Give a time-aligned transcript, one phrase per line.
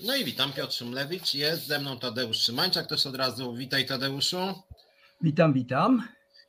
[0.00, 1.34] No i witam, Piotr Szymlewicz.
[1.34, 3.54] Jest ze mną Tadeusz Szymańczak też od razu.
[3.54, 4.62] Witaj Tadeuszu.
[5.20, 6.08] Witam, witam.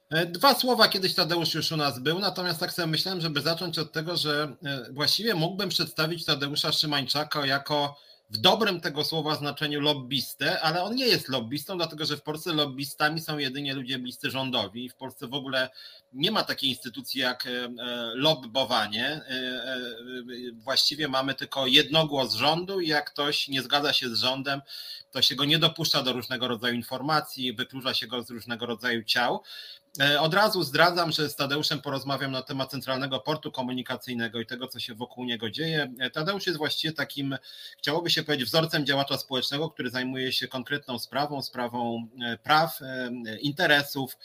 [0.09, 3.79] E, dwa słowa, kiedyś Tadeusz już u nas był, natomiast tak sobie myślałem, żeby zacząć
[3.79, 7.99] od tego, że e, właściwie mógłbym przedstawić Tadeusza Szymańczaka jako
[8.29, 12.53] w dobrym tego słowa znaczeniu lobbystę, ale on nie jest lobbystą, dlatego że w Polsce
[12.53, 14.89] lobbystami są jedynie ludzie bliscy rządowi.
[14.89, 15.69] W Polsce w ogóle
[16.13, 17.69] nie ma takiej instytucji jak e, e,
[18.15, 19.05] lobbowanie.
[19.07, 19.85] E,
[20.53, 24.61] właściwie mamy tylko jednogłos rządu i jak ktoś nie zgadza się z rządem,
[25.11, 29.03] to się go nie dopuszcza do różnego rodzaju informacji, wyklucza się go z różnego rodzaju
[29.03, 29.41] ciał.
[30.01, 34.67] E, od razu zdradzam, że z Tadeuszem porozmawiam na temat Centralnego Portu Komunikacyjnego i tego,
[34.67, 35.93] co się wokół niego dzieje.
[35.99, 37.37] E, Tadeusz jest właściwie takim,
[37.77, 42.79] chciałoby się powiedzieć, wzorcem działacza społecznego, który zajmuje się konkretną sprawą, sprawą e, praw,
[43.41, 44.17] interesów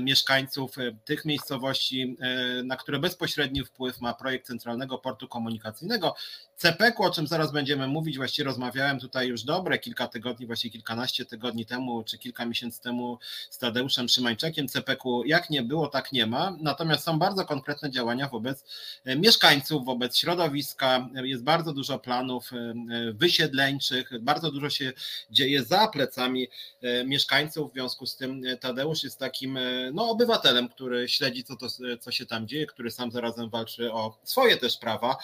[0.00, 2.16] mieszkańców tych miejscowości,
[2.64, 6.14] na które bezpośredni wpływ ma projekt Centralnego Portu Komunikacyjnego.
[6.56, 11.24] CPK, o czym zaraz będziemy mówić, właściwie rozmawiałem tutaj już dobre kilka tygodni, właściwie kilkanaście
[11.24, 13.18] tygodni temu, czy kilka miesięcy temu
[13.50, 14.65] z Tadeuszem Szymańczakiem.
[14.68, 16.56] CPK jak nie było, tak nie ma.
[16.60, 18.64] Natomiast są bardzo konkretne działania wobec
[19.04, 21.08] e, mieszkańców, wobec środowiska.
[21.14, 22.74] Jest bardzo dużo planów e,
[23.12, 24.92] wysiedleńczych, bardzo dużo się
[25.30, 26.48] dzieje za plecami
[26.82, 27.70] e, mieszkańców.
[27.70, 29.58] W związku z tym Tadeusz jest takim
[29.92, 31.66] no, obywatelem, który śledzi, co, to,
[32.00, 35.16] co się tam dzieje, który sam zarazem walczy o swoje też prawa.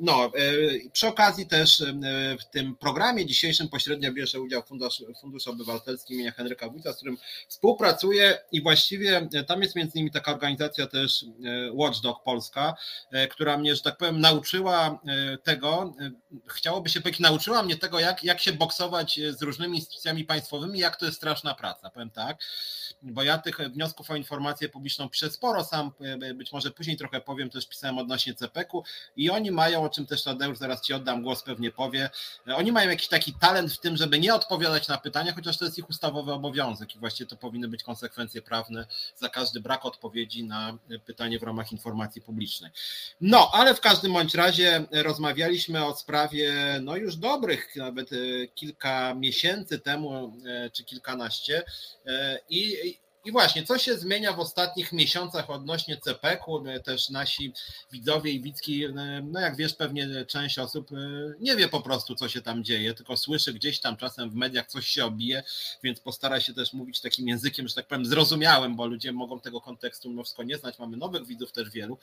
[0.00, 1.94] No, E, przy okazji też e,
[2.40, 7.16] w tym programie dzisiejszym pośrednio bierze udział Fundusz, Fundusz Obywatelski imienia Henryka Wójta, z którym
[7.48, 11.24] współpracuję i właściwie e, tam jest między innymi taka organizacja też
[11.74, 12.74] Watchdog Polska,
[13.30, 15.00] która mnie, że tak powiem, nauczyła
[15.42, 15.94] tego,
[16.46, 20.96] chciałoby się powiedzieć, nauczyła mnie tego, jak, jak się boksować z różnymi instytucjami państwowymi, jak
[20.96, 22.38] to jest straszna praca, powiem tak
[23.02, 25.92] bo ja tych wniosków o informację publiczną piszę sporo, sam
[26.34, 28.84] być może później trochę powiem, też pisałem odnośnie CPK-u
[29.16, 32.10] i oni mają, o czym też Tadeusz zaraz Ci oddam głos, pewnie powie,
[32.56, 35.78] oni mają jakiś taki talent w tym, żeby nie odpowiadać na pytania, chociaż to jest
[35.78, 40.78] ich ustawowy obowiązek i właściwie to powinny być konsekwencje prawne za każdy brak odpowiedzi na
[41.04, 42.70] pytanie w ramach informacji publicznej.
[43.20, 46.25] No, ale w każdym bądź razie rozmawialiśmy o sprawie,
[46.80, 48.16] no już dobrych, nawet e,
[48.54, 51.64] kilka miesięcy temu, e, czy kilkanaście
[52.06, 56.64] e, i i właśnie, co się zmienia w ostatnich miesiącach odnośnie CPK-u?
[56.84, 57.52] Też nasi
[57.92, 58.84] widzowie i widzki,
[59.22, 60.96] no jak wiesz, pewnie część osób e,
[61.40, 64.66] nie wie po prostu, co się tam dzieje, tylko słyszy gdzieś tam czasem w mediach
[64.66, 65.42] coś się obije,
[65.82, 69.60] więc postara się też mówić takim językiem, że tak powiem, zrozumiałym, bo ludzie mogą tego
[69.60, 70.78] kontekstu wszystko nie znać.
[70.78, 71.98] Mamy nowych widzów też wielu.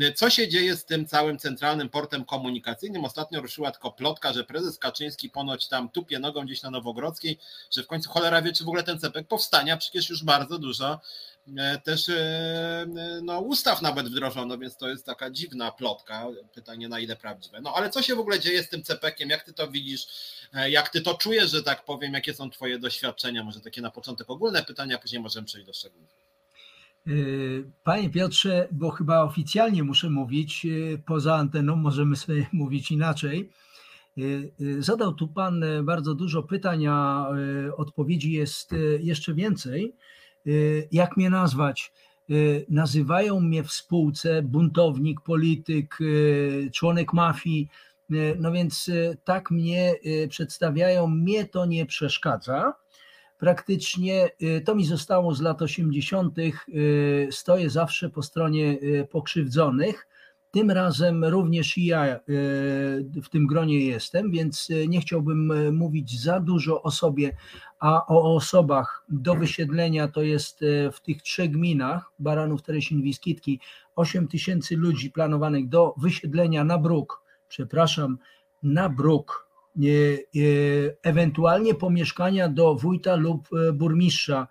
[0.00, 3.04] E, co się dzieje z tym całym centralnym portem komunikacyjnym?
[3.04, 7.38] Ostatnio ruszyła tylko plotka, że prezes Kaczyński ponoć tam tupie nogą gdzieś na Nowogrodzkiej,
[7.70, 11.00] że w końcu cholera wie, czy w ogóle ten CPK powstania, przecież już bardzo dużo
[11.58, 12.86] e, też e,
[13.22, 16.26] no, ustaw nawet wdrożono, więc to jest taka dziwna plotka.
[16.54, 17.60] Pytanie na ile prawdziwe.
[17.60, 19.30] No ale co się w ogóle dzieje z tym CPK-iem?
[19.30, 20.06] Jak ty to widzisz?
[20.54, 22.12] E, jak ty to czujesz, że tak powiem?
[22.12, 23.44] Jakie są twoje doświadczenia?
[23.44, 26.24] Może takie na początek ogólne pytania, później możemy przejść do szczegółów.
[27.82, 30.66] Panie Piotrze, bo chyba oficjalnie muszę mówić,
[31.06, 33.50] poza anteną możemy sobie mówić inaczej.
[34.78, 37.28] Zadał tu Pan bardzo dużo pytań, a
[37.76, 38.70] odpowiedzi jest
[39.00, 39.94] jeszcze więcej.
[40.46, 41.92] Y, jak mnie nazwać?
[42.30, 47.68] Y, nazywają mnie w spółce buntownik, polityk, y, członek mafii.
[48.38, 48.90] No więc
[49.24, 49.94] tak mnie
[50.28, 52.74] przedstawiają, mnie to nie przeszkadza.
[53.38, 54.30] Praktycznie
[54.64, 56.36] to mi zostało z lat 80.
[57.30, 58.78] Stoję zawsze po stronie
[59.10, 60.08] pokrzywdzonych
[60.54, 62.20] tym razem również i ja
[63.22, 67.36] w tym gronie jestem, więc nie chciałbym mówić za dużo o sobie,
[67.84, 73.60] a o osobach do wysiedlenia to jest w tych trzech gminach, Baranów, Teresin, Wiskitki,
[73.96, 78.18] 8 tysięcy ludzi planowanych do wysiedlenia na bruk, przepraszam,
[78.62, 79.48] na bruk,
[81.02, 84.48] ewentualnie pomieszkania do wójta lub burmistrza.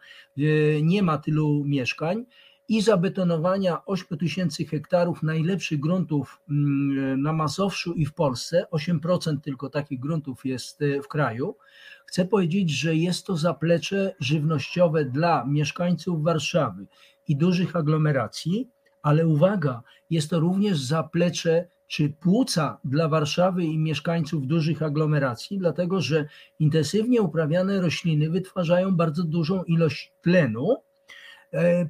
[0.82, 2.26] Nie ma tylu mieszkań
[2.73, 8.66] i zabetonowania 8 tysięcy hektarów najlepszych gruntów mm, na Mazowszu i w Polsce.
[8.72, 11.58] 8% tylko takich gruntów jest e, w kraju.
[12.05, 16.87] Chcę powiedzieć, że jest to zaplecze żywnościowe dla mieszkańców Warszawy
[17.28, 18.70] i dużych aglomeracji,
[19.02, 26.02] ale uwaga, jest to również zaplecze czy płuca dla Warszawy i mieszkańców dużych aglomeracji, dlatego
[26.02, 26.26] że
[26.59, 30.78] intensywnie uprawiane rośliny wytwarzają bardzo dużą ilość tlenu,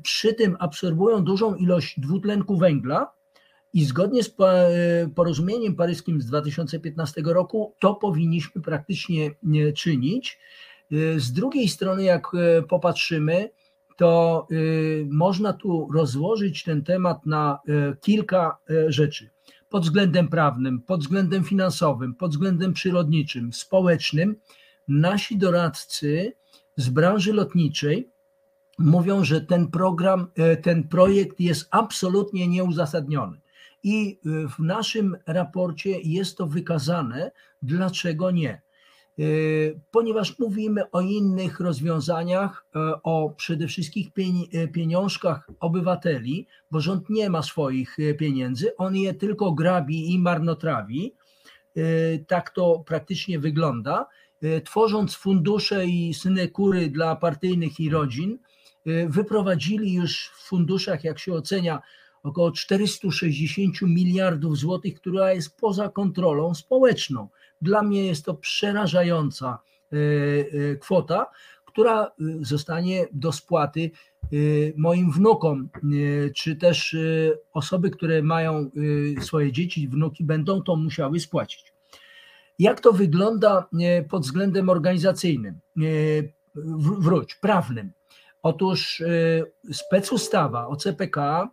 [0.04, 3.14] przy tym absorbują dużą ilość dwutlenku węgla
[3.74, 4.36] i zgodnie z
[5.16, 9.32] porozumieniem paryskim z 2015 roku to powinniśmy praktycznie
[9.76, 10.40] czynić.
[10.92, 13.50] E, z drugiej strony, jak e, popatrzymy,
[13.98, 14.48] to
[15.10, 17.60] można tu rozłożyć ten temat na
[18.02, 18.58] kilka
[18.88, 19.30] rzeczy.
[19.70, 24.36] pod względem prawnym, pod względem finansowym, pod względem przyrodniczym, społecznym,
[24.88, 26.34] nasi doradcy
[26.76, 28.13] z branży lotniczej
[28.80, 33.42] mówią, że ten program, e, ten projekt jest absolutnie nieuzasadniony.
[33.84, 37.32] I e, w naszym raporcie jest to wykazane,
[37.62, 38.62] dlaczego nie.
[39.20, 39.24] E,
[39.92, 42.66] ponieważ mówimy o innych rozwiązaniach,
[43.04, 44.12] o przede wszystkim
[44.74, 51.14] pieniążkach obywateli, bo rząd nie ma swoich pieniędzy, on je tylko grabi i marnotrawi.
[52.28, 54.08] Tak to praktycznie wygląda.
[54.66, 58.40] Tworząc fundusze i synekury dla partyjnych i rodzin,
[59.08, 61.82] wyprowadzili już w funduszach, jak się ocenia,
[62.24, 67.28] około 460 miliardów złotych, która jest poza kontrolą społeczną.
[67.62, 69.60] Dla mnie jest to przerażająca
[69.94, 71.26] y, y, kwota,
[71.66, 73.92] która zostanie do spłaty
[74.76, 75.70] moim wnukom,
[76.36, 76.96] czy też
[77.54, 78.70] osoby, które mają
[79.22, 81.74] swoje dzieci, wnuki, będą to musiały spłacić.
[82.60, 83.70] Jak to wygląda
[84.10, 85.60] pod względem organizacyjnym?
[87.00, 87.92] Wróć, prawnym.
[88.44, 91.50] Otóż y, specustawa o CPK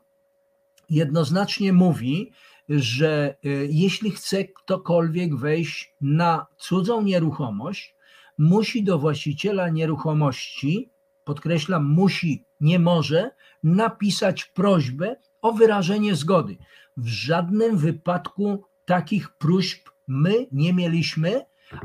[0.91, 2.33] jednoznacznie mówi,
[2.69, 7.97] że y, jeśli chce ktokolwiek wejść na cudzą nieruchomość,
[8.39, 10.91] musi do właściciela nieruchomości,
[11.25, 13.31] podkreślam, musi, nie może,
[13.63, 16.57] napisać prośbę o wyrażenie zgody.
[16.97, 21.45] W żadnym wypadku takich próśb my nie mieliśmy,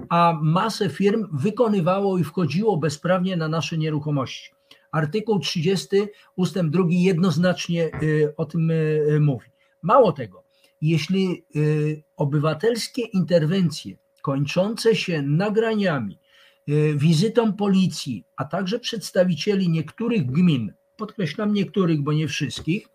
[0.10, 4.55] a masę firm wykonywało i wchodziło bezprawnie na nasze nieruchomości.
[4.95, 5.88] Artykuł 30
[6.36, 9.47] ustęp 2 jednoznacznie y, o tym y, mówi.
[9.81, 10.44] Mało tego,
[10.81, 16.19] jeśli y, obywatelskie interwencje kończące się nagraniami,
[16.95, 22.89] wizytą policji, a także przedstawicieli niektórych gmin, podkreślam niektórych, bo nie wszystkich,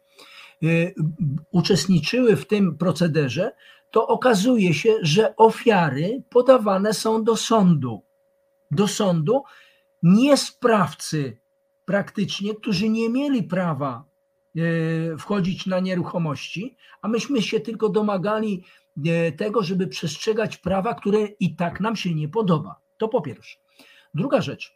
[1.50, 3.52] uczestniczyły w tym procederze,
[3.90, 8.02] to okazuje się, że ofiary podawane są do sądu.
[8.70, 9.42] Do sądu
[10.02, 11.39] nie sprawcy
[11.90, 14.04] praktycznie, którzy nie mieli prawa
[14.56, 14.60] e,
[15.18, 18.64] wchodzić na nieruchomości, a myśmy się tylko domagali
[19.06, 22.80] e, tego, żeby przestrzegać prawa, które i tak nam się nie podoba.
[22.98, 23.58] To po pierwsze.
[24.14, 24.74] Druga rzecz.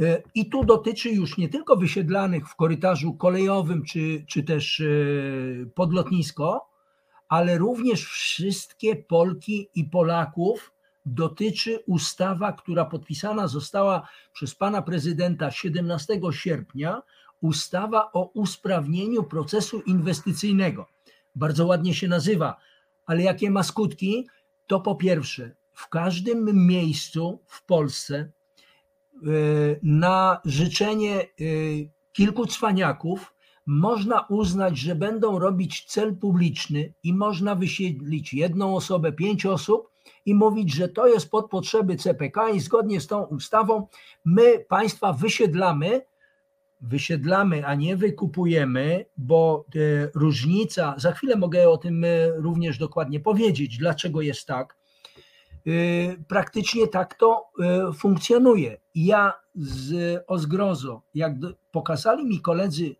[0.00, 4.82] E, I tu dotyczy już nie tylko wysiedlanych w korytarzu kolejowym czy, czy też
[5.74, 6.68] pod lotnisko,
[7.28, 10.72] ale również wszystkie Polki i Polaków,
[11.06, 17.02] dotyczy ustawa, która podpisana została przez pana prezydenta 17 sierpnia,
[17.40, 20.86] ustawa o usprawnieniu procesu inwestycyjnego.
[21.34, 22.56] Bardzo ładnie się nazywa,
[23.06, 24.26] ale jakie ma skutki?
[24.66, 28.30] To po pierwsze, w każdym miejscu w Polsce e,
[29.82, 31.24] na życzenie e,
[32.12, 33.34] kilku cwaniaków
[33.66, 39.91] można uznać, że będą robić cel publiczny i można wysiedlić jedną osobę, pięć osób
[40.26, 43.86] i mówić, że to jest pod potrzeby CPK i zgodnie z tą ustawą
[44.24, 46.02] my państwa wysiedlamy,
[46.80, 49.78] wysiedlamy, a nie wykupujemy, bo e,
[50.14, 54.76] różnica, za chwilę mogę o tym e, również dokładnie powiedzieć, dlaczego jest tak.
[55.66, 55.70] E,
[56.28, 57.50] praktycznie tak to
[57.94, 58.80] funkcjonuje.
[58.94, 61.32] Ja z o zgrozo, jak
[61.70, 62.96] pokazali mi koledzy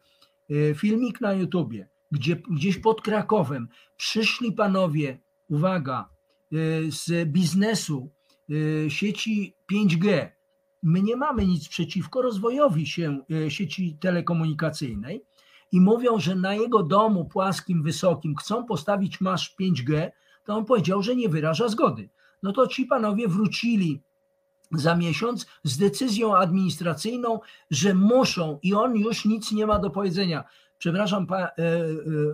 [0.75, 5.19] filmik na YouTubie, gdzie gdzieś pod Krakowem przyszli panowie,
[5.49, 6.09] uwaga,
[6.89, 8.11] z biznesu
[8.51, 10.29] y, sieci 5G.
[10.82, 15.25] My nie mamy nic przeciwko rozwojowi się y, sieci telekomunikacyjnej
[15.73, 20.11] i mówią, że na jego domu płaskim, wysokim chcą postawić masz 5G,
[20.44, 22.09] to on powiedział, że nie wyraża zgody.
[22.43, 24.03] No to ci panowie wrócili
[24.73, 27.41] za miesiąc z decyzją administracyjną,
[27.71, 30.44] że muszą i on już nic nie ma do powiedzenia.
[30.79, 31.51] Przepraszam pa, e, e,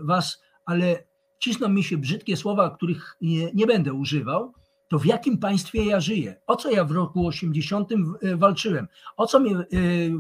[0.02, 1.07] was, ale
[1.38, 4.54] cisną mi się brzydkie słowa, których nie, nie będę używał,
[4.88, 6.40] to w jakim państwie ja żyję?
[6.46, 8.88] O co ja w roku 80 e, walczyłem?
[9.16, 9.64] O co mnie e,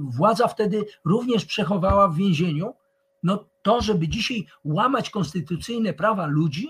[0.04, 2.74] władza wtedy również przechowała w więzieniu?
[3.22, 6.68] No to, żeby dzisiaj łamać konstytucyjne prawa ludzi.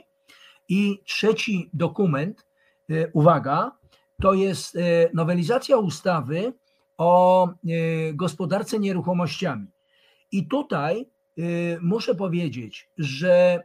[0.69, 2.47] I trzeci dokument,
[2.91, 3.73] e, uwaga,
[4.23, 4.79] to jest
[5.15, 6.53] nowelizacja ustawy
[6.97, 7.49] o
[8.15, 9.67] gospodarce nieruchomościami.
[10.33, 11.11] I tutaj
[11.81, 13.63] muszę powiedzieć, że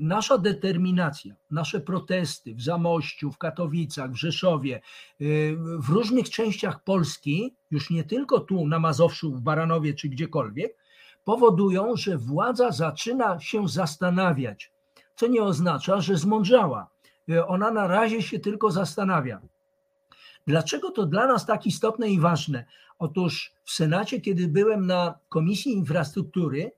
[0.00, 4.80] nasza determinacja, nasze protesty w Zamościu, w Katowicach, w Rzeszowie, e,
[5.78, 10.76] w różnych częściach Polski, już nie tylko tu na Mazowszu, w Baranowie czy gdziekolwiek,
[11.24, 14.72] powodują, że władza zaczyna się zastanawiać,
[15.14, 16.90] co nie oznacza, że zmądrzała.
[17.28, 19.40] E, ona na razie się tylko zastanawia.
[20.46, 22.64] Dlaczego to dla nas tak istotne i ważne?
[22.98, 26.72] Otóż w Senacie, kiedy byłem na Komisji Infrastruktury,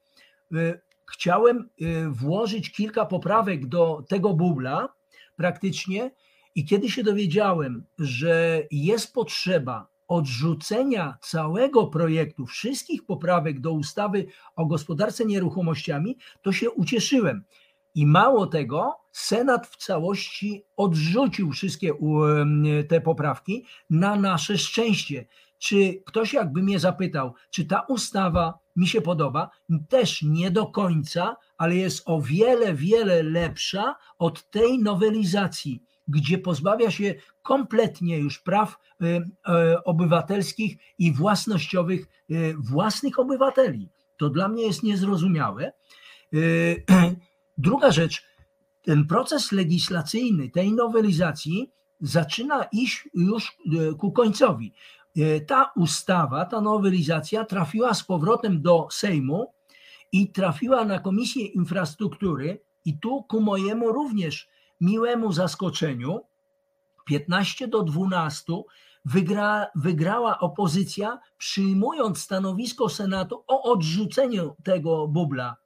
[1.12, 1.68] chciałem
[2.10, 4.88] włożyć kilka poprawek do tego bubla
[5.36, 6.10] praktycznie
[6.54, 14.26] i kiedy się dowiedziałem, że jest potrzeba odrzucenia całego projektu, wszystkich poprawek do ustawy
[14.56, 17.44] o gospodarce nieruchomościami, to się ucieszyłem.
[17.94, 21.92] I mało tego, Senat w całości odrzucił wszystkie
[22.88, 25.26] te poprawki na nasze szczęście.
[25.58, 29.50] Czy ktoś jakby mnie zapytał, czy ta ustawa mi się podoba?
[29.88, 36.90] Też nie do końca, ale jest o wiele, wiele lepsza od tej nowelizacji, gdzie pozbawia
[36.90, 39.22] się kompletnie już praw y, y,
[39.84, 43.88] obywatelskich i własnościowych y, własnych obywateli.
[44.16, 45.72] To dla mnie jest niezrozumiałe.
[47.58, 48.22] Druga rzecz,
[48.82, 53.56] ten proces legislacyjny tej nowelizacji zaczyna iść już
[53.98, 54.72] ku końcowi.
[55.46, 59.52] Ta ustawa, ta nowelizacja trafiła z powrotem do Sejmu
[60.12, 64.48] i trafiła na Komisję Infrastruktury, i tu ku mojemu również
[64.80, 66.20] miłemu zaskoczeniu
[67.06, 68.52] 15 do 12
[69.04, 75.56] wygra, wygrała opozycja, przyjmując stanowisko Senatu o odrzuceniu tego bubla.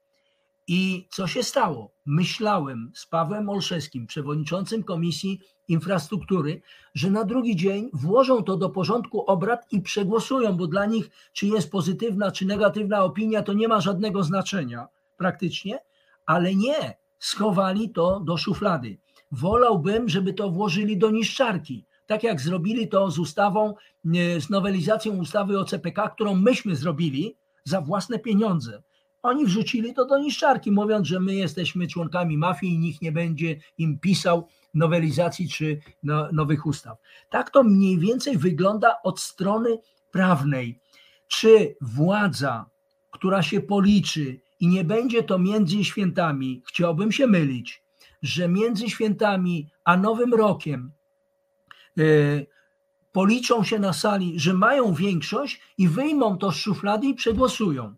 [0.67, 1.93] I co się stało?
[2.07, 6.63] Myślałem z Pawłem Olszewskim, przewodniczącym Komisji Infrastruktury,
[6.95, 11.47] że na drugi dzień włożą to do porządku obrad i przegłosują, bo dla nich, czy
[11.47, 15.79] jest pozytywna, czy negatywna opinia, to nie ma żadnego znaczenia praktycznie,
[16.27, 18.99] ale nie, schowali to do szuflady.
[19.31, 21.87] Wolałbym, żeby to włożyli do niszczarki.
[22.07, 23.75] Tak jak zrobili to z ustawą,
[24.15, 28.83] e, z nowelizacją ustawy o CPK, którą myśmy zrobili za własne pieniądze.
[29.25, 33.57] Oni wrzucili to do niszczarki, mówiąc, że my jesteśmy członkami mafii i nikt nie będzie
[33.79, 36.99] im pisał nowelizacji czy no, nowych ustaw.
[37.31, 39.79] Tak to mniej więcej wygląda od strony
[40.11, 40.81] prawnej.
[41.29, 42.67] Czy władza,
[43.11, 47.83] która się policzy i nie będzie to między świętami, chciałbym się mylić,
[48.23, 50.93] że między świętami a Nowym Rokiem
[51.97, 52.47] yy,
[53.13, 57.95] policzą się na sali, że mają większość i wyjmą to z szuflady i przegłosują.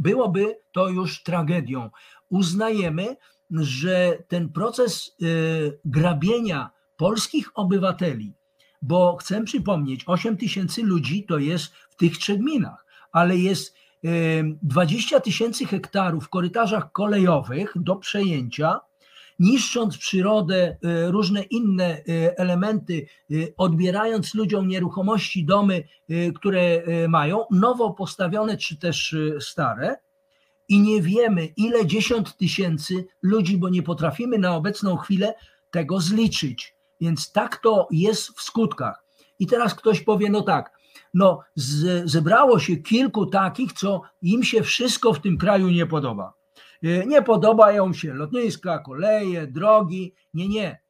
[0.00, 1.90] Byłoby to już tragedią.
[2.28, 3.16] Uznajemy,
[3.50, 8.34] że ten proces yy, grabienia polskich obywateli,
[8.82, 13.74] bo chcę przypomnieć, 8 tysięcy ludzi to jest w tych trzech gminach, ale jest
[14.62, 18.80] 20 yy, tysięcy hektarów w korytarzach kolejowych do przejęcia,
[19.40, 25.84] niszcząc przyrodę, y, różne inne y, elementy, y, odbierając ludziom nieruchomości, domy,
[26.34, 29.96] które mają, nowo postawione czy też stare.
[30.68, 35.34] I nie wiemy, ile dziesiąt tysięcy ludzi, bo nie potrafimy na obecną chwilę
[35.70, 36.74] tego zliczyć.
[37.00, 39.04] Więc tak to jest w skutkach.
[39.38, 40.70] I teraz ktoś powie, no tak,
[41.14, 41.40] no
[42.04, 46.39] zebrało się kilku takich, co im się wszystko w tym kraju nie podoba.
[46.84, 50.14] Y, nie podobają się lotniska, koleje, drogi.
[50.34, 50.80] Nie, nie.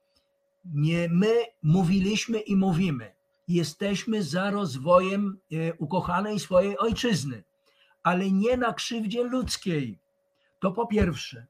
[0.75, 3.12] Nie my mówiliśmy i mówimy.
[3.49, 7.44] Jesteśmy za rozwojem y, ukochanej swojej ojczyzny,
[8.02, 9.99] ale nie na krzywdzie ludzkiej.
[10.61, 11.47] To po pierwsze.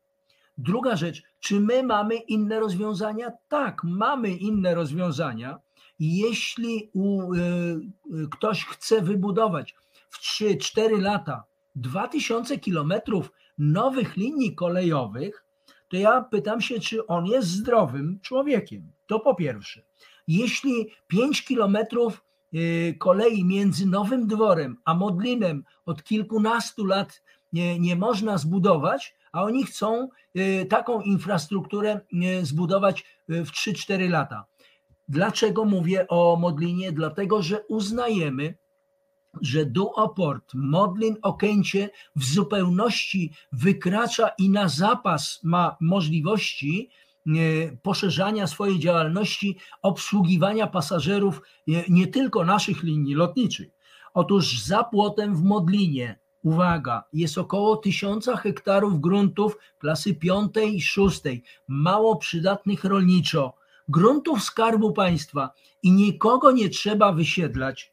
[0.58, 3.32] Druga rzecz, czy my mamy inne rozwiązania?
[3.48, 5.58] Tak, mamy inne rozwiązania.
[5.98, 9.74] Jeśli u, y, ktoś chce wybudować
[10.10, 11.44] w 3-4 lata
[11.76, 15.44] 2000 kilometrów nowych linii kolejowych,
[15.88, 18.92] to ja pytam się, czy on jest zdrowym człowiekiem.
[19.06, 19.82] To po pierwsze.
[20.28, 22.24] Jeśli 5 kilometrów
[22.54, 29.42] y, kolei między Nowym Dworem a Modlinem od kilkunastu lat nie, nie można zbudować, a
[29.42, 32.00] oni chcą y, taką infrastrukturę
[32.40, 34.44] y, zbudować w 3-4 lata.
[35.08, 36.92] Dlaczego mówię o Modlinie?
[36.92, 38.54] Dlatego, że uznajemy,
[39.40, 46.90] że duoport Modlin Okęcie w zupełności wykracza i na zapas ma możliwości
[47.26, 47.30] e,
[47.82, 53.68] poszerzania swojej działalności, obsługiwania pasażerów e, nie tylko naszych linii lotniczych.
[54.14, 61.42] Otóż za płotem w Modlinie, uwaga, jest około tysiąca hektarów gruntów klasy piątej i szóstej,
[61.68, 63.54] mało przydatnych rolniczo,
[63.88, 65.50] gruntów Skarbu Państwa
[65.82, 67.92] i nikogo nie trzeba wysiedlać,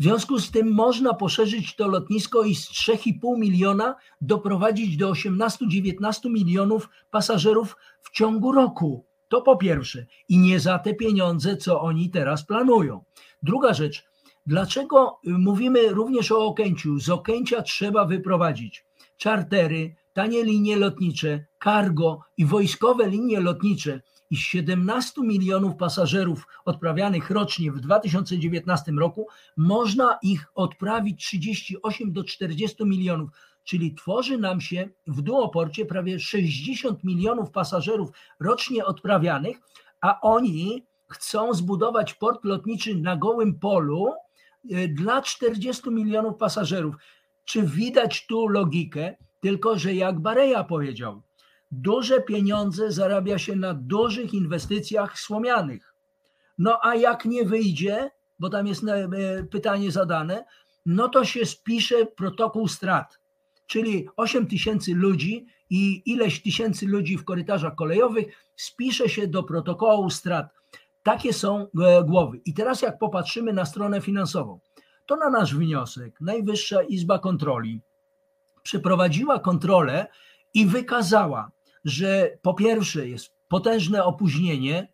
[0.00, 6.30] w związku z tym można poszerzyć to lotnisko i z 3,5 miliona doprowadzić do 18-19
[6.30, 9.04] milionów pasażerów w ciągu roku.
[9.28, 10.06] To po pierwsze.
[10.28, 13.04] I nie za te pieniądze, co oni teraz planują.
[13.42, 14.04] Druga rzecz.
[14.46, 16.98] Dlaczego mówimy również o Okęciu?
[16.98, 18.84] Z Okęcia trzeba wyprowadzić
[19.16, 27.72] czartery, tanie linie lotnicze, cargo i wojskowe linie lotnicze i 17 milionów pasażerów odprawianych rocznie
[27.72, 33.30] w 2019 roku, można ich odprawić 38 do 40 milionów.
[33.64, 38.10] czyli tworzy nam się w duoporcie prawie 60 milionów pasażerów
[38.40, 39.56] rocznie odprawianych,
[40.00, 44.14] a oni chcą zbudować port lotniczy na gołym polu
[44.72, 46.94] y, dla 40 milionów pasażerów.
[47.44, 49.16] Czy widać tu logikę?
[49.40, 51.22] Tylko, że jak Bareja powiedział,
[51.70, 55.94] duże pieniądze zarabia się na dużych inwestycjach słomianych.
[56.58, 59.08] No a jak nie wyjdzie, bo tam jest e,
[59.50, 60.44] pytanie zadane,
[60.86, 63.18] no to się spisze protokół strat,
[63.66, 70.10] czyli 8 tysięcy ludzi i ileś tysięcy ludzi w korytarzach kolejowych spisze się do protokołu
[70.10, 70.46] strat.
[71.02, 72.40] Takie są e, głowy.
[72.44, 74.60] I teraz jak popatrzymy na stronę finansową,
[75.06, 77.80] to na nasz wniosek Najwyższa Izba Kontroli
[78.62, 80.06] przeprowadziła kontrolę
[80.54, 81.50] i wykazała,
[81.84, 84.92] że po pierwsze jest potężne opóźnienie,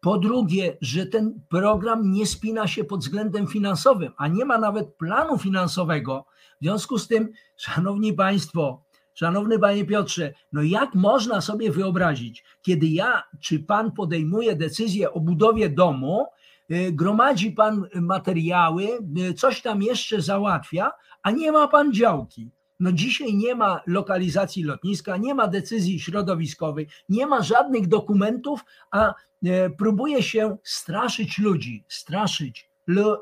[0.00, 4.94] po drugie, że ten program nie spina się pod względem finansowym, a nie ma nawet
[4.94, 6.26] planu finansowego.
[6.60, 8.84] W związku z tym, szanowni państwo,
[9.14, 15.20] szanowny panie Piotrze, no jak można sobie wyobrazić, kiedy ja czy pan podejmuje decyzję o
[15.20, 16.26] budowie domu,
[16.70, 18.88] y, gromadzi pan materiały,
[19.30, 22.50] y, coś tam jeszcze załatwia, a nie ma pan działki.
[22.80, 29.14] No dzisiaj nie ma lokalizacji lotniska, nie ma decyzji środowiskowej, nie ma żadnych dokumentów, a
[29.44, 32.70] e, próbuje się straszyć ludzi, straszyć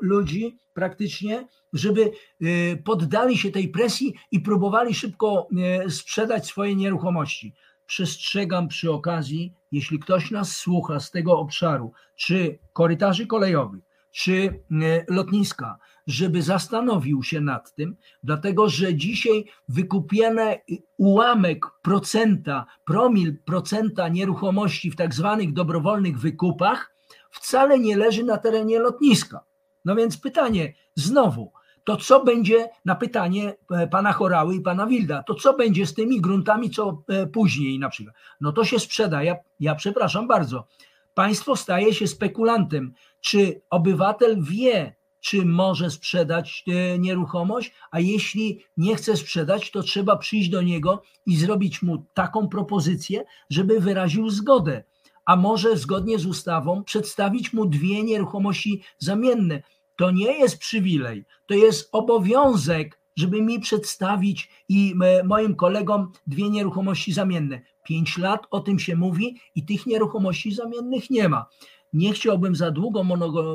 [0.01, 2.01] ludzi praktycznie, żeby
[2.41, 5.47] e, poddali się tej presji i próbowali szybko
[5.85, 7.53] e, sprzedać swoje nieruchomości.
[7.85, 14.63] Przestrzegam przy okazji, jeśli ktoś nas słucha z tego obszaru, czy korytarzy kolejowych, czy
[15.07, 15.77] lotniska,
[16.09, 20.57] żeby zastanowił się nad tym, dlatego że dzisiaj wykupione
[20.97, 26.95] ułamek procenta, promil procenta nieruchomości w tak zwanych dobrowolnych wykupach
[27.31, 29.43] wcale nie leży na terenie lotniska.
[29.85, 31.51] No więc pytanie znowu,
[31.83, 35.93] to co będzie na pytanie e, pana Chorały i pana Wilda, to co będzie z
[35.93, 38.15] tymi gruntami, co e, później na przykład?
[38.41, 39.23] No to się sprzeda.
[39.23, 40.67] Ja, ja przepraszam bardzo.
[41.13, 42.93] Państwo staje się spekulantem.
[43.21, 50.17] Czy obywatel wie, czy może sprzedać e, nieruchomość, a jeśli nie chce sprzedać, to trzeba
[50.17, 54.83] przyjść do niego i zrobić mu taką propozycję, żeby wyraził zgodę.
[55.25, 59.63] A może zgodnie z ustawą przedstawić mu dwie nieruchomości zamienne.
[59.95, 66.49] To nie jest przywilej, to jest obowiązek, żeby mi przedstawić i e, moim kolegom dwie
[66.49, 67.61] nieruchomości zamienne.
[67.83, 71.45] Pięć lat o tym się mówi i tych nieruchomości zamiennych nie ma.
[71.93, 73.03] Nie chciałbym za długo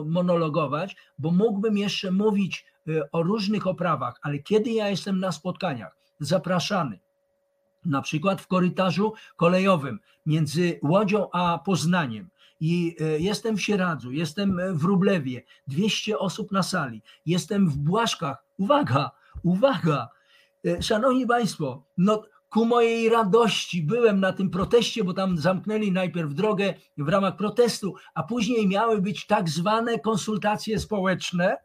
[0.05, 5.97] monologować, bo mógłbym jeszcze mówić y, o różnych oprawach, ale kiedy ja jestem na spotkaniach
[6.21, 7.01] zapraszany,
[7.85, 14.61] na przykład w korytarzu kolejowym między Łodzią a Poznaniem, i y, jestem w Sieradzu, jestem
[14.79, 18.45] w Rublewie, 200 osób na sali, jestem w Błaszkach.
[18.59, 19.11] Uwaga,
[19.43, 20.09] uwaga,
[20.81, 22.23] szanowni państwo, no
[22.55, 27.95] ku mojej radości byłem na tym proteście, bo tam zamknęli najpierw drogę w ramach protestu,
[28.15, 31.57] a później miały być tak zwane konsultacje społeczne.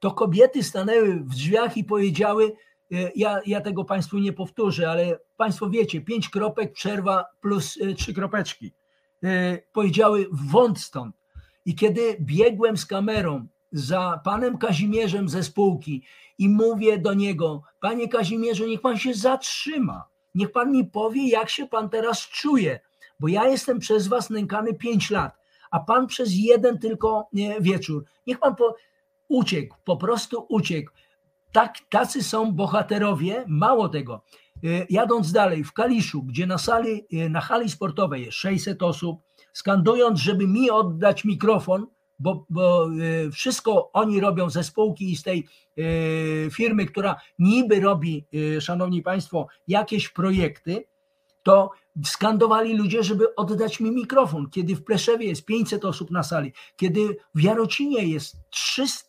[0.00, 2.52] To kobiety stanęły w drzwiach i powiedziały:
[2.92, 7.94] e, Ja, ja tego Państwu nie powtórzę, ale Państwo wiecie, pięć kropek, przerwa plus e,
[7.94, 8.72] trzy kropeczki.
[9.24, 11.16] E, powiedziały: Wąt stąd.
[11.64, 16.02] I kiedy biegłem z kamerą za panem Kazimierzem ze spółki
[16.38, 20.04] i mówię do niego: Panie Kazimierzu, niech pan się zatrzyma.
[20.34, 22.80] Niech pan mi powie, jak się pan teraz czuje,
[23.20, 25.36] bo ja jestem przez was nękany pięć lat,
[25.70, 27.28] a pan przez jeden tylko
[27.60, 28.04] wieczór.
[28.26, 28.76] Niech pan po,
[29.28, 30.90] uciekł, po prostu uciekł.
[31.52, 34.24] Tak, tacy są bohaterowie, mało tego.
[34.64, 39.20] E, jadąc dalej, w Kaliszu, gdzie na sali, e, na hali sportowej jest 600 osób,
[39.52, 41.86] skandując, żeby mi oddać mikrofon,
[42.22, 45.38] bo, bo e, wszystko oni robią ze spółki i z tej
[45.78, 45.82] e,
[46.50, 50.84] firmy, która niby robi, e, szanowni państwo, jakieś projekty,
[51.42, 51.70] to
[52.04, 54.50] skandowali ludzie, żeby oddać mi mikrofon.
[54.50, 59.08] Kiedy w Pleszewie jest 500 osób na sali, kiedy w Jarocinie jest 300,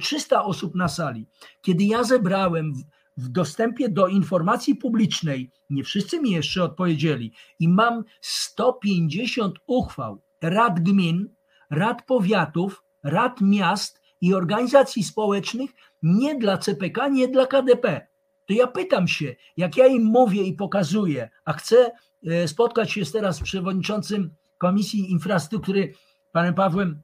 [0.00, 1.26] 300 osób na sali,
[1.62, 2.84] kiedy ja zebrałem w,
[3.16, 10.80] w dostępie do informacji publicznej, nie wszyscy mi jeszcze odpowiedzieli, i mam 150 uchwał rad
[10.80, 11.33] gmin,
[11.70, 15.70] rad powiatów, rad miast i organizacji społecznych
[16.02, 18.06] nie dla CPK, nie dla KDP.
[18.46, 21.90] To ja pytam się, jak ja im mówię i pokazuję, a chcę
[22.26, 25.94] e, spotkać się teraz z przewodniczącym Komisji Infrastruktury,
[26.32, 27.02] panem Pawłem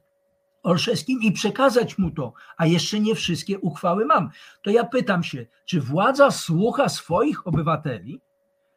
[0.62, 4.31] Olszewskim i przekazać mu to, a jeszcze nie wszystkie uchwały mam.
[4.62, 8.20] To ja pytam się, czy władza słucha swoich obywateli?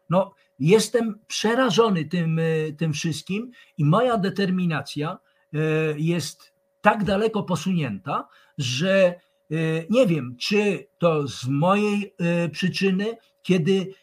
[0.09, 5.17] No, jestem przerażony tym, e, tym wszystkim i moja determinacja
[5.97, 9.15] jest tak daleko posunięta, że e,
[9.89, 13.93] nie wiem, czy to z mojej e, przyczyny, kiedy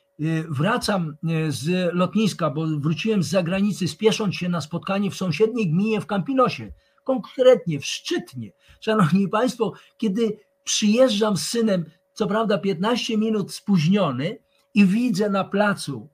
[0.48, 1.16] wracam
[1.48, 6.72] z lotniska, bo wróciłem z zagranicy, spiesząc się na spotkanie w sąsiedniej gminie w Kampinosie,
[7.04, 8.52] konkretnie w Szczytnie.
[8.80, 14.38] Szanowni Państwo, kiedy przyjeżdżam z synem, co prawda 15 minut spóźniony,
[14.74, 16.08] i widzę na placu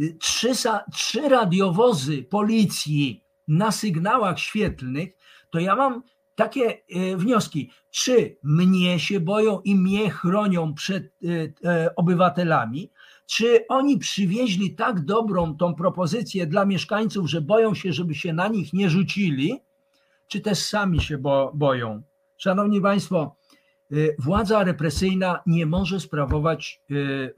[0.00, 0.52] y, trzy,
[0.92, 5.08] trzy radiowozy policji na sygnałach świetlnych,
[5.50, 6.02] to ja mam
[6.34, 7.70] takie y, wnioski.
[7.90, 11.54] Czy mnie się boją i mnie chronią przed y,
[11.96, 12.90] obywatelami?
[13.26, 18.48] Czy oni przywieźli tak dobrą tą propozycję dla mieszkańców, że boją się, żeby się na
[18.48, 19.60] nich nie rzucili?
[20.28, 22.02] Czy też sami się bo, boją?
[22.36, 23.36] Szanowni Państwo,
[24.18, 26.82] władza represyjna nie może sprawować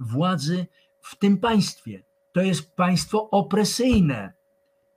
[0.01, 0.67] władzy
[1.01, 2.03] w tym państwie.
[2.33, 4.33] To jest państwo opresyjne.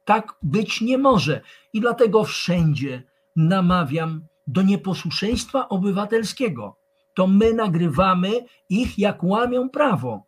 [0.07, 1.41] Tak być nie może.
[1.73, 3.03] I dlatego wszędzie
[3.35, 6.75] namawiam do nieposłuszeństwa obywatelskiego.
[7.13, 8.31] To my nagrywamy
[8.69, 10.23] ich, jak łamią prawo,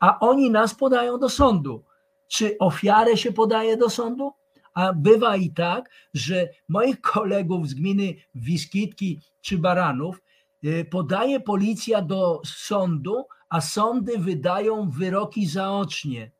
[0.00, 1.84] a oni nas podają do sądu.
[2.28, 4.32] Czy ofiarę się podaje do sądu?
[4.74, 10.22] A bywa i tak, że moich kolegów z gminy Wiskitki czy Baranów
[10.64, 16.30] Y, podaje policja do sądu, a sądy wydają wyroki zaocznie.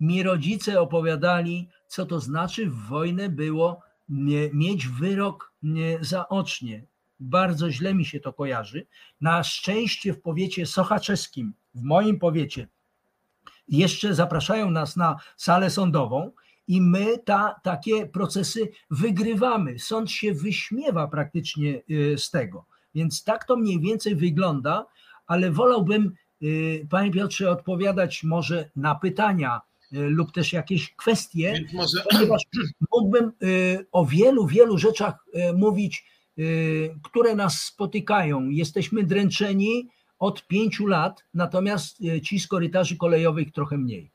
[0.00, 3.80] Mi rodzice opowiadali, co to znaczy w wojnę było
[4.52, 5.52] mieć wyrok
[6.00, 6.84] zaocznie.
[7.20, 8.86] Bardzo źle mi się to kojarzy.
[9.20, 12.68] Na szczęście w powiecie sochaczewskim, w moim powiecie,
[13.68, 16.32] jeszcze zapraszają nas na salę sądową
[16.68, 19.78] i my ta, takie procesy wygrywamy.
[19.78, 22.64] Sąd się wyśmiewa praktycznie y, z tego.
[22.94, 24.86] Więc tak to mniej więcej wygląda,
[25.26, 29.60] ale wolałbym, y, panie Piotrze, odpowiadać może na pytania
[29.92, 32.02] lub też jakieś kwestie, może...
[32.10, 32.42] ponieważ
[32.92, 35.24] mógłbym y, o wielu, wielu rzeczach
[35.54, 36.04] mówić,
[37.02, 38.48] które nas spotykają.
[38.48, 44.10] Jesteśmy dręczeni od pięciu lat, natomiast ci z korytarzy kolejowych trochę mniej.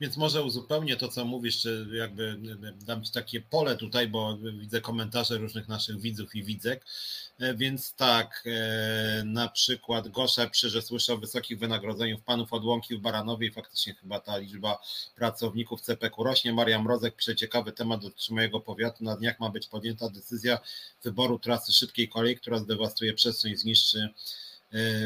[0.00, 2.38] Więc może uzupełnię to, co mówisz, czy jakby
[2.78, 6.84] dam Ci takie pole tutaj, bo widzę komentarze różnych naszych widzów i widzek.
[7.38, 12.96] E, więc tak, e, na przykład Gosza pisze, że słyszę o wysokich wynagrodzeniach panów Odłąki
[12.96, 14.78] w Baranowie faktycznie chyba ta liczba
[15.14, 16.52] pracowników CPK rośnie.
[16.52, 19.04] Maria Mrozek pisze ciekawy temat dotyczy mojego powiatu.
[19.04, 20.58] Na dniach ma być podjęta decyzja
[21.02, 24.08] wyboru trasy szybkiej kolei, która zdewastuje przestrzeń, zniszczy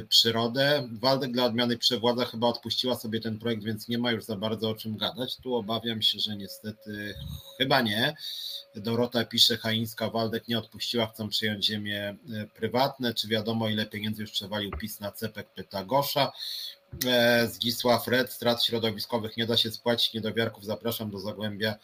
[0.08, 0.88] przyrodę.
[0.92, 4.70] Waldek dla odmiany przewładza chyba odpuściła sobie ten projekt, więc nie ma już za bardzo
[4.70, 5.36] o czym gadać.
[5.36, 7.14] Tu obawiam się, że niestety
[7.58, 8.14] chyba nie.
[8.76, 13.14] Dorota pisze, Haińska, Waldek nie odpuściła, chcą przyjąć ziemie e, prywatne.
[13.14, 16.32] Czy wiadomo, ile pieniędzy już przewalił PiS na cepek, pyta Gosza.
[17.06, 21.74] E, Zgisław Red, strat środowiskowych nie da się spłacić, niedowiarków zapraszam do Zagłębia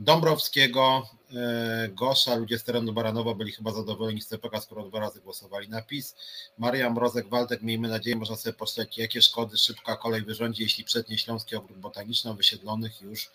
[0.00, 5.20] Dąbrowskiego, e, Gosza, ludzie z terenu Baranowa byli chyba zadowoleni z CPK, skoro dwa razy
[5.20, 6.16] głosowali na PiS.
[6.58, 11.18] Maria Mrozek, Waldek, miejmy nadzieję, można sobie poczytać, jakie szkody szybka kolej wyrządzi, jeśli przednie
[11.18, 13.30] Śląski Ogród Botaniczny, wysiedlonych już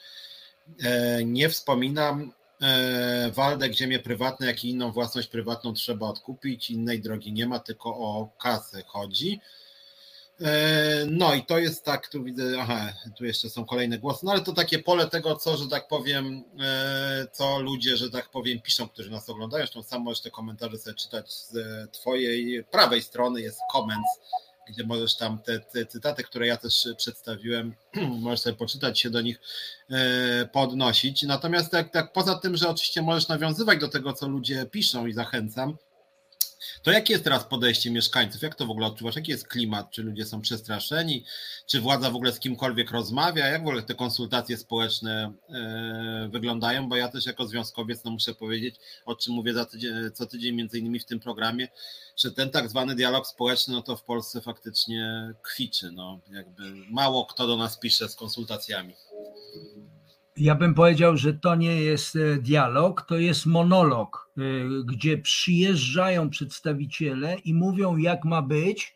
[0.83, 2.33] e, nie wspominam.
[2.61, 7.59] E, Waldek, ziemię prywatne, jak i inną własność prywatną trzeba odkupić, innej drogi nie ma,
[7.59, 9.41] tylko o kasę chodzi.
[10.41, 14.31] E, no i to jest tak, tu widzę, aha, tu jeszcze są kolejne głosy, no
[14.31, 18.61] ale to takie pole tego, co, że tak powiem, e, co ludzie, że tak powiem,
[18.61, 19.65] piszą, którzy nas oglądają.
[19.65, 21.53] Zresztą sam możesz te komentarze sobie czytać z
[21.91, 24.19] twojej prawej strony, jest comments,
[24.67, 27.75] gdzie możesz tam te, te cytaty, które ja też przedstawiłem,
[28.21, 29.41] możesz sobie poczytać, się do nich
[29.89, 31.23] e, podnosić.
[31.23, 35.13] Natomiast tak, tak poza tym, że oczywiście możesz nawiązywać do tego, co ludzie piszą i
[35.13, 35.77] zachęcam,
[36.83, 38.41] to jakie jest teraz podejście mieszkańców?
[38.41, 39.15] Jak to w ogóle odczuwasz?
[39.15, 39.91] Jaki jest klimat?
[39.91, 41.25] Czy ludzie są przestraszeni?
[41.67, 43.47] Czy władza w ogóle z kimkolwiek rozmawia?
[43.47, 46.89] Jak w ogóle te konsultacje społeczne e, wyglądają?
[46.89, 50.79] Bo ja też jako związkowiec no muszę powiedzieć, o czym mówię tydzień, co tydzień między
[50.79, 51.67] innymi w tym programie,
[52.17, 55.91] że ten tak zwany dialog społeczny no to w Polsce faktycznie kwiczy.
[55.91, 58.93] No, jakby mało kto do nas pisze z konsultacjami.
[60.37, 64.41] Ja bym powiedział, że to nie jest e, dialog, to jest monolog, e,
[64.85, 68.95] gdzie przyjeżdżają przedstawiciele i mówią, jak ma być,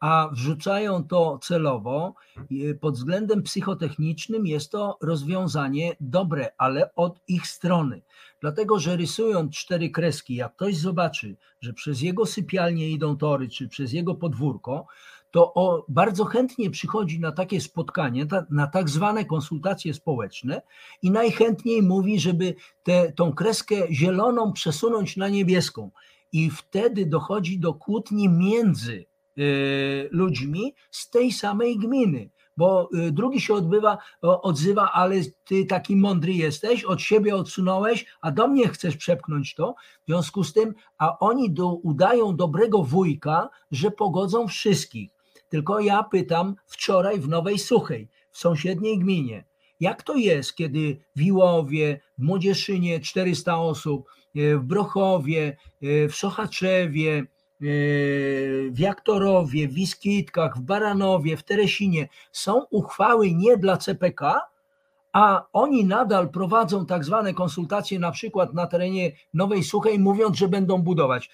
[0.00, 2.14] a wrzucają to celowo.
[2.70, 8.02] E, pod względem psychotechnicznym jest to rozwiązanie dobre, ale od ich strony.
[8.40, 13.68] Dlatego, że rysując cztery kreski, jak ktoś zobaczy, że przez jego sypialnię idą tory, czy
[13.68, 14.86] przez jego podwórko,
[15.30, 20.62] to o, bardzo chętnie przychodzi na takie spotkanie, ta, na tak zwane konsultacje społeczne
[21.02, 25.90] i najchętniej mówi, żeby tę tą kreskę zieloną przesunąć na niebieską.
[26.32, 29.06] I wtedy dochodzi do kłótni między
[29.38, 35.14] y, ludźmi z tej samej gminy bo y, drugi się odbywa, odzywa, ale
[35.44, 39.74] ty taki mądry jesteś, od siebie odsunąłeś, a do mnie chcesz przepchnąć to.
[40.02, 45.17] W związku z tym, a oni do, udają dobrego wujka, że pogodzą wszystkich.
[45.48, 49.44] Tylko ja pytam wczoraj w Nowej Suchej, w sąsiedniej gminie,
[49.80, 56.16] jak to jest, kiedy w Iłowie, w Młodzieszynie 400 osób, e, w Brochowie, e, w
[56.16, 57.24] Sochaczewie, e,
[58.70, 64.40] w Jaktorowie, w Wiskitkach, w Baranowie, w Teresinie są uchwały nie dla CPK,
[65.12, 70.48] a oni nadal prowadzą tak zwane konsultacje, na przykład na terenie Nowej Suchej, mówiąc, że
[70.48, 71.30] będą budować.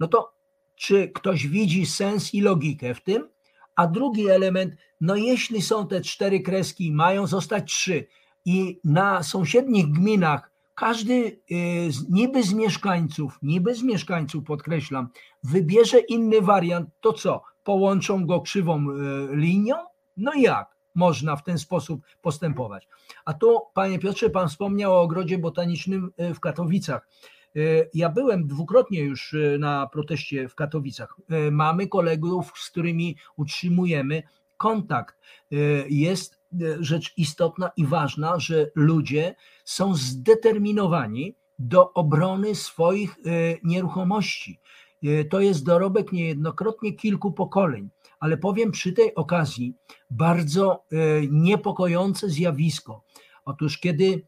[0.00, 0.32] No to
[0.74, 3.28] czy ktoś widzi sens i logikę w tym?
[3.76, 8.06] A drugi element, no jeśli są te cztery kreski, mają zostać trzy
[8.44, 15.08] i na sąsiednich gminach każdy y, niby z mieszkańców, niby z mieszkańców podkreślam,
[15.42, 17.42] wybierze inny wariant, to co?
[17.64, 19.76] Połączą go krzywą y, linią?
[20.16, 22.88] No jak można w ten sposób postępować?
[23.24, 27.08] A tu, panie Piotrze, pan wspomniał o ogrodzie botanicznym y, w Katowicach.
[27.56, 27.60] E,
[27.94, 31.16] ja byłem dwukrotnie już e, na proteście w Katowicach.
[31.28, 34.22] E, mamy kolegów, z którymi utrzymujemy
[34.56, 35.16] kontakt.
[35.88, 36.38] Jest
[36.80, 39.34] rzecz istotna i ważna, że ludzie
[39.64, 43.16] są zdeterminowani do obrony swoich
[43.62, 44.60] nieruchomości.
[45.30, 47.88] To jest dorobek niejednokrotnie kilku pokoleń,
[48.20, 49.74] ale powiem przy tej okazji
[50.10, 50.84] bardzo
[51.30, 53.02] niepokojące zjawisko.
[53.44, 54.22] Otóż, kiedy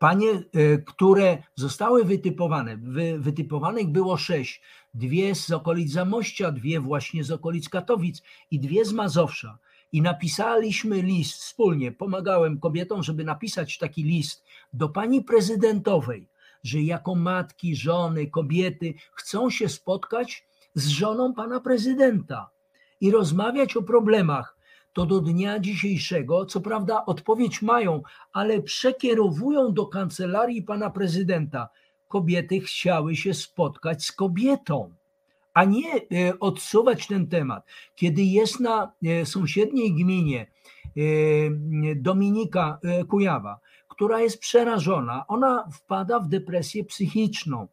[0.00, 4.62] Panie, e, które zostały wytypowane, wy, wytypowanych było sześć,
[4.94, 9.58] dwie z okolic Zamościa, dwie właśnie z okolic Katowic i dwie z Mazowsza.
[9.92, 16.28] I napisaliśmy list wspólnie, pomagałem kobietom, żeby napisać taki list do pani prezydentowej,
[16.64, 22.50] że jako matki, żony, kobiety chcą się spotkać z żoną pana prezydenta
[23.00, 24.59] i rozmawiać o problemach,
[24.92, 31.68] to do dnia dzisiejszego, co prawda odpowiedź mają, ale przekierowują do kancelarii pana prezydenta.
[32.08, 34.94] Kobiety chciały się spotkać z kobietą,
[35.54, 37.66] a nie e, odsuwać ten temat.
[37.94, 41.00] Kiedy jest na e, sąsiedniej gminie e,
[41.96, 47.68] Dominika Kujawa, która jest przerażona, ona wpada w depresję psychiczną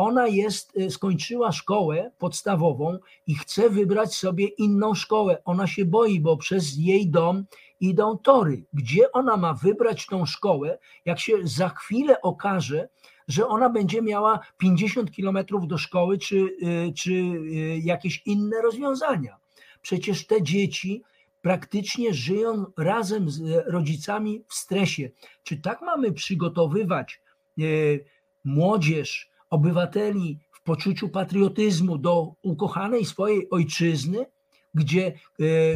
[0.00, 5.42] ona jest, y, skończyła szkołę podstawową i chce wybrać sobie inną szkołę.
[5.44, 7.44] Ona się boi, bo przez jej dom
[7.80, 8.64] idą tory.
[8.72, 12.88] Gdzie ona ma wybrać tą szkołę, jak się za chwilę okaże,
[13.28, 19.36] że ona będzie miała 50 kilometrów do szkoły, czy, y, czy y, jakieś inne rozwiązania.
[19.82, 21.02] Przecież te dzieci
[21.42, 25.10] praktycznie żyją razem z rodzicami w stresie.
[25.42, 27.22] Czy tak mamy przygotowywać
[28.44, 34.26] młodzież, obywateli w poczuciu patriotyzmu do ukochanej swojej ojczyzny,
[34.74, 35.12] gdzie e,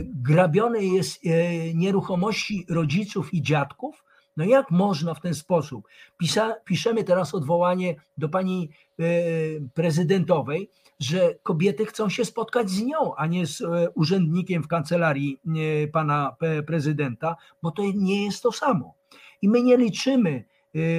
[0.04, 4.04] grabione jest e, nieruchomości rodziców i dziadków,
[4.36, 5.88] no jak można w ten sposób?
[6.16, 9.04] Pisa, piszemy teraz odwołanie do pani e,
[9.74, 13.62] prezydentowej, że kobiety chcą się spotkać z nią, a nie z
[13.94, 15.40] urzędnikiem w kancelarii
[15.92, 18.94] pana prezydenta, bo to nie jest to samo.
[19.42, 20.44] I my nie liczymy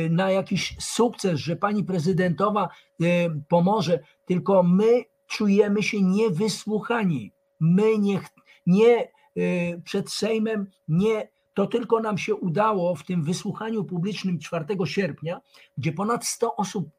[0.09, 2.69] na jakiś sukces, że pani prezydentowa
[3.01, 3.05] y,
[3.47, 7.33] pomoże, tylko my czujemy się niewysłuchani.
[7.59, 8.19] My nie,
[8.65, 14.65] nie y, przed Sejmem, nie to tylko nam się udało w tym wysłuchaniu publicznym 4
[14.85, 15.41] sierpnia,
[15.77, 16.89] gdzie ponad 100 osób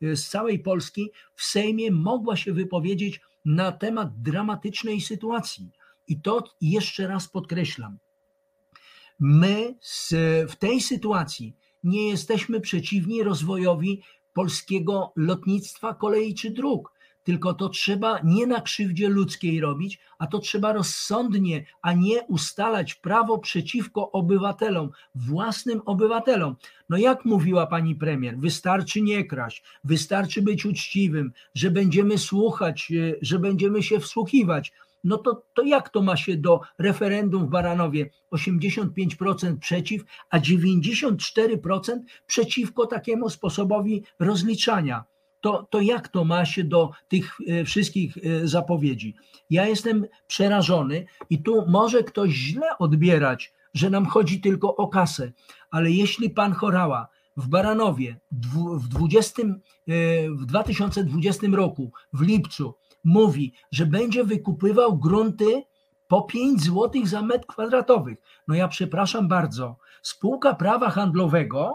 [0.00, 5.70] z całej Polski w Sejmie mogła się wypowiedzieć na temat dramatycznej sytuacji.
[6.08, 7.98] I to jeszcze raz podkreślam.
[9.20, 9.74] My
[10.48, 16.94] w tej sytuacji nie jesteśmy przeciwni rozwojowi polskiego lotnictwa, kolei czy dróg.
[17.24, 22.94] Tylko to trzeba nie na krzywdzie ludzkiej robić, a to trzeba rozsądnie, a nie ustalać
[22.94, 26.56] prawo przeciwko obywatelom, własnym obywatelom.
[26.88, 33.14] No jak mówiła pani premier, wystarczy nie kraść, wystarczy być uczciwym, że będziemy słuchać, e,
[33.22, 34.72] że będziemy się wsłuchiwać
[35.04, 38.10] no to, to jak to ma się do referendum w Baranowie?
[38.32, 45.04] 85% przeciw, a 94% przeciwko takiemu sposobowi rozliczania.
[45.40, 49.14] To, to jak to ma się do tych e, wszystkich e, zapowiedzi?
[49.50, 55.32] Ja jestem przerażony i tu może ktoś źle odbierać, że nam chodzi tylko o kasę,
[55.70, 58.20] ale jeśli pan Chorała w Baranowie
[58.78, 59.54] w, 20, e,
[60.30, 65.62] w 2020 roku, w lipcu, mówi, że będzie wykupywał grunty
[66.08, 68.16] po 5 zł za metr kwadratowy.
[68.48, 71.74] No ja przepraszam bardzo, spółka prawa handlowego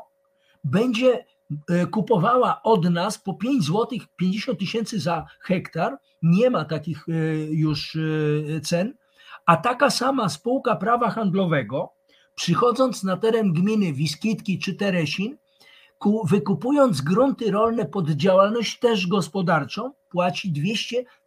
[0.64, 1.26] będzie
[1.70, 7.14] e, kupowała od nas po 5 zł 50 tysięcy za hektar, nie ma takich e,
[7.52, 8.94] już e, cen,
[9.46, 11.94] a taka sama spółka prawa handlowego,
[12.36, 15.38] przychodząc na teren gminy Wiskitki czy Teresin,
[16.24, 20.54] wykupując grunty rolne pod działalność też gospodarczą, płaci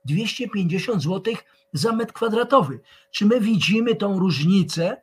[0.07, 1.35] 200-250 zł
[1.73, 2.81] za metr kwadratowy.
[3.11, 4.97] Czy my widzimy tą różnicę,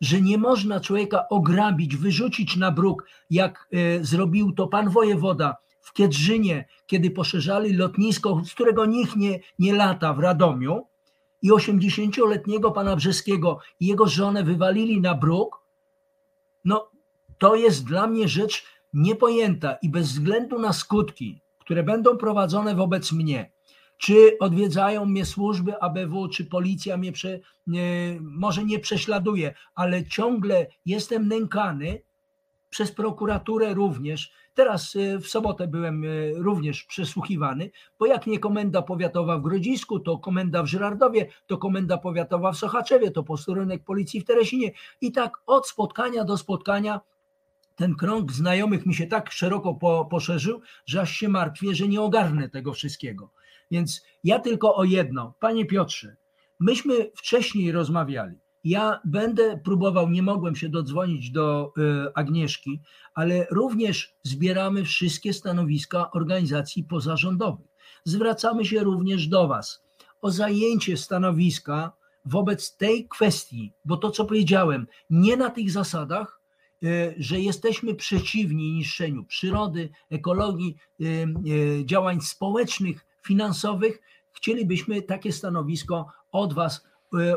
[0.00, 5.92] że nie można człowieka ograbić, wyrzucić na bruk, jak e, zrobił to pan wojewoda w
[5.92, 10.86] Kiedrzynie, kiedy poszerzali lotnisko, z którego nikt nie, nie lata w Radomiu
[11.42, 15.62] i 80-letniego pana Brzeskiego i jego żonę wywalili na bruk,
[16.64, 16.90] no
[17.38, 23.12] to jest dla mnie rzecz niepojęta i bez względu na skutki, które będą prowadzone wobec
[23.12, 23.52] mnie,
[23.98, 30.66] czy odwiedzają mnie służby ABW, czy policja mnie prze, nie, może nie prześladuje, ale ciągle
[30.86, 32.02] jestem nękany
[32.70, 34.32] przez prokuraturę również.
[34.54, 40.00] Teraz e, w sobotę byłem e, również przesłuchiwany, bo jak nie komenda powiatowa w Grodzisku,
[40.00, 44.70] to komenda w Żyrardowie, to komenda powiatowa w Sochaczewie, to posterunek policji w Teresinie.
[45.00, 47.00] I tak od spotkania do spotkania
[47.82, 52.00] ten krąg znajomych mi się tak szeroko po, poszerzył, że aż się martwię, że nie
[52.00, 53.32] ogarnę tego wszystkiego.
[53.70, 55.34] Więc ja tylko o jedno.
[55.40, 56.16] Panie Piotrze,
[56.60, 58.38] myśmy wcześniej rozmawiali.
[58.64, 62.80] Ja będę próbował, nie mogłem się dodzwonić do y, Agnieszki,
[63.14, 67.66] ale również zbieramy wszystkie stanowiska organizacji pozarządowych.
[68.04, 69.84] Zwracamy się również do Was
[70.20, 71.92] o zajęcie stanowiska
[72.24, 76.41] wobec tej kwestii, bo to, co powiedziałem, nie na tych zasadach,
[77.16, 81.26] że jesteśmy przeciwni niszczeniu przyrody, ekologii, y,
[81.84, 84.00] działań społecznych, finansowych.
[84.32, 86.84] Chcielibyśmy takie stanowisko od Was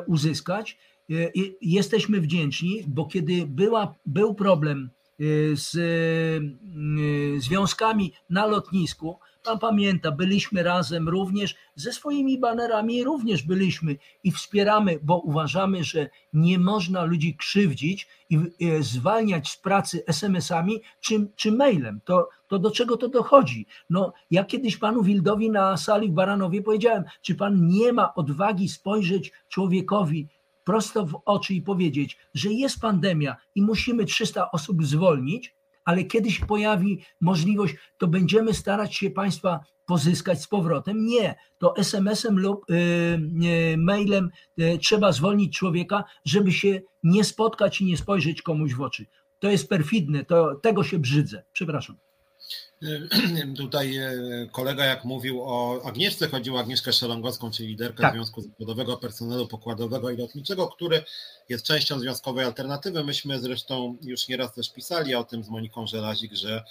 [0.07, 0.77] uzyskać
[1.11, 1.31] E,
[1.61, 5.23] jesteśmy wdzięczni, bo kiedy była, był problem e,
[5.55, 13.95] z e, związkami na lotnisku, Pan pamięta, byliśmy razem również ze swoimi banerami, również byliśmy
[14.23, 18.39] i wspieramy, bo uważamy, że nie można ludzi krzywdzić i
[18.79, 22.01] zwalniać z pracy SMS-ami czy, czy mailem.
[22.05, 23.65] To, to do czego to dochodzi?
[23.89, 28.69] No, ja kiedyś panu Wildowi na sali w Baranowie powiedziałem, czy pan nie ma odwagi
[28.69, 30.27] spojrzeć człowiekowi
[30.63, 35.54] prosto w oczy i powiedzieć, że jest pandemia i musimy 300 osób zwolnić,
[35.85, 41.05] ale kiedy się pojawi możliwość, to będziemy starać się Państwa pozyskać z powrotem.
[41.05, 47.85] Nie, to SMS-em lub yy, mailem yy, trzeba zwolnić człowieka, żeby się nie spotkać i
[47.85, 49.05] nie spojrzeć komuś w oczy.
[49.39, 51.43] To jest perfidne, to, tego się brzydzę.
[51.51, 51.97] Przepraszam.
[53.57, 54.11] Tutaj e,
[54.51, 58.13] kolega, jak mówił o Agnieszce, chodziło o Agnieszkę Szelongowską, czyli liderkę tak.
[58.13, 61.03] Związku Zawodowego Personelu Pokładowego i Lotniczego, który
[61.49, 63.03] jest częścią Związkowej Alternatywy.
[63.03, 66.63] Myśmy zresztą już nieraz też pisali o tym z Moniką Żelazik, że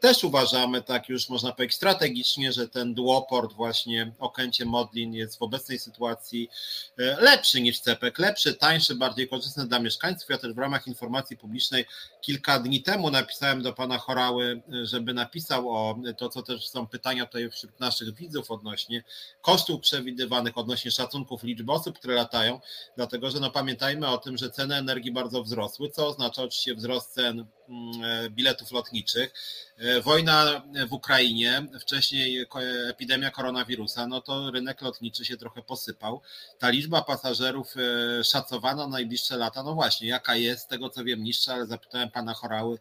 [0.00, 5.42] też uważamy, tak już można powiedzieć strategicznie, że ten duoport właśnie Okęcie Modlin jest w
[5.42, 6.48] obecnej sytuacji
[6.98, 10.30] e, lepszy niż CEPEK, lepszy, tańszy, bardziej korzystny dla mieszkańców.
[10.30, 11.84] Ja też w ramach informacji publicznej
[12.20, 17.26] kilka dni temu napisałem do pana Chorały, żeby napisał o to, co też są pytania
[17.26, 19.04] tutaj wśród naszych widzów odnośnie
[19.40, 22.60] kosztów przewidywanych, odnośnie szacunków liczby osób, które latają,
[22.96, 27.12] dlatego że no pamiętajmy o tym, że ceny energii bardzo wzrosły, co oznacza oczywiście wzrost
[27.12, 27.46] cen
[28.30, 29.32] biletów lotniczych.
[29.78, 32.46] E, wojna w Ukrainie, wcześniej
[32.88, 36.20] epidemia koronawirusa, no to rynek lotniczy się trochę posypał.
[36.58, 41.04] Ta liczba pasażerów e, szacowana na najbliższe lata, no właśnie, jaka jest, z tego co
[41.04, 42.78] wiem niższa, ale zapytałem pana Chorały,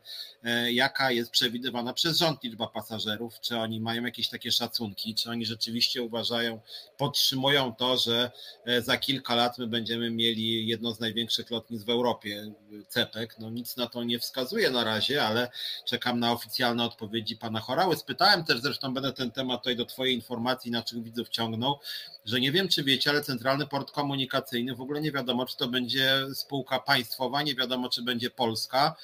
[0.71, 5.45] jaka jest przewidywana przez rząd liczba pasażerów, czy oni mają jakieś takie szacunki, czy oni
[5.45, 6.60] rzeczywiście uważają,
[6.98, 8.32] podtrzymują to, że
[8.80, 12.52] za kilka lat my będziemy mieli jedno z największych lotnisk w Europie,
[12.88, 13.39] CEPEK.
[13.39, 15.49] No nic na to nie wskazuje na razie, ale
[15.85, 17.95] czekam na oficjalne odpowiedzi pana Chorały.
[17.95, 21.79] Spytałem też, zresztą będę ten temat tutaj do twojej informacji naszych widzów ciągnął,
[22.25, 25.67] że nie wiem, czy wiecie, ale Centralny Port Komunikacyjny w ogóle nie wiadomo, czy to
[25.67, 28.95] będzie spółka państwowa, nie wiadomo, czy będzie polska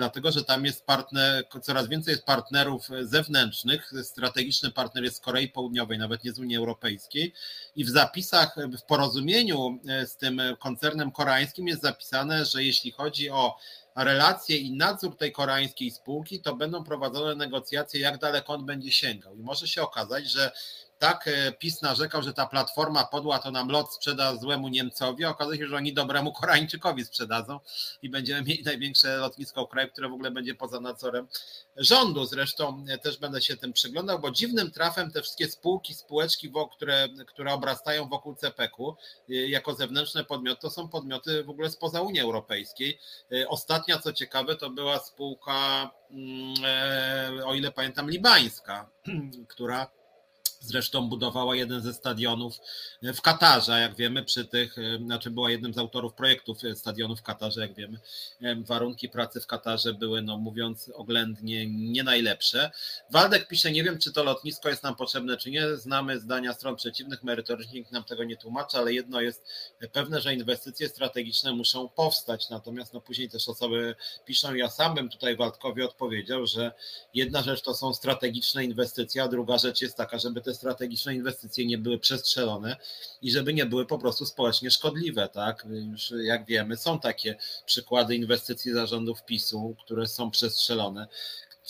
[0.00, 3.92] dlatego że tam jest partner, coraz więcej jest partnerów zewnętrznych.
[4.02, 7.34] Strategiczny partner jest z Korei Południowej, nawet nie z Unii Europejskiej.
[7.76, 13.30] I w zapisach, w porozumieniu e, z tym koncernem koreańskim jest zapisane, że jeśli chodzi
[13.30, 13.56] o
[13.96, 19.36] relacje i nadzór tej koreańskiej spółki, to będą prowadzone negocjacje, jak daleko on będzie sięgał.
[19.36, 20.52] I może się okazać, że
[21.00, 25.58] tak e, PiS narzekał, że ta platforma podła to nam lot sprzeda złemu Niemcowi, okazuje
[25.58, 27.60] się, że oni dobremu Koreańczykowi sprzedadzą
[28.02, 31.28] i będziemy mieli największe lotnisko w kraju, które w ogóle będzie poza nadzorem
[31.76, 32.24] rządu.
[32.24, 37.08] Zresztą e, też będę się tym przyglądał, bo dziwnym trafem te wszystkie spółki, spółeczki, które,
[37.26, 42.20] które obrastają wokół CPK-u e, jako zewnętrzne podmioty, to są podmioty w ogóle spoza Unii
[42.20, 42.98] Europejskiej.
[43.48, 48.90] Ostatnia, co ciekawe, to była spółka, mm, o ile pamiętam, libańska,
[49.54, 49.99] która
[50.62, 52.58] Zresztą budowała jeden ze stadionów
[53.02, 57.20] w Katarze, jak wiemy, przy tych, e, znaczy była jednym z autorów projektów e, stadionów
[57.20, 57.98] w Katarze, jak wiemy.
[58.42, 62.70] E, warunki pracy w Katarze były, no mówiąc oględnie, nie najlepsze.
[63.10, 65.76] Waldek pisze, nie wiem, czy to lotnisko jest nam potrzebne, czy nie.
[65.76, 69.46] Znamy zdania stron przeciwnych, merytorycznie nikt nam tego nie tłumaczy, ale jedno jest
[69.92, 72.50] pewne, że inwestycje strategiczne muszą powstać.
[72.50, 73.94] Natomiast no później też osoby
[74.24, 76.72] piszą, ja sam bym tutaj Waldkowi odpowiedział, że
[77.14, 81.66] jedna rzecz to są strategiczne inwestycje, a druga rzecz jest taka, żeby te strategiczne inwestycje
[81.66, 82.76] nie były przestrzelone
[83.22, 85.66] i żeby nie były po prostu społecznie szkodliwe, tak?
[85.92, 87.36] Już jak wiemy, są takie
[87.66, 91.08] przykłady inwestycji zarządów PiSu, które są przestrzelone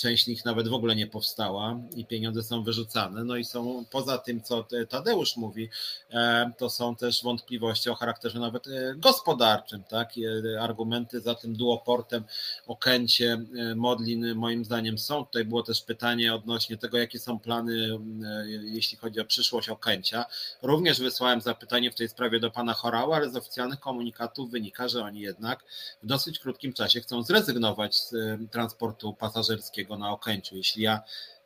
[0.01, 3.25] część z nich nawet w ogóle nie powstała i pieniądze są wyrzucane.
[3.25, 5.69] No i są poza tym, co Tadeusz mówi,
[6.11, 10.13] e, to są też wątpliwości o charakterze nawet e, gospodarczym, tak?
[10.55, 12.25] E, argumenty za tym duoportem
[12.67, 13.45] Okęcie,
[13.77, 15.25] Modlin moim zdaniem są.
[15.27, 17.99] Tutaj było też pytanie odnośnie tego, jakie są plany,
[18.63, 20.25] jeśli chodzi o przyszłość Okęcia.
[20.63, 25.05] Również wysłałem zapytanie w tej sprawie do pana Chorała, ale z oficjalnych komunikatów wynika, że
[25.05, 25.65] oni jednak
[26.03, 28.15] w dosyć krótkim czasie chcą zrezygnować z
[28.51, 30.57] transportu pasażerskiego na Okęciu.
[30.57, 31.03] Jeśli ja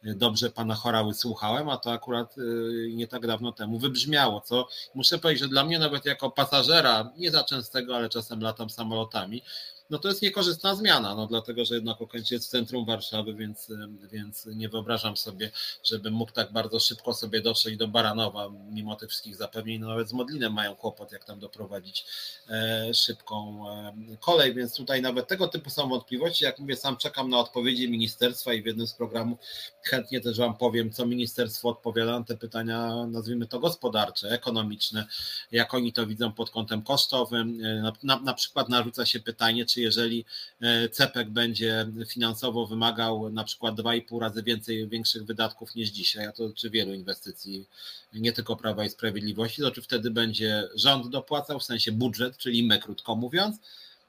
[0.07, 4.69] y, dobrze pana chorały słuchałem, a to akurat y, nie tak dawno temu wybrzmiało, co
[4.95, 9.43] muszę powiedzieć, że dla mnie nawet jako pasażera, nie za częstego, ale czasem latam samolotami,
[9.91, 13.73] no to jest niekorzystna zmiana, no dlatego, że jednak Okęcie jest w centrum Warszawy, więc,
[14.13, 15.51] więc nie wyobrażam sobie,
[15.85, 20.09] żebym mógł tak bardzo szybko sobie dotrzeć do Baranowa, mimo tych wszystkich zapewnień, no nawet
[20.09, 22.07] z Modlinem mają kłopot, jak tam doprowadzić
[22.49, 27.31] e, szybką e, kolej, więc tutaj nawet tego typu są wątpliwości, jak mówię, sam czekam
[27.31, 29.39] na odpowiedzi ministerstwa i w jednym z programów
[29.83, 35.07] chętnie też Wam powiem, co ministerstwo odpowiada na te pytania, nazwijmy to gospodarcze, ekonomiczne,
[35.53, 39.67] jak oni to widzą pod kątem kosztowym, e, na, na, na przykład narzuca się pytanie,
[39.67, 40.25] czy jeżeli
[40.61, 46.33] e, CEPEK będzie finansowo wymagał na przykład 2,5 razy więcej, większych wydatków niż dzisiaj, a
[46.33, 47.67] to czy wielu inwestycji,
[48.13, 52.67] nie tylko Prawa i Sprawiedliwości, to czy wtedy będzie rząd dopłacał, w sensie budżet, czyli
[52.67, 53.57] my, krótko mówiąc,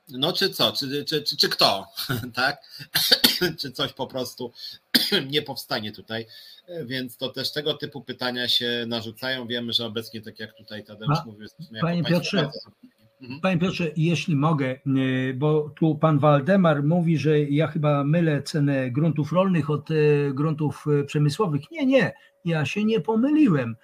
[0.09, 1.87] no czy co, czy, czy, czy, czy kto,
[2.35, 2.61] tak?
[3.59, 4.51] czy coś po prostu
[5.31, 6.25] nie powstanie tutaj.
[6.85, 9.47] Więc to też tego typu pytania się narzucają.
[9.47, 12.49] Wiemy, że obecnie, tak jak tutaj Tadeusz mówił, jesteśmy Panie Piotrze.
[13.41, 18.91] Panie Piotrze, jeśli mogę, y, bo tu pan Waldemar mówi, że ja chyba mylę cenę
[18.91, 21.71] gruntów rolnych od y, gruntów y, przemysłowych.
[21.71, 22.13] Nie, nie,
[22.45, 23.75] ja się nie pomyliłem.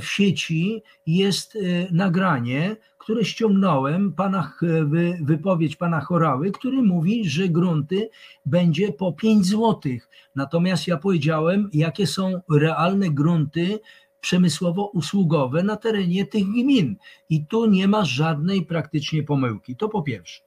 [0.00, 1.58] W sieci jest
[1.90, 4.52] nagranie, które ściągnąłem, pana,
[5.22, 8.08] wypowiedź pana Chorały, który mówi, że grunty
[8.46, 9.80] będzie po 5 zł.
[10.34, 13.78] Natomiast ja powiedziałem, jakie są realne grunty
[14.24, 16.96] przemysłowo-usługowe na terenie tych gmin.
[17.28, 19.76] I tu nie ma żadnej praktycznie pomyłki.
[19.76, 20.42] To po pierwsze.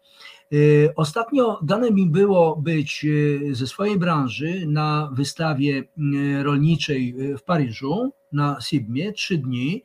[0.53, 7.43] Y, ostatnio dane mi było być y, ze swojej branży na wystawie y, rolniczej w
[7.43, 9.83] Paryżu, na Sibmie, trzy dni.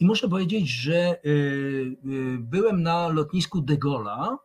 [0.00, 1.20] I muszę powiedzieć, że
[2.38, 4.36] byłem na lotnisku de Gaulle'a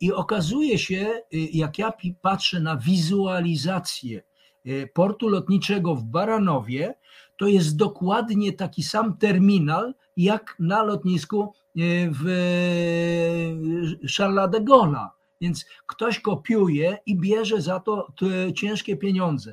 [0.00, 4.22] i okazuje się, jak ja patrzę na wizualizację
[4.92, 6.94] portu lotniczego w Baranowie,
[7.40, 11.48] to jest dokładnie taki sam terminal, jak na lotnisku e,
[12.10, 12.24] w
[14.16, 15.08] Charles de Gaulle.
[15.40, 18.12] Więc ktoś kopiuje i bierze za to
[18.54, 19.50] ciężkie pieniądze.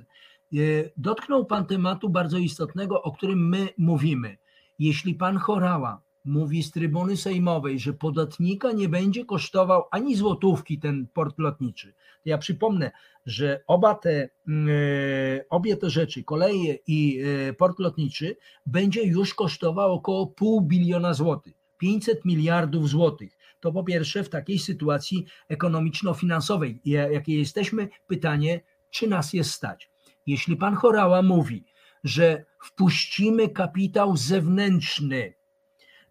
[0.54, 0.58] E,
[0.98, 4.38] dotknął Pan tematu bardzo istotnego, o którym my mówimy.
[4.80, 11.08] Jeśli Pan Chorała mówi z trybuny sejmowej, że podatnika nie będzie kosztował ani złotówki ten
[11.14, 11.94] port lotniczy,
[12.26, 12.92] ja przypomnę,
[13.26, 19.34] że oba te, mm, e, obie te rzeczy, koleje i e, port lotniczy, będzie już
[19.34, 23.38] kosztował około pół biliona złotych, 500 miliardów złotych.
[23.60, 29.92] To po pierwsze w takiej sytuacji ekonomiczno-finansowej, jakiej jesteśmy, pytanie, czy nas jest stać.
[30.26, 31.66] Jeśli pan Chorała mówi,
[32.04, 35.34] że wpuścimy kapitał zewnętrzny,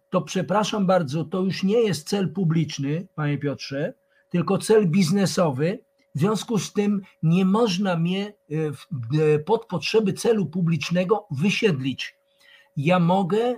[0.09, 3.93] to przepraszam bardzo, to już nie jest cel publiczny, panie Piotrze,
[4.29, 5.79] tylko cel biznesowy,
[6.15, 8.55] w związku z tym nie można mnie e,
[9.35, 12.17] e, pod potrzeby celu publicznego wysiedlić.
[12.75, 13.57] Ja mogę e,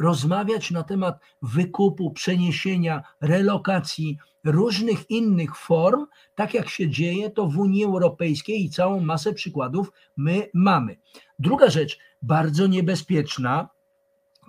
[0.00, 7.58] rozmawiać na temat wykupu, przeniesienia, relokacji, różnych innych form, tak jak się dzieje to w
[7.58, 10.96] Unii Europejskiej i całą masę przykładów my mamy.
[11.38, 13.68] Druga rzecz, bardzo niebezpieczna,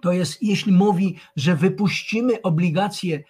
[0.04, 3.24] to jest, jeśli mówi, że wypuścimy obligacje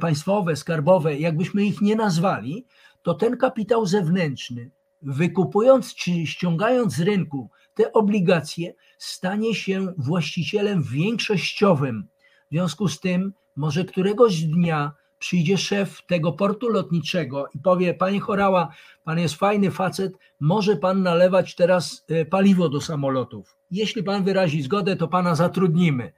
[0.00, 2.66] państwowe, skarbowe, jakbyśmy ich nie nazwali,
[3.02, 4.70] to ten kapitał zewnętrzny,
[5.02, 12.08] wykupując czy ściągając z rynku te obligacje, stanie się właścicielem większościowym.
[12.50, 18.20] W związku z tym, może któregoś dnia przyjdzie szef tego portu lotniczego i powie: Panie
[18.20, 18.68] Chorała,
[19.04, 23.57] pan jest fajny facet, może pan nalewać teraz e, paliwo do samolotów.
[23.70, 26.12] Jeśli pan wyrazi zgodę, to pana zatrudnimy.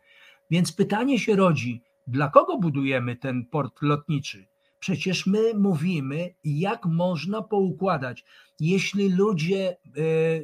[0.51, 4.47] Więc pytanie się rodzi: dla kogo budujemy ten port lotniczy?
[4.79, 8.25] Przecież my mówimy, jak można poukładać.
[8.61, 9.77] Jeśli ludzie e,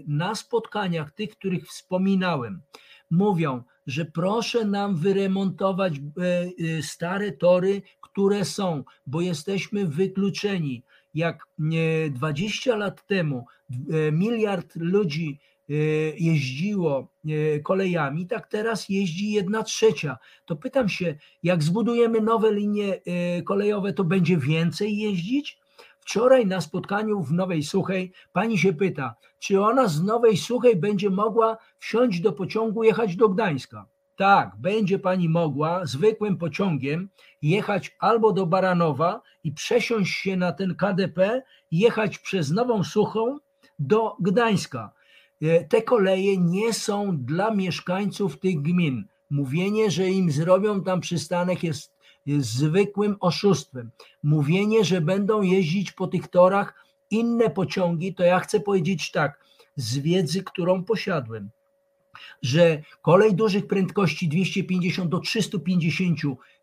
[0.07, 2.63] na spotkaniach, tych, których wspominałem,
[3.11, 6.01] mówią, że proszę nam wyremontować e,
[6.79, 10.85] e, stare tory, które są, bo jesteśmy wykluczeni.
[11.15, 11.47] Jak
[12.11, 13.47] 20 lat temu
[14.13, 15.41] miliard ludzi
[16.19, 17.13] jeździło
[17.63, 20.19] kolejami, tak teraz jeździ jedna trzecia.
[20.45, 23.01] To pytam się, jak zbudujemy nowe linie
[23.45, 25.61] kolejowe, to będzie więcej jeździć?
[26.01, 31.11] Wczoraj na spotkaniu w Nowej Suchej pani się pyta, czy ona z Nowej Suchej będzie
[31.11, 33.87] mogła wsiąść do pociągu, jechać do Gdańska.
[34.17, 37.09] Tak, będzie pani mogła zwykłym pociągiem
[37.43, 43.39] jechać albo do Baranowa i przesiąść się na ten KDP, jechać przez Nową Suchą
[43.79, 44.93] do Gdańska.
[45.43, 49.05] E, te koleje nie są dla mieszkańców tych gmin.
[49.31, 53.91] Mówienie, że im zrobią tam przystanek jest jest zwykłym oszustwem.
[54.23, 56.75] Mówienie, że będą jeździć po tych torach
[57.11, 59.45] inne pociągi, to ja chcę powiedzieć tak,
[59.77, 61.51] z wiedzy, którą posiadłem,
[62.43, 66.19] że kolej dużych prędkości 250 do 350,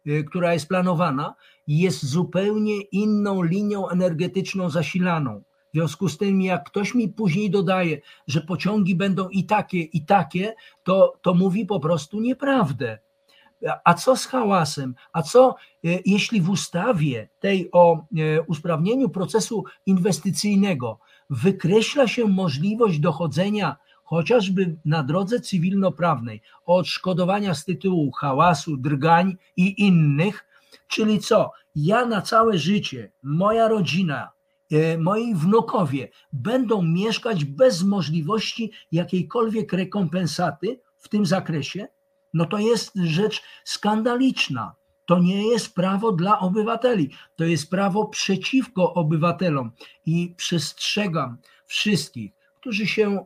[0.07, 1.35] y, która jest planowana,
[1.67, 5.43] jest zupełnie inną linią energetyczną zasilaną.
[5.73, 7.97] W związku z tym, jak ktoś mi później dodaje,
[8.27, 10.53] że pociągi będą i takie, i takie,
[10.83, 12.99] to, to mówi po prostu nieprawdę.
[13.83, 14.95] A co z hałasem?
[15.13, 15.53] A co e,
[16.05, 20.99] jeśli w ustawie tej o e, usprawnieniu procesu inwestycyjnego
[21.29, 30.45] wykreśla się możliwość dochodzenia chociażby na drodze cywilnoprawnej odszkodowania z tytułu hałasu, drgań i innych,
[30.87, 31.51] czyli co?
[31.75, 34.31] Ja na całe życie, moja rodzina,
[34.97, 41.87] moi wnukowie będą mieszkać bez możliwości jakiejkolwiek rekompensaty w tym zakresie?
[42.33, 44.75] no to jest rzecz skandaliczna.
[45.05, 49.71] To nie jest prawo dla obywateli, to jest prawo przeciwko obywatelom.
[50.05, 53.25] I przestrzegam wszystkich, którzy się e,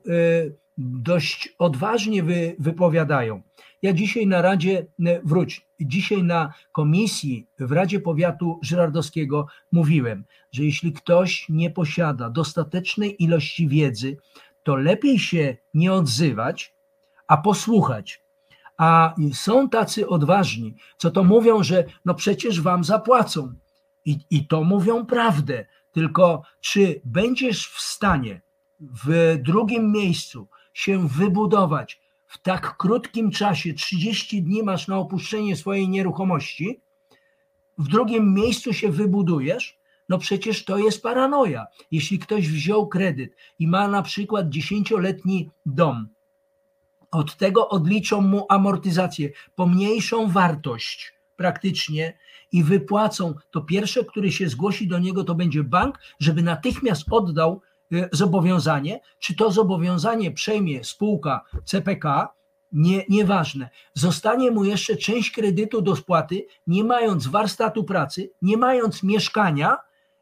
[0.77, 3.41] dość odważnie wy, wypowiadają.
[3.81, 10.63] Ja dzisiaj na Radzie, e, wróć, dzisiaj na komisji w Radzie Powiatu Żyrardowskiego mówiłem, że
[10.63, 14.17] jeśli ktoś nie posiada dostatecznej ilości wiedzy,
[14.63, 16.73] to lepiej się nie odzywać,
[17.27, 18.27] a posłuchać
[18.77, 23.53] a są tacy odważni, co to mówią, że no przecież wam zapłacą.
[24.05, 25.65] I, I to mówią prawdę.
[25.91, 28.41] Tylko czy będziesz w stanie
[28.79, 35.89] w drugim miejscu się wybudować w tak krótkim czasie, 30 dni masz na opuszczenie swojej
[35.89, 36.79] nieruchomości,
[37.77, 39.77] w drugim miejscu się wybudujesz,
[40.09, 41.65] no przecież to jest paranoja.
[41.91, 46.07] Jeśli ktoś wziął kredyt i ma na przykład dziesięcioletni dom,
[47.11, 52.17] od tego odliczą mu amortyzację, pomniejszą wartość praktycznie
[52.51, 53.33] i wypłacą.
[53.51, 57.61] To pierwsze, który się zgłosi do niego, to będzie bank, żeby natychmiast oddał
[58.11, 58.99] zobowiązanie.
[59.19, 62.33] Czy to zobowiązanie przejmie spółka CPK,
[62.71, 63.69] nie, nieważne.
[63.93, 69.77] Zostanie mu jeszcze część kredytu do spłaty, nie mając warsztatu pracy, nie mając mieszkania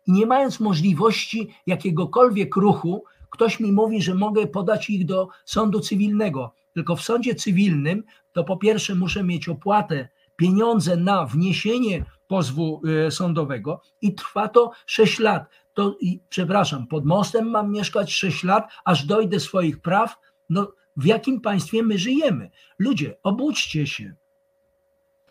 [0.07, 3.03] i nie mając możliwości jakiegokolwiek ruchu.
[3.29, 6.53] Ktoś mi mówi, że mogę podać ich do sądu cywilnego.
[6.73, 13.11] Tylko w sądzie cywilnym to po pierwsze muszę mieć opłatę, pieniądze na wniesienie pozwu y,
[13.11, 15.49] sądowego i trwa to 6 lat.
[15.75, 20.15] To, i, przepraszam, pod mostem mam mieszkać 6 lat, aż dojdę swoich praw.
[20.49, 22.51] No, w jakim państwie my żyjemy?
[22.79, 24.15] Ludzie, obudźcie się.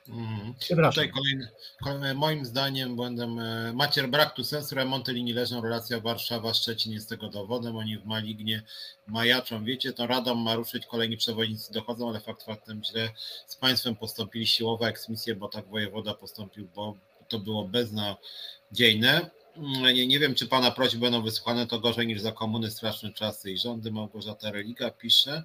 [0.09, 0.55] Mhm.
[0.91, 1.49] Tutaj kolejny,
[1.83, 3.41] kolejny, moim zdaniem błędem
[3.75, 8.63] Macier brak tu sensu, remonty linii leżą, relacja Warszawa-Szczecin jest tego dowodem, oni w Malignie
[9.07, 13.11] majaczą, wiecie, to Radom ma ruszyć, kolejni przewodnicy dochodzą, ale fakt faktem źle
[13.47, 16.95] z państwem postąpili siłowa eksmisję, bo tak wojewoda postąpił, bo
[17.29, 19.31] to było beznadziejne.
[19.57, 23.13] Mm, nie, nie wiem, czy pana prośby będą wysłuchane, to gorzej niż za komuny straszne
[23.13, 23.93] czasy i rządy.
[23.93, 25.43] Małgorzata Religa pisze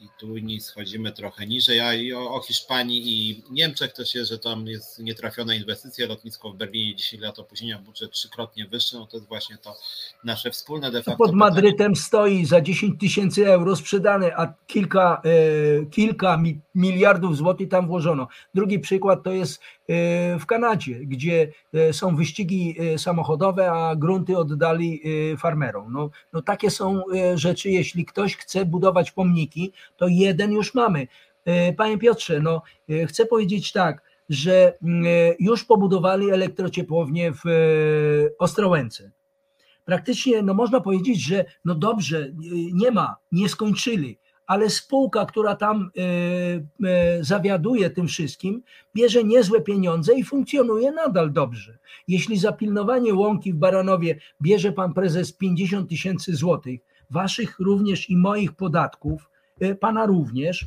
[0.00, 4.30] i tu nie schodzimy trochę niżej, a i o, o, Hiszpanii i Niemczech też jest,
[4.30, 9.06] że tam jest nietrafiona inwestycja, lotnisko w Berlinie 10 lat opóźnienia, budżet trzykrotnie wyższy, no
[9.06, 9.76] to jest właśnie to
[10.24, 11.24] nasze wspólne de facto.
[11.24, 16.42] Pod Madrytem stoi za 10 tysięcy euro sprzedane, a kilka, e, kilka
[16.74, 18.28] miliardów złotych tam włożono.
[18.54, 19.60] Drugi przykład to jest
[20.40, 25.92] w Kanadzie, gdzie e, są wyścigi e, samochodowe, a grunty oddali e, farmerom.
[25.92, 31.06] No, no takie są e, rzeczy, jeśli ktoś chce budować pomniki, to jeden już mamy.
[31.44, 35.04] E, panie Piotrze, no, e, chcę powiedzieć tak, że mm,
[35.40, 37.48] już pobudowali elektrociepłownię w
[38.38, 39.10] Ostrołęce.
[39.84, 42.28] Praktycznie no można powiedzieć, że no dobrze,
[42.72, 44.18] nie ma, nie skończyli,
[44.48, 48.62] ale spółka, która tam e, e, zawiaduje tym wszystkim,
[48.94, 51.78] bierze niezłe pieniądze i funkcjonuje nadal dobrze.
[52.08, 56.80] Jeśli za pilnowanie łąki w Baranowie bierze pan prezes 50 tysięcy złotych,
[57.10, 59.30] waszych również i moich podatków,
[59.60, 60.66] e, pana również,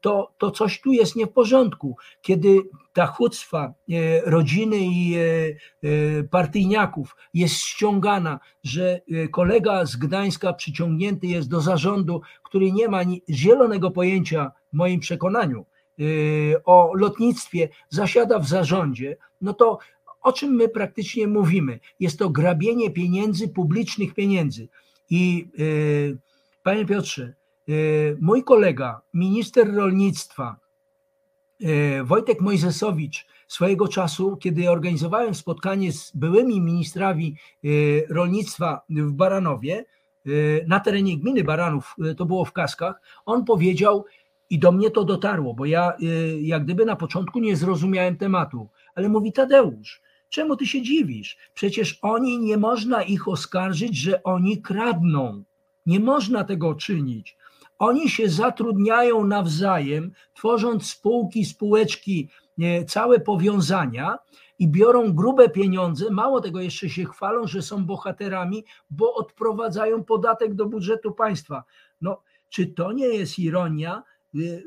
[0.00, 1.96] to, to coś tu jest nie w porządku.
[2.22, 2.62] Kiedy
[2.92, 3.74] ta chucwa
[4.24, 5.16] rodziny i
[6.30, 9.00] partyjniaków jest ściągana, że
[9.30, 13.00] kolega z Gdańska przyciągnięty jest do zarządu, który nie ma
[13.30, 15.66] zielonego pojęcia, w moim przekonaniu,
[16.64, 19.78] o lotnictwie, zasiada w zarządzie, no to
[20.22, 21.80] o czym my praktycznie mówimy?
[22.00, 24.68] Jest to grabienie pieniędzy, publicznych pieniędzy.
[25.10, 25.48] I
[26.62, 27.34] panie Piotrze,
[28.20, 30.56] mój kolega, minister rolnictwa,
[31.60, 37.68] e, Wojtek Mojzesowicz, swojego czasu, kiedy organizowałem spotkanie z byłymi ministrami e,
[38.14, 39.84] rolnictwa w Baranowie,
[40.66, 44.04] na terenie gminy Baranów, to było w Kaskach, on powiedział,
[44.50, 45.92] i do mnie to dotarło, bo ja
[46.40, 51.36] jak gdyby na początku nie zrozumiałem tematu, ale mówi Tadeusz, czemu ty się dziwisz?
[51.54, 55.44] Przecież oni nie można ich oskarżyć, że oni kradną.
[55.86, 57.36] Nie można tego czynić.
[57.78, 62.30] Oni się zatrudniają nawzajem, tworząc spółki, spółeczki,
[62.86, 64.18] całe powiązania
[64.58, 66.10] i biorą grube pieniądze.
[66.10, 71.64] Mało tego, jeszcze się chwalą, że są bohaterami, bo odprowadzają podatek do budżetu państwa.
[72.00, 74.02] No, czy to nie jest ironia?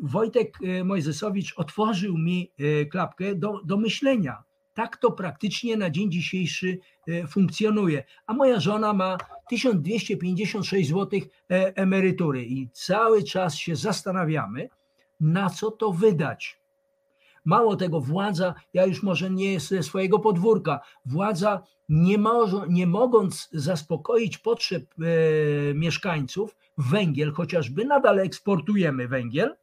[0.03, 4.43] Wojtek Mojzesowicz otworzył mi e, klapkę do, do myślenia.
[4.77, 8.03] Tak to praktycznie na dzień dzisiejszy e, funkcjonuje.
[8.27, 9.17] A moja żona ma
[9.49, 14.69] 1256 zł e, emerytury i cały czas się zastanawiamy,
[15.19, 16.59] na co to wydać.
[17.45, 22.87] Mało tego, władza, ja już może nie jest ze swojego podwórka, władza nie, może, nie
[22.87, 29.55] mogąc zaspokoić potrzeb e, mieszkańców, węgiel chociażby, nadal eksportujemy węgiel,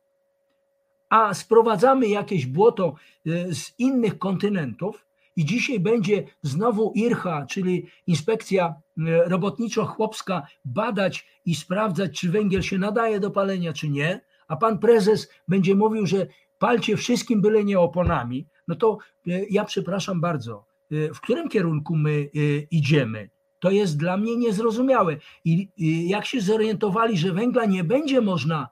[1.09, 2.95] a sprowadzamy jakieś błoto
[3.27, 11.55] e, z innych kontynentów i dzisiaj będzie znowu IRHA, czyli Inspekcja e, Robotniczo-Chłopska, badać i
[11.55, 16.27] sprawdzać, czy węgiel się nadaje do palenia, czy nie, a pan prezes będzie mówił, że
[16.59, 22.31] palcie wszystkim, byle nie oponami, no to e, ja przepraszam bardzo, w którym kierunku my
[22.71, 23.31] idziemy?
[23.59, 25.17] To jest dla mnie niezrozumiałe.
[25.45, 25.69] I
[26.09, 28.69] jak się zorientowali, że węgla nie będzie można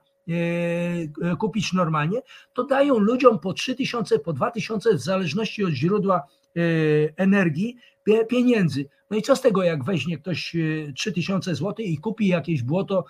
[1.39, 2.21] kupić normalnie,
[2.53, 6.59] to dają ludziom po 3000, po 2000 w zależności od źródła e,
[7.17, 7.77] energii
[8.29, 8.85] pieniędzy.
[9.09, 10.55] No i co z tego, jak weźmie ktoś
[10.95, 13.05] 3000 zł i kupi jakieś błoto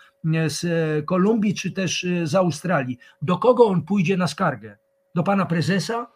[0.48, 0.66] z
[1.06, 2.98] Kolumbii czy też z Australii?
[3.22, 4.78] Do kogo on pójdzie na skargę?
[5.16, 6.08] Do pana prezesa?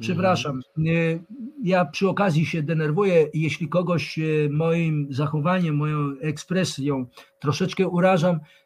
[0.00, 0.60] Przepraszam,
[1.62, 4.18] ja przy okazji się denerwuję, jeśli kogoś
[4.50, 7.06] moim zachowaniem, moją ekspresją
[7.40, 8.61] troszeczkę urażam, E,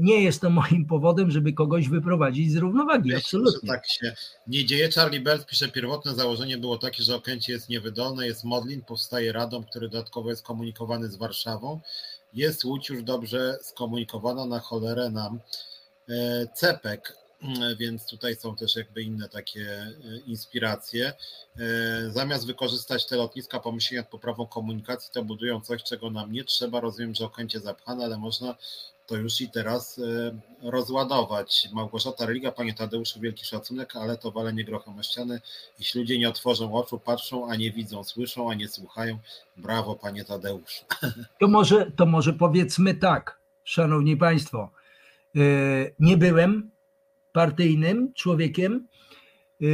[0.00, 3.14] nie jest to moim powodem, żeby kogoś wyprowadzić z równowagi.
[3.14, 3.68] Absolutnie.
[3.68, 4.14] tak się
[4.46, 4.90] nie dzieje.
[4.90, 9.64] Charlie Bell pisze, pierwotne założenie było takie, że Okęcie jest niewydolne, jest Modlin, powstaje Radom,
[9.64, 11.80] który dodatkowo jest komunikowany z Warszawą.
[12.32, 15.40] Jest Łódź już dobrze skomunikowana na cholerę nam.
[16.08, 19.94] E, Cepek, mm, więc tutaj są też jakby inne takie e,
[20.26, 21.12] inspiracje.
[22.08, 26.80] Zamiast wykorzystać te lotniska, pomyśleć nad poprawą komunikacji, to budują coś, czego nam nie trzeba.
[26.80, 28.56] Rozumiem, że Okęcie zapchane, ale można
[29.10, 31.68] to już i teraz e, rozładować.
[31.72, 35.40] Małgorzata Religa, panie Tadeuszu, wielki szacunek, ale to walenie grochem o ściany.
[35.78, 39.18] Jeśli ludzie nie otworzą oczu, patrzą, a nie widzą, słyszą, a nie słuchają,
[39.56, 40.84] brawo, panie Tadeuszu.
[41.40, 44.70] To może, to może powiedzmy tak, szanowni państwo,
[45.36, 45.40] e,
[45.98, 46.70] nie byłem
[47.32, 48.86] partyjnym człowiekiem,
[49.62, 49.66] e,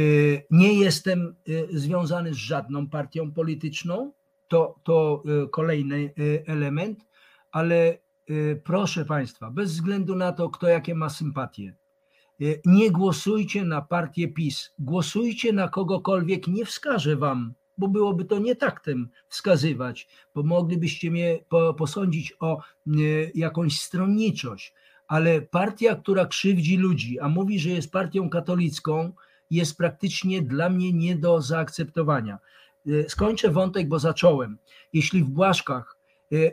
[0.51, 1.35] nie jestem
[1.73, 4.11] związany z żadną partią polityczną,
[4.47, 6.13] to, to kolejny
[6.47, 6.99] element,
[7.51, 7.97] ale
[8.63, 11.75] proszę Państwa, bez względu na to, kto jakie ma sympatie,
[12.41, 18.39] y, nie głosujcie na partię PiS, głosujcie na kogokolwiek, nie wskażę Wam, bo byłoby to
[18.39, 21.39] nie taktem wskazywać, bo moglibyście mnie
[21.77, 24.73] posądzić o y, jakąś stronniczość,
[25.07, 29.13] ale partia, która krzywdzi ludzi, a mówi, że jest partią katolicką,
[29.51, 32.39] jest praktycznie dla mnie nie do zaakceptowania.
[33.07, 34.57] Skończę wątek, bo zacząłem.
[34.93, 35.97] Jeśli w Błaszkach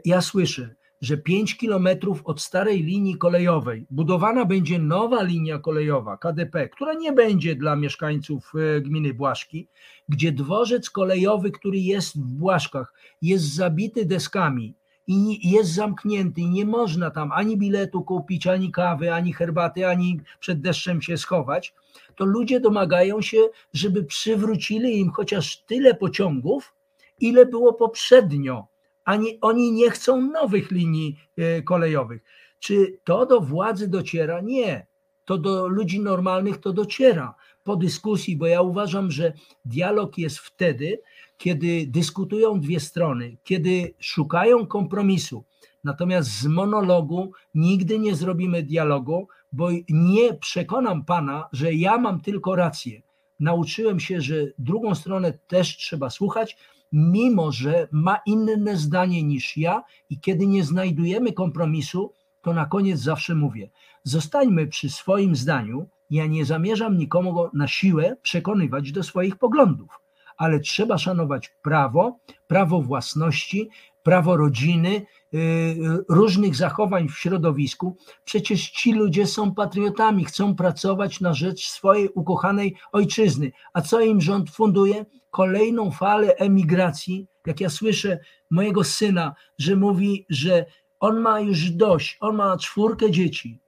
[0.04, 0.74] ja słyszę,
[1.04, 7.12] że 5 kilometrów od starej linii kolejowej budowana będzie nowa linia kolejowa KDP, która nie
[7.12, 9.68] będzie dla mieszkańców e, gminy Błaszki,
[10.08, 14.74] gdzie dworzec kolejowy, który jest w Błaszkach, jest zabity deskami
[15.06, 20.20] i jest zamknięty i nie można tam ani biletu kupić, ani kawy, ani herbaty, ani
[20.40, 21.74] przed deszczem się schować,
[22.16, 23.38] to ludzie domagają się,
[23.72, 26.74] żeby przywrócili im chociaż tyle pociągów,
[27.20, 28.73] ile było poprzednio.
[29.04, 32.22] Ani oni nie chcą nowych linii e, kolejowych.
[32.58, 34.40] Czy to do władzy dociera?
[34.40, 34.86] Nie.
[35.24, 37.34] To do ludzi normalnych to dociera
[37.64, 39.32] po dyskusji, bo ja uważam, że
[39.64, 41.00] dialog jest wtedy,
[41.36, 45.44] kiedy dyskutują dwie strony, kiedy szukają kompromisu.
[45.84, 52.56] Natomiast z monologu nigdy nie zrobimy dialogu, bo nie przekonam pana, że ja mam tylko
[52.56, 53.02] rację.
[53.40, 56.56] Nauczyłem się, że drugą stronę też trzeba słuchać,
[56.94, 63.00] mimo że ma inne zdanie niż ja, i kiedy nie znajdujemy kompromisu, to na koniec
[63.00, 63.70] zawsze mówię:
[64.02, 65.88] zostańmy przy swoim zdaniu.
[66.10, 70.04] Ja nie zamierzam nikomu na siłę przekonywać do swoich poglądów
[70.36, 73.68] ale trzeba szanować prawo, prawo własności,
[74.02, 75.76] prawo rodziny, y,
[76.08, 77.96] różnych zachowań w środowisku.
[78.24, 83.52] Przecież ci ludzie są patriotami, chcą pracować na rzecz swojej ukochanej ojczyzny.
[83.72, 85.04] A co im rząd funduje?
[85.34, 87.26] Kolejną falę emigracji.
[87.46, 88.18] Jak ja słyszę
[88.50, 90.66] mojego syna, że mówi, że
[91.00, 93.60] on ma już dość, on ma czwórkę dzieci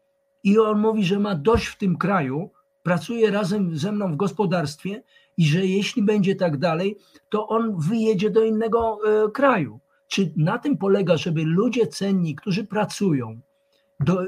[0.45, 2.51] i on mówi, że ma dość w tym kraju,
[2.83, 5.03] pracuje razem ze mną w gospodarstwie,
[5.37, 6.99] i że jeśli będzie tak dalej,
[7.29, 9.81] to on wyjedzie do innego e, kraju.
[10.09, 13.41] Czy na tym polega, żeby ludzie cenni, którzy pracują,
[14.01, 14.27] do, e,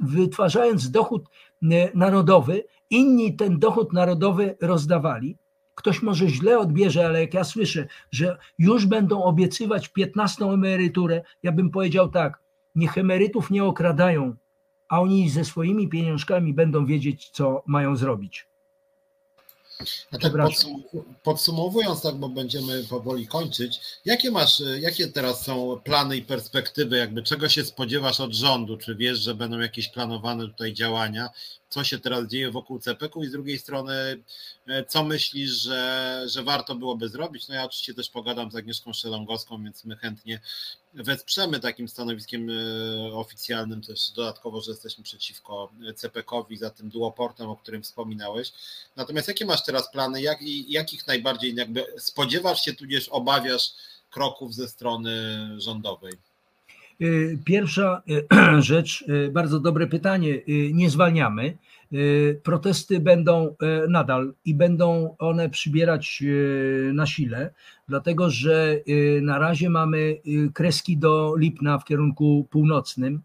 [0.00, 1.24] wytwarzając dochód
[1.62, 5.36] e, narodowy, inni ten dochód narodowy rozdawali?
[5.74, 11.52] Ktoś może źle odbierze, ale jak ja słyszę, że już będą obiecywać 15 emeryturę, ja
[11.52, 12.40] bym powiedział tak,
[12.74, 14.36] niech emerytów nie okradają,
[14.88, 18.46] a oni ze swoimi pieniążkami będą wiedzieć, co mają zrobić.
[20.12, 20.32] A tak
[21.22, 27.22] podsumowując, tak, bo będziemy powoli kończyć, jakie masz, jakie teraz są plany i perspektywy, jakby
[27.22, 28.76] czego się spodziewasz od rządu?
[28.76, 31.28] Czy wiesz, że będą jakieś planowane tutaj działania?
[31.74, 33.92] Co się teraz dzieje wokół CPK i z drugiej strony,
[34.66, 37.48] e, co myślisz, że, że warto byłoby zrobić?
[37.48, 40.40] No ja oczywiście też pogadam z Agnieszką Szelongowską, więc my chętnie
[40.92, 42.54] wesprzemy takim stanowiskiem e,
[43.14, 48.52] oficjalnym też dodatkowo, że jesteśmy przeciwko CPK-owi za tym duoportem, o którym wspominałeś.
[48.96, 53.70] Natomiast jakie masz teraz plany, jak, jakich najbardziej jakby spodziewasz się, tudzież obawiasz
[54.10, 56.12] kroków ze strony rządowej?
[57.00, 60.40] E, pierwsza e, rzecz, bardzo dobre pytanie.
[60.72, 61.56] Nie zwalniamy.
[62.42, 63.56] Protesty będą
[63.88, 66.22] nadal i będą one przybierać
[66.92, 67.54] na sile
[67.88, 68.80] dlatego że
[69.22, 70.20] na razie mamy
[70.54, 73.22] kreski do Lipna w kierunku północnym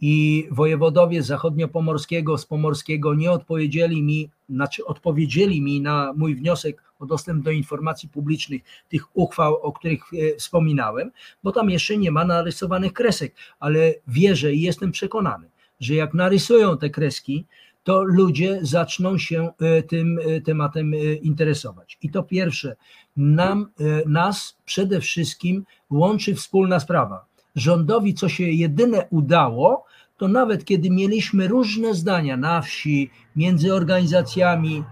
[0.00, 7.06] i wojewodowie zachodniopomorskiego, z pomorskiego nie odpowiedzieli mi, znaczy odpowiedzieli mi na mój wniosek o
[7.06, 11.10] dostęp do informacji publicznych, tych uchwał, o których y, wspominałem,
[11.42, 16.78] bo tam jeszcze nie ma narysowanych kresek, ale wierzę i jestem przekonany, że jak narysują
[16.78, 17.46] te kreski,
[17.88, 21.98] to ludzie zaczną się e, tym e, tematem e, interesować.
[22.02, 22.76] I to pierwsze,
[23.16, 23.70] nam,
[24.06, 27.24] nas przede wszystkim łączy wspólna sprawa.
[27.54, 29.84] Rządowi, co się jedyne udało,
[30.18, 34.84] to nawet kiedy mieliśmy różne zdania na wsi, między organizacjami,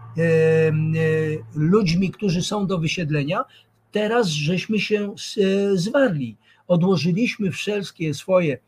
[1.54, 3.44] ludźmi, którzy są do wysiedlenia,
[3.92, 5.14] teraz żeśmy się
[5.74, 6.36] zwarli.
[6.68, 8.58] Odłożyliśmy wszelkie swoje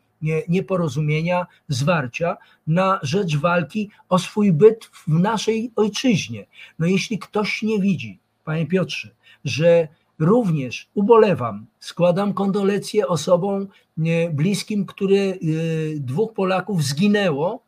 [0.47, 2.37] nieporozumienia, zwarcia
[2.67, 6.45] na rzecz walki o swój byt w naszej ojczyźnie.
[6.79, 9.09] No jeśli ktoś nie widzi, panie Piotrze,
[9.45, 9.87] że
[10.19, 13.67] również ubolewam, składam kondolencje osobom
[14.33, 15.33] bliskim, które
[15.95, 17.63] dwóch Polaków zginęło,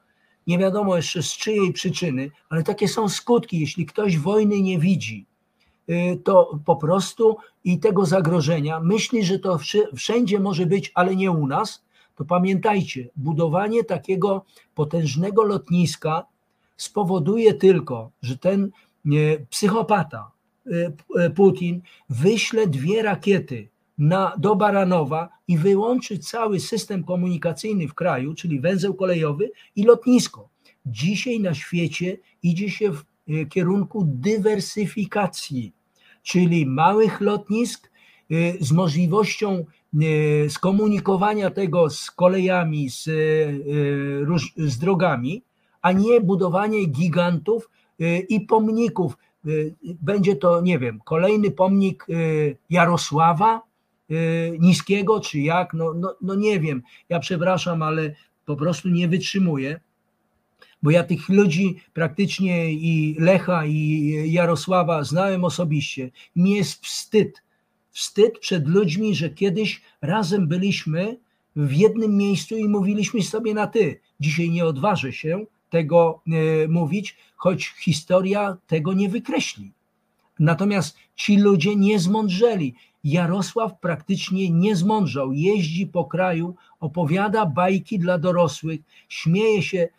[0.48, 5.26] nie wiadomo jeszcze z czyjej przyczyny, ale takie są skutki, jeśli ktoś wojny nie widzi,
[6.24, 9.60] to po prostu i tego zagrożenia myśli, że to
[9.96, 11.84] wszędzie może być, ale nie u nas,
[12.16, 16.26] to pamiętajcie, budowanie takiego potężnego lotniska
[16.78, 18.72] spowoduje tylko, że ten
[19.50, 20.32] psychopata
[20.68, 23.70] e, e, Putin wyśle dwie rakiety
[24.02, 30.50] na, do Baranowa i wyłączy cały system komunikacyjny w kraju, czyli węzeł kolejowy i lotnisko.
[30.86, 35.74] Dzisiaj na świecie idzie się w e, kierunku dywersyfikacji,
[36.24, 37.92] czyli małych lotnisk
[38.60, 39.66] z możliwością
[40.00, 43.12] E, skomunikowania tego z kolejami, z, e,
[44.58, 45.44] z drogami,
[45.82, 49.18] a nie budowanie gigantów e, i pomników.
[49.84, 52.08] Będzie to, nie wiem, kolejny pomnik
[52.70, 53.62] Jarosława
[54.60, 56.82] Niskiego, czy jak, no, no, no nie wiem.
[57.10, 59.80] Ja przepraszam, ale po prostu nie wytrzymuję,
[60.84, 66.12] bo ja tych ludzi praktycznie i Lecha, i Jarosława znałem osobiście.
[66.36, 67.42] Mi jest wstyd
[67.92, 71.18] wstyd przed ludźmi, że kiedyś razem byliśmy
[71.56, 74.00] w jednym miejscu i mówiliśmy sobie na ty.
[74.20, 79.72] Dzisiaj nie odważę się tego e, mówić, choć historia tego nie wykreśli.
[80.42, 82.76] Natomiast ci ludzie nie zmądrzeli.
[83.04, 85.34] Jarosław praktycznie nie zmądrzał.
[85.34, 88.80] Jeździ po kraju, opowiada bajki dla dorosłych,
[89.10, 89.90] śmieje się e,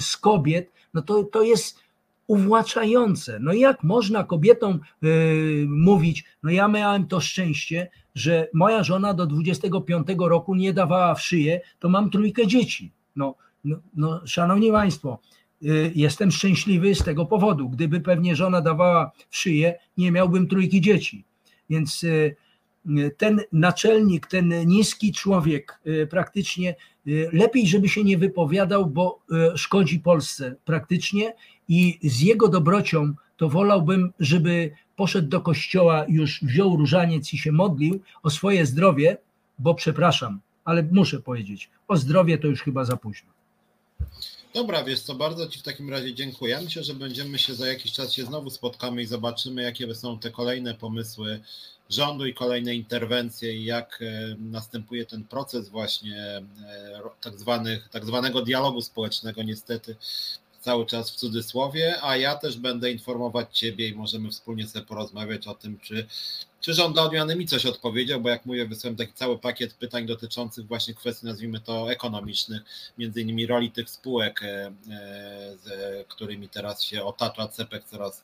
[0.00, 0.72] z kobiet.
[0.94, 1.78] No to, to jest
[2.26, 3.38] uwłaczające.
[3.40, 9.26] No jak można kobietom y, mówić, no ja miałem to szczęście, że moja żona do
[9.26, 12.92] 25 roku nie dawała w szyję, to mam trójkę dzieci.
[13.16, 13.34] No,
[13.64, 15.18] no, no szanowni państwo,
[15.94, 17.68] jestem szczęśliwy z tego powodu.
[17.68, 21.24] Gdyby pewnie żona dawała w szyję, nie miałbym trójki dzieci.
[21.70, 22.36] Więc y,
[23.16, 25.80] ten naczelnik, ten niski człowiek
[26.10, 26.74] praktycznie
[27.32, 29.20] lepiej, żeby się nie wypowiadał, bo
[29.54, 31.34] szkodzi Polsce praktycznie
[31.68, 37.52] i z jego dobrocią to wolałbym, żeby poszedł do kościoła, już wziął różaniec i się
[37.52, 39.16] modlił o swoje zdrowie,
[39.58, 43.30] bo przepraszam, ale muszę powiedzieć, o zdrowie to już chyba za późno.
[44.54, 46.60] Dobra, wiesz co, bardzo Ci w takim razie dziękuję.
[46.64, 50.30] Myślę, że będziemy się za jakiś czas się znowu spotkamy i zobaczymy, jakie są te
[50.30, 51.40] kolejne pomysły
[51.90, 58.04] rządu i kolejne interwencje i jak e, następuje ten proces właśnie e, tak, zwanych, tak
[58.04, 59.96] zwanego dialogu społecznego niestety
[60.60, 65.46] cały czas w cudzysłowie, a ja też będę informować Ciebie i możemy wspólnie sobie porozmawiać
[65.46, 66.06] o tym, czy
[66.60, 70.06] czy rząd dla odmiany mi coś odpowiedział, bo jak mówię, wysłałem taki cały pakiet pytań
[70.06, 72.62] dotyczących właśnie kwestii, nazwijmy to ekonomicznych,
[72.98, 74.72] między innymi roli tych spółek, e, e,
[75.56, 78.22] z którymi teraz się otacza CEPEK coraz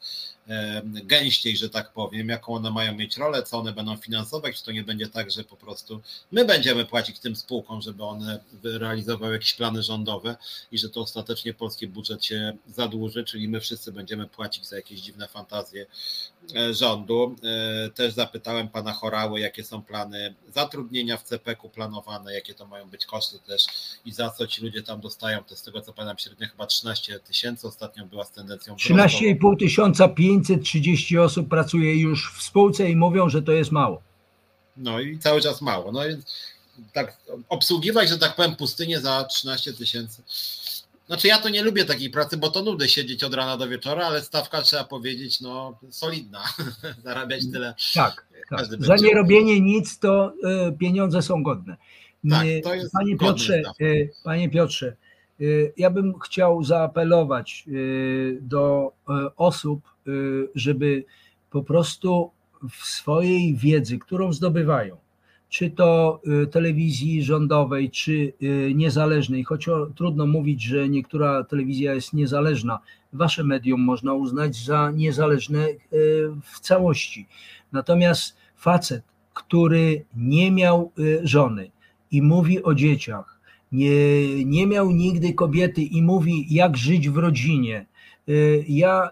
[0.49, 4.65] e, gęściej, że tak powiem, jaką one mają mieć rolę, co one będą finansować, czy
[4.65, 6.01] to nie będzie tak, że po prostu
[6.33, 10.37] my będziemy płacić tym spółkom, żeby one realizowały jakieś plany rządowe
[10.73, 15.01] i że to ostatecznie polski budżet się zadłuży, czyli my wszyscy będziemy płacić za jakieś
[15.01, 15.87] dziwne fantazje
[16.73, 17.37] rządu.
[17.95, 22.89] Też za zapytałem pana Chorały, jakie są plany zatrudnienia w CPK-u planowane, jakie to mają
[22.91, 23.67] być koszty też
[24.05, 25.45] i za co ci ludzie tam dostają.
[25.45, 30.09] To z tego co pamiętam średnio chyba 13 tysięcy, ostatnio była z tendencją 13,5 tysiąca
[30.09, 34.03] 530 osób pracuje już w spółce i mówią, że to jest mało.
[34.77, 35.93] No i cały czas mało.
[35.93, 36.25] No więc
[36.93, 37.17] tak
[37.49, 40.23] obsługiwać, że tak powiem, pustynię za 13 tysięcy
[41.07, 44.07] znaczy ja to nie lubię takiej pracy, bo to nudy siedzieć od rana do wieczora,
[44.07, 46.45] ale stawka trzeba powiedzieć, no solidna,
[47.05, 47.75] zarabiać tyle.
[47.95, 48.67] Tak, tak.
[48.79, 50.33] za nie robienie nic to
[50.69, 51.77] y, pieniądze są godne.
[52.31, 54.97] Tak, to jest panie Piotrze, y, panie Piotrze,
[55.77, 57.65] ja bym chciał zaapelować
[58.41, 58.93] do
[59.37, 59.81] osób,
[60.55, 61.05] żeby
[61.51, 62.31] po prostu
[62.71, 64.97] w swojej wiedzy, którą zdobywają,
[65.57, 72.13] czy to y, telewizji rządowej, czy y, niezależnej, choć trudno mówić, że niektóra telewizja jest
[72.13, 72.79] niezależna.
[73.13, 75.79] Wasze medium można uznać za niezależne y,
[76.43, 77.27] w całości.
[77.73, 79.03] Natomiast facet,
[79.35, 80.93] który nie miał
[81.23, 81.71] żony
[82.11, 83.41] i mówi o dzieciach,
[83.73, 87.87] nie, nie miał nigdy kobiety i mówi, jak żyć w rodzinie.
[88.69, 89.11] Ja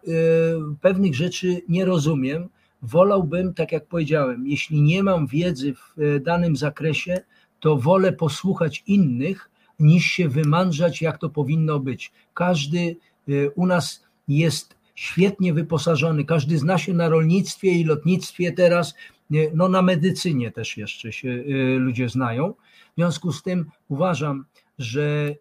[0.80, 2.48] pewnych rzeczy nie rozumiem
[2.84, 7.20] wolałbym, tak jak powiedziałem, jeśli nie mam wiedzy w e, danym zakresie,
[7.60, 12.12] to wolę posłuchać innych, niż się wymądrzać, jak to powinno być.
[12.34, 12.96] Każdy
[13.28, 18.94] e, u nas jest świetnie wyposażony, każdy zna się na rolnictwie i lotnictwie teraz,
[19.34, 21.44] e, no na medycynie też jeszcze się
[21.78, 22.54] ludzie znają.
[22.92, 24.44] W związku z tym uważam,
[24.78, 25.34] że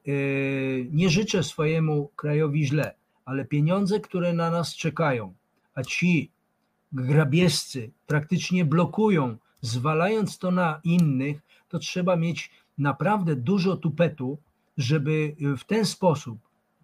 [0.92, 5.34] nie życzę swojemu krajowi źle, ale pieniądze, które na nas czekają,
[5.76, 6.33] a ci
[6.94, 14.38] grabieżcy praktycznie blokują, zwalając to na innych, to trzeba mieć naprawdę dużo tupetu,
[14.78, 16.40] żeby w ten sposób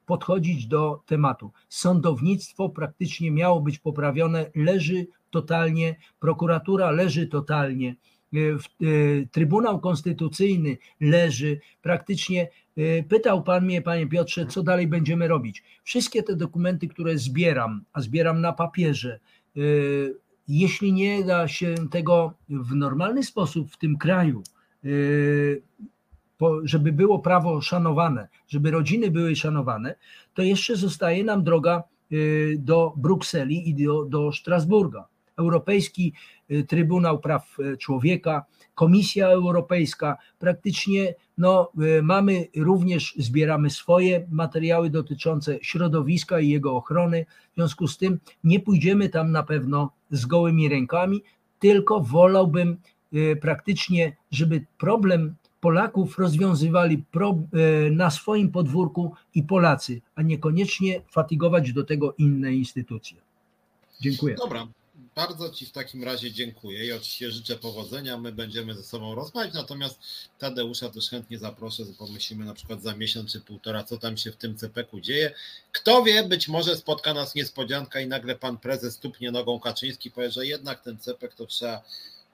[0.06, 1.52] podchodzić do tematu.
[1.70, 7.96] Sądownictwo praktycznie miało być poprawione, leży totalnie, prokuratura leży totalnie,
[8.34, 8.38] e,
[9.32, 12.50] Trybunał Konstytucyjny leży, praktycznie
[13.10, 15.64] pytał Pan mnie, Panie Piotrze, co dalej będziemy robić.
[15.84, 19.39] Wszystkie te dokumenty, które zbieram, a zbieram na papierze, Y,
[20.48, 24.44] jeśli nie da się tego w normalny sposób w tym kraju,
[24.86, 25.62] y,
[26.64, 29.96] żeby było prawo szanowane, żeby rodziny były szanowane,
[30.34, 35.08] to jeszcze zostaje nam droga y, do Brukseli i do, do Strasburga.
[35.38, 36.14] Europejski
[36.68, 38.46] Trybunał Praw Człowieka,
[38.76, 41.72] Komisja Europejska, praktycznie no,
[42.04, 47.26] mamy również, zbieramy swoje materiały dotyczące środowiska i jego ochrony.
[47.52, 51.24] W związku z tym nie pójdziemy tam na pewno z gołymi rękami,
[51.60, 52.78] tylko wolałbym
[53.14, 61.74] e, praktycznie, żeby problem Polaków rozwiązywali e, na swoim podwórku i Polacy, a niekoniecznie fatygować
[61.74, 63.18] do tego inne instytucje.
[64.02, 64.36] Dziękuję.
[64.36, 64.68] Dobra,
[65.20, 68.18] bardzo Ci w takim razie dziękuję i oczywiście życzę powodzenia.
[68.18, 70.00] My będziemy ze sobą rozmawiać, natomiast
[70.38, 74.36] Tadeusza też chętnie zaproszę, pomyślimy na przykład za miesiąc czy półtora, co tam się w
[74.36, 75.34] tym CPK dzieje.
[75.72, 80.32] Kto wie, być może spotka nas niespodzianka i nagle pan prezes tupnie nogą Kaczyński, powie,
[80.32, 81.84] że jednak ten CPK to trzeba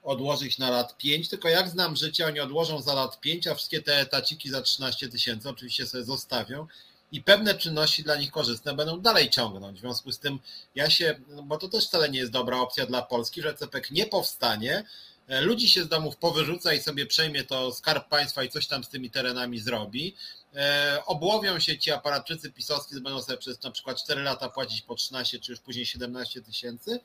[0.03, 3.81] odłożyć na lat 5, tylko jak znam życie, oni odłożą za lat 5, a wszystkie
[3.81, 6.67] te etaciki za 13 tysięcy oczywiście sobie zostawią
[7.15, 9.77] i pewne czynności dla nich korzystne będą dalej ciągnąć.
[9.77, 10.39] W związku z tym
[10.75, 13.87] ja się, no bo to też wcale nie jest dobra opcja dla Polski, że CPK
[13.91, 14.83] nie powstanie,
[15.27, 18.83] e, ludzi się z domów powyrzuca i sobie przejmie to skarb państwa i coś tam
[18.83, 20.15] z tymi terenami zrobi.
[20.55, 24.95] E, obłowią się ci aparatczycy pisowscy, będą sobie przez na przykład 4 lata płacić po
[24.95, 26.99] 13 czy już później 17 tysięcy,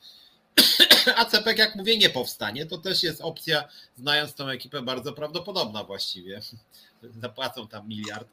[1.19, 2.65] a CPK, jak mówię, nie powstanie.
[2.65, 6.41] To też jest opcja, znając tą ekipę, bardzo prawdopodobna właściwie.
[7.21, 8.27] Zapłacą tam miliard.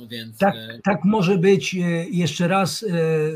[0.00, 0.38] Więc...
[0.38, 1.74] tak, e, tak może być.
[1.74, 1.78] E,
[2.10, 2.86] jeszcze raz e,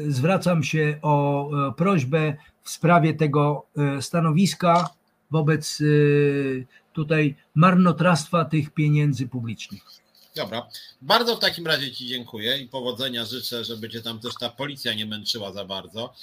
[0.09, 3.67] zwracam się o prośbę w sprawie tego
[4.01, 4.89] stanowiska
[5.31, 5.83] wobec
[6.93, 9.83] tutaj marnotrawstwa tych pieniędzy publicznych.
[10.37, 10.69] Dobra,
[11.03, 14.95] bardzo w takim razie Ci dziękuję i powodzenia życzę, żeby Cię tam też ta policja
[14.95, 16.15] nie męczyła za bardzo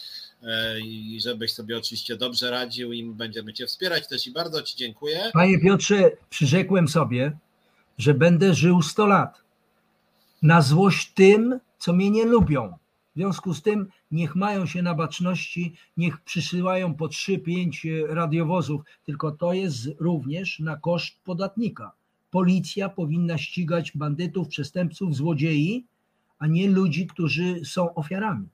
[0.83, 5.31] i żebyś sobie oczywiście dobrze radził i będziemy Cię wspierać też i bardzo Ci dziękuję.
[5.33, 7.37] Panie Piotrze, przyrzekłem sobie,
[7.97, 9.46] że będę żył 100 lat
[10.41, 12.73] na złość tym, co mnie nie lubią.
[13.15, 19.31] W związku z tym niech mają się na baczności, niech przysyłają po 3-5 radiowozów, tylko
[19.31, 21.91] to jest również na koszt podatnika.
[22.31, 25.85] Policja powinna ścigać bandytów, przestępców, złodziei,
[26.39, 28.47] a nie ludzi, którzy są ofiarami.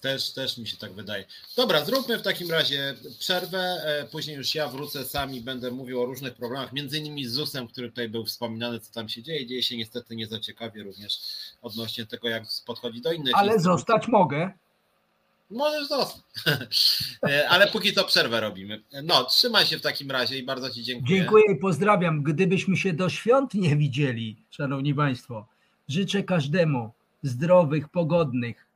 [0.00, 1.24] Też, też mi się tak wydaje.
[1.56, 3.58] Dobra, zróbmy w takim razie przerwę.
[3.58, 7.32] E, później już ja wrócę sam i będę mówił o różnych problemach, między innymi z
[7.32, 9.46] ZUS-em, który tutaj był wspominany, co tam się dzieje.
[9.46, 11.18] Dzieje się niestety nie za ciekawie również
[11.62, 13.34] odnośnie tego, jak podchodzi do innych.
[13.36, 14.52] Ale zostać mogę.
[15.50, 17.02] Możesz zostać.
[17.28, 18.82] E, ale póki co przerwę robimy.
[19.02, 21.18] No, trzymaj się w takim razie i bardzo Ci dziękuję.
[21.18, 22.22] Dziękuję i pozdrawiam.
[22.22, 25.46] Gdybyśmy się do świąt nie widzieli, Szanowni Państwo,
[25.88, 26.92] życzę każdemu
[27.22, 28.69] zdrowych, pogodnych,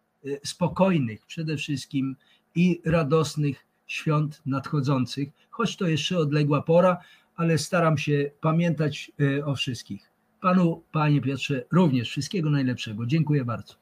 [0.45, 2.16] spokojnych przede wszystkim
[2.55, 6.99] i radosnych świąt nadchodzących, choć to jeszcze odległa pora,
[7.37, 10.11] ale staram się pamiętać y, o wszystkich.
[10.41, 13.07] Panu, panie Piotrze, również wszystkiego najlepszego.
[13.07, 13.75] Dziękuję bardzo.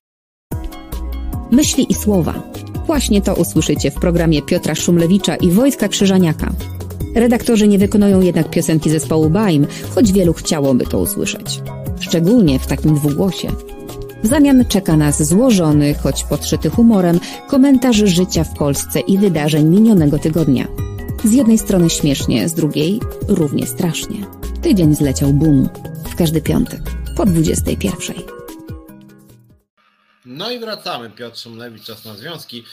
[1.50, 2.42] Myśli i słowa.
[2.86, 6.52] Właśnie to usłyszycie w programie Piotra Szumlewicza i Wojtka Krzyżaniaka.
[7.14, 11.60] Redaktorzy nie wykonują jednak piosenki zespołu Baim, choć wielu chciałoby to usłyszeć.
[12.00, 13.48] Szczególnie w takim dwugłosie.
[14.22, 20.18] W zamian czeka nas złożony, choć podszyty humorem, komentarz życia w Polsce i wydarzeń minionego
[20.18, 20.66] tygodnia.
[21.24, 24.26] Z jednej strony śmiesznie, z drugiej równie strasznie.
[24.62, 25.68] Tydzień zleciał boom.
[26.12, 26.80] W każdy piątek
[27.16, 28.16] po 21.
[30.26, 31.10] No i wracamy.
[31.10, 32.64] Piotr Szumlewicz, czas na związki.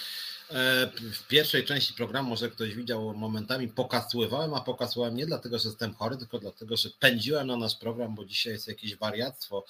[0.51, 5.69] E, w pierwszej części programu może ktoś widział momentami pokasływałem, a pokasływałem nie dlatego, że
[5.69, 9.65] jestem chory, tylko dlatego, że pędziłem na nasz program, bo dzisiaj jest jakieś wariactwo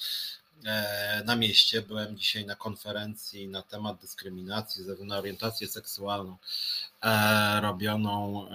[1.25, 1.81] na mieście.
[1.81, 6.37] Byłem dzisiaj na konferencji na temat dyskryminacji ze względu na orientację seksualną, e,
[7.61, 8.45] robioną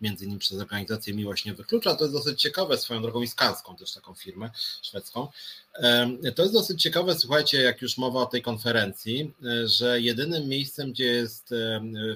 [0.00, 1.94] między innymi przez organizację Miłość Nie Wyklucza.
[1.94, 4.50] To jest dosyć ciekawe, swoją drogą i skanską też taką firmę
[4.82, 5.28] szwedzką.
[6.36, 10.92] To jest dosyć ciekawe, słuchajcie, jak już mowa o tej konferencji, e, że jedynym miejscem,
[10.92, 11.54] gdzie jest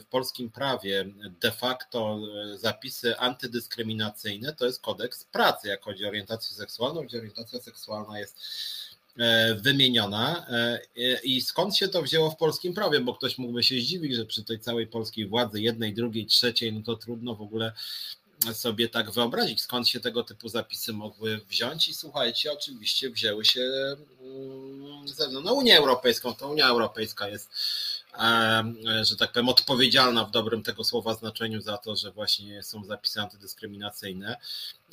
[0.01, 1.05] w polskim prawie
[1.41, 2.21] de facto
[2.55, 8.41] zapisy antydyskryminacyjne, to jest kodeks pracy, jak chodzi o orientację seksualną, gdzie orientacja seksualna jest
[8.95, 8.96] E,
[9.57, 10.47] wymieniona.
[10.49, 10.81] E,
[11.25, 13.01] I skąd się to wzięło w polskim prawie?
[13.01, 16.83] Bo ktoś mógłby się zdziwić, że przy tej całej polskiej władzy, jednej, drugiej, trzeciej, no
[16.83, 17.73] to trudno w ogóle
[18.53, 21.89] sobie tak wyobrazić, skąd się tego typu zapisy mogły wziąć.
[21.89, 23.61] I słuchajcie, oczywiście wzięły się
[24.21, 26.35] mm, ze na Unię Europejską.
[26.35, 27.51] To Unia Europejska jest
[29.03, 33.21] że tak powiem, odpowiedzialna w dobrym tego słowa znaczeniu za to, że właśnie są zapisy
[33.21, 34.37] antydyskryminacyjne.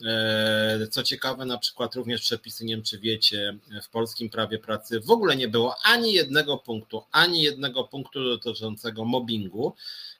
[0.01, 4.99] E, co ciekawe, na przykład również przepisy, nie wiem czy wiecie, w polskim prawie pracy
[4.99, 9.75] w ogóle nie było ani jednego punktu, ani jednego punktu dotyczącego mobbingu.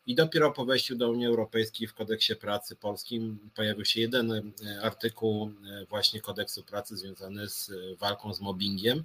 [0.07, 4.43] I dopiero po wejściu do Unii Europejskiej w kodeksie pracy polskim pojawił się jeden e,
[4.81, 5.51] artykuł
[5.81, 9.03] e, właśnie kodeksu pracy związany z walką z mobbingiem.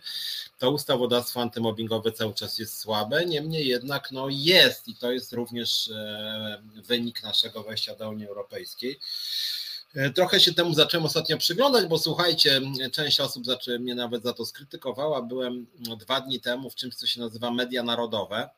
[0.59, 5.91] To ustawodawstwo antymobbingowe cały czas jest słabe, niemniej jednak no jest i to jest również
[6.75, 8.99] wynik naszego wejścia do Unii Europejskiej.
[10.15, 12.61] Trochę się temu zacząłem ostatnio przyglądać, bo słuchajcie,
[12.93, 13.45] część osób
[13.81, 15.23] mnie nawet za to skrytykowała.
[15.23, 15.67] Byłem
[15.99, 18.51] dwa dni temu w czymś, co się nazywa media narodowe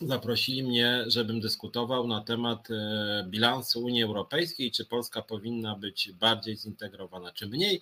[0.00, 6.56] zaprosili mnie, żebym dyskutował na temat e, bilansu Unii Europejskiej, czy Polska powinna być bardziej
[6.56, 7.80] zintegrowana, czy mniej.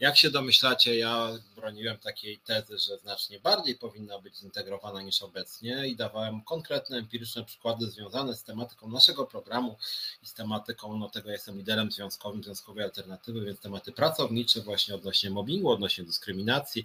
[0.00, 5.88] Jak się domyślacie, ja broniłem takiej tezy, że znacznie bardziej powinna być zintegrowana niż obecnie
[5.88, 9.76] i dawałem konkretne, empiryczne przykłady związane z tematyką naszego programu
[10.22, 15.30] i z tematyką, no tego jestem liderem związkowym, związkowej alternatywy, więc tematy pracownicze właśnie odnośnie
[15.30, 16.84] mobbingu, odnośnie dyskryminacji,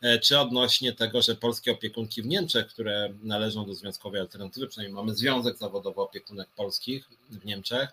[0.00, 4.96] e, czy odnośnie tego, że polskie opiekunki w Niemczech, które należą do związkowej alternatywy, przynajmniej
[4.96, 7.88] mamy Związek Zawodowy Opiekunek Polskich w Niemczech,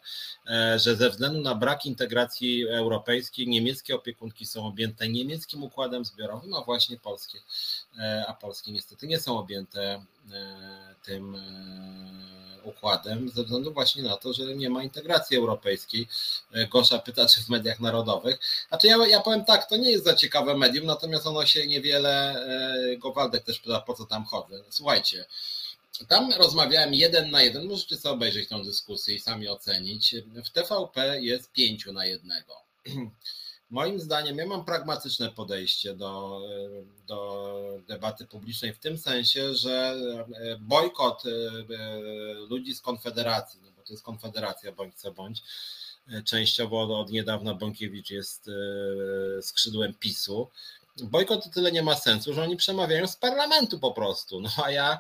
[0.48, 6.54] e, że ze względu na brak integracji europejskiej niemieckie opiekunki są objęte niemieckim układem zbiorowym,
[6.54, 7.40] a właśnie polskie,
[8.00, 11.38] e, a polskie niestety nie są objęte e, tym
[12.64, 16.08] układem ze względu właśnie na to, że nie ma integracji europejskiej.
[16.70, 18.40] Gosza pyta, czy w mediach narodowych.
[18.70, 22.46] Znaczy ja, ja powiem tak, to nie jest za ciekawe medium, natomiast ono się niewiele,
[22.98, 24.64] Gowaldek też pyta, po co tam chodzę.
[24.70, 25.26] Słuchajcie,
[26.08, 30.16] tam rozmawiałem jeden na jeden, możecie sobie obejrzeć tą dyskusję i sami ocenić.
[30.26, 32.54] W TVP jest pięciu na jednego.
[33.70, 36.42] Moim zdaniem, ja mam pragmatyczne podejście do,
[37.08, 39.96] do debaty publicznej w tym sensie, że
[40.60, 41.30] bojkot e,
[42.50, 45.44] ludzi z Konfederacji, no bo to jest Konfederacja bądź co bądź,
[46.26, 50.50] częściowo od niedawna Bąkiewicz jest e, skrzydłem PiSu.
[51.04, 54.42] Bojkot tyle nie ma sensu, że oni przemawiają z parlamentu po prostu.
[54.42, 55.00] No a ja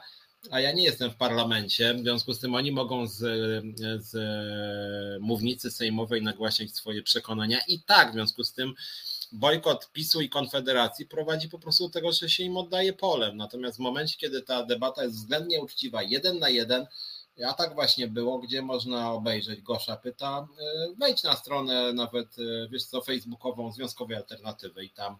[0.51, 3.17] a ja nie jestem w parlamencie, w związku z tym oni mogą z,
[4.03, 4.13] z
[5.21, 8.73] mównicy sejmowej nagłaśniać swoje przekonania i tak, w związku z tym
[9.31, 13.37] bojkot PiSu i Konfederacji prowadzi po prostu do tego, że się im oddaje polem.
[13.37, 16.87] Natomiast w momencie, kiedy ta debata jest względnie uczciwa, jeden na jeden,
[17.47, 22.67] a tak właśnie było, gdzie można obejrzeć Gosza pyta, e, wejdź na stronę nawet, e,
[22.69, 25.17] wiesz co, facebookową Związkowej Alternatywy i tam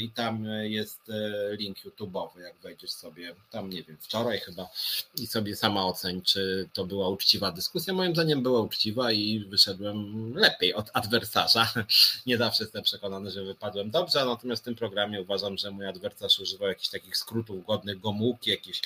[0.00, 4.70] i tam jest e, link YouTube'owy, jak wejdziesz sobie, tam nie wiem, wczoraj chyba
[5.18, 7.94] i sobie sama oceń, czy to była uczciwa dyskusja.
[7.94, 11.72] Moim zdaniem była uczciwa i wyszedłem lepiej od adwersarza.
[12.26, 16.38] Nie zawsze jestem przekonany, że wypadłem dobrze, natomiast w tym programie uważam, że mój adwersarz
[16.38, 18.82] używał jakichś takich skrótów godnych gomułki, jakieś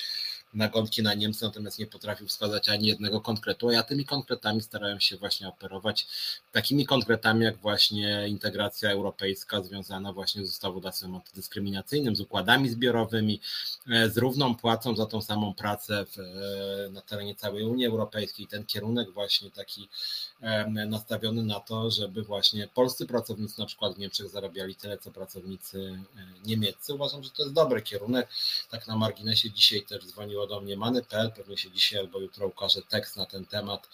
[0.53, 4.99] nagonki na Niemcy, natomiast nie potrafił wskazać ani jednego konkretu, a ja tymi konkretami starałem
[4.99, 6.07] się właśnie operować,
[6.51, 13.41] takimi konkretami jak właśnie integracja europejska związana właśnie z ustawodawstwem antydyskryminacyjnym, z układami zbiorowymi,
[13.89, 18.47] e, z równą płacą za tą samą pracę w, e, na terenie całej Unii Europejskiej,
[18.47, 19.89] ten kierunek właśnie taki
[20.87, 25.99] nastawiony na to, żeby właśnie polscy pracownicy na przykład w Niemczech zarabiali tyle, co pracownicy
[26.15, 26.93] e, niemieccy.
[26.93, 28.27] Uważam, że to jest dobry kierunek.
[28.69, 30.05] Tak na marginesie dzisiaj też
[30.37, 33.89] dzwoniło do mnie Many.pl, pewnie się dzisiaj albo jutro ukaże tekst na ten temat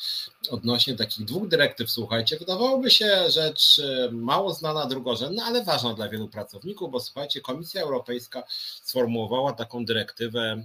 [0.51, 1.91] odnośnie takich dwóch dyrektyw.
[1.91, 7.41] Słuchajcie, wydawałoby się rzecz e, mało znana, drugorzędna, ale ważna dla wielu pracowników, bo słuchajcie,
[7.41, 8.43] Komisja Europejska
[8.83, 10.63] sformułowała taką dyrektywę e,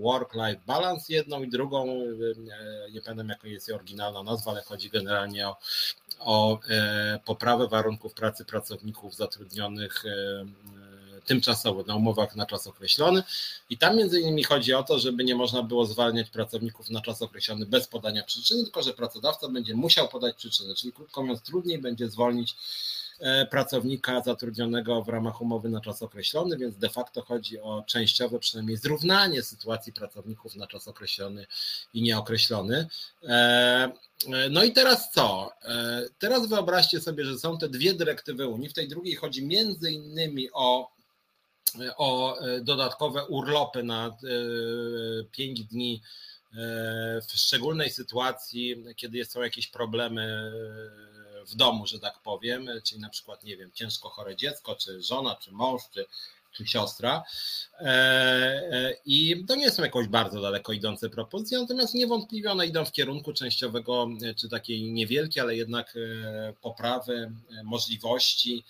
[0.00, 1.86] Work-Life Balance, jedną i drugą,
[2.92, 5.56] nie pamiętam jaka jest oryginalna nazwa, ale chodzi generalnie o,
[6.18, 6.58] o
[7.24, 10.04] poprawę warunków pracy pracowników zatrudnionych
[11.26, 13.22] tymczasowo na umowach na czas określony.
[13.70, 17.22] I tam między innymi chodzi o to, żeby nie można było zwalniać pracowników na czas
[17.22, 21.78] określony bez podania przyczyny, tylko że pracodawca będzie musiał podać przyczynę, czyli krótko mówiąc trudniej
[21.78, 22.54] będzie zwolnić
[23.50, 28.76] pracownika zatrudnionego w ramach umowy na czas określony, więc de facto chodzi o częściowe przynajmniej
[28.76, 31.46] zrównanie sytuacji pracowników na czas określony
[31.94, 32.88] i nieokreślony.
[34.50, 35.50] No i teraz co?
[35.64, 38.68] E, teraz wyobraźcie sobie, że są te dwie dyrektywy Unii.
[38.68, 40.90] W tej drugiej chodzi między innymi o,
[41.96, 44.16] o dodatkowe urlopy na
[45.32, 46.02] 5 e, dni
[46.52, 46.56] e,
[47.28, 50.52] w szczególnej sytuacji, kiedy są jakieś problemy
[51.46, 55.36] w domu, że tak powiem, czyli na przykład, nie wiem, ciężko chore dziecko, czy żona,
[55.36, 56.06] czy mąż, czy
[56.52, 57.24] czy siostra.
[57.80, 57.86] E,
[58.72, 62.92] e, I to nie są jakoś bardzo daleko idące propozycje, natomiast niewątpliwie one idą w
[62.92, 65.94] kierunku częściowego, e, czy takiej niewielkiej, ale jednak
[66.60, 67.32] poprawy
[67.64, 68.64] możliwości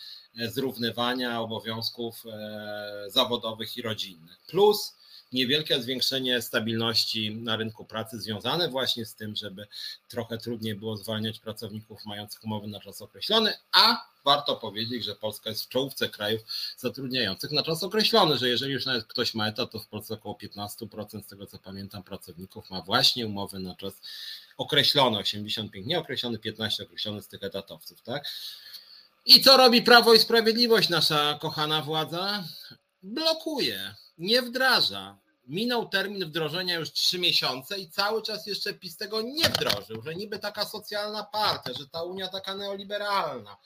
[0.49, 2.25] zrównywania obowiązków
[3.09, 4.39] zawodowych i rodzinnych.
[4.47, 4.97] Plus
[5.33, 9.67] niewielkie zwiększenie stabilności na rynku pracy związane właśnie z tym, żeby
[10.09, 15.51] trochę trudniej było zwalniać pracowników mających umowy na czas określony, a warto powiedzieć, że Polska
[15.51, 16.41] jest w czołówce krajów
[16.77, 20.39] zatrudniających na czas określony, że jeżeli już nawet ktoś ma etat, to w Polsce około
[20.43, 24.01] 15% z tego co pamiętam pracowników ma właśnie umowy na czas
[24.57, 28.25] określony, 85 nieokreślony, 15 określony z tych etatowców, tak?
[29.31, 32.45] I co robi Prawo i Sprawiedliwość, nasza kochana władza?
[33.03, 35.19] Blokuje nie wdraża.
[35.47, 40.15] Minął termin wdrożenia już trzy miesiące i cały czas jeszcze PiS tego nie wdrożył, że
[40.15, 43.57] niby taka socjalna partia, że ta Unia taka neoliberalna.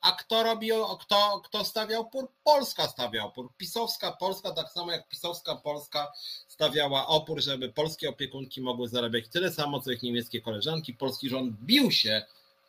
[0.00, 0.70] A kto robi,
[1.00, 2.28] kto, kto stawiał opór?
[2.44, 3.52] Polska stawiała opór.
[3.56, 6.12] Pisowska Polska, tak samo jak pisowska Polska
[6.48, 10.94] stawiała opór, żeby polskie opiekunki mogły zarabiać tyle samo, co ich niemieckie koleżanki.
[10.94, 12.22] Polski rząd bił się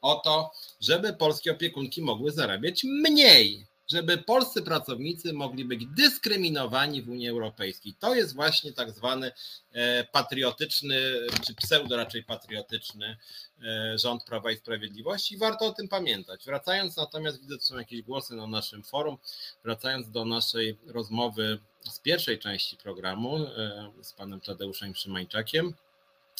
[0.05, 0.51] o to,
[0.81, 7.95] żeby polskie opiekunki mogły zarabiać mniej żeby polscy pracownicy mogli być dyskryminowani w Unii Europejskiej.
[7.99, 9.31] To jest właśnie tak zwany
[9.71, 10.97] e, patriotyczny,
[11.45, 13.17] czy pseudo raczej patriotyczny
[13.63, 15.37] e, rząd Prawa i Sprawiedliwości.
[15.37, 16.45] Warto o tym pamiętać.
[16.45, 19.17] Wracając natomiast, widzę, że są jakieś głosy na naszym forum,
[19.63, 21.59] wracając do naszej rozmowy
[21.91, 25.73] z pierwszej części programu e, z panem Tadeuszem Szymańczakiem.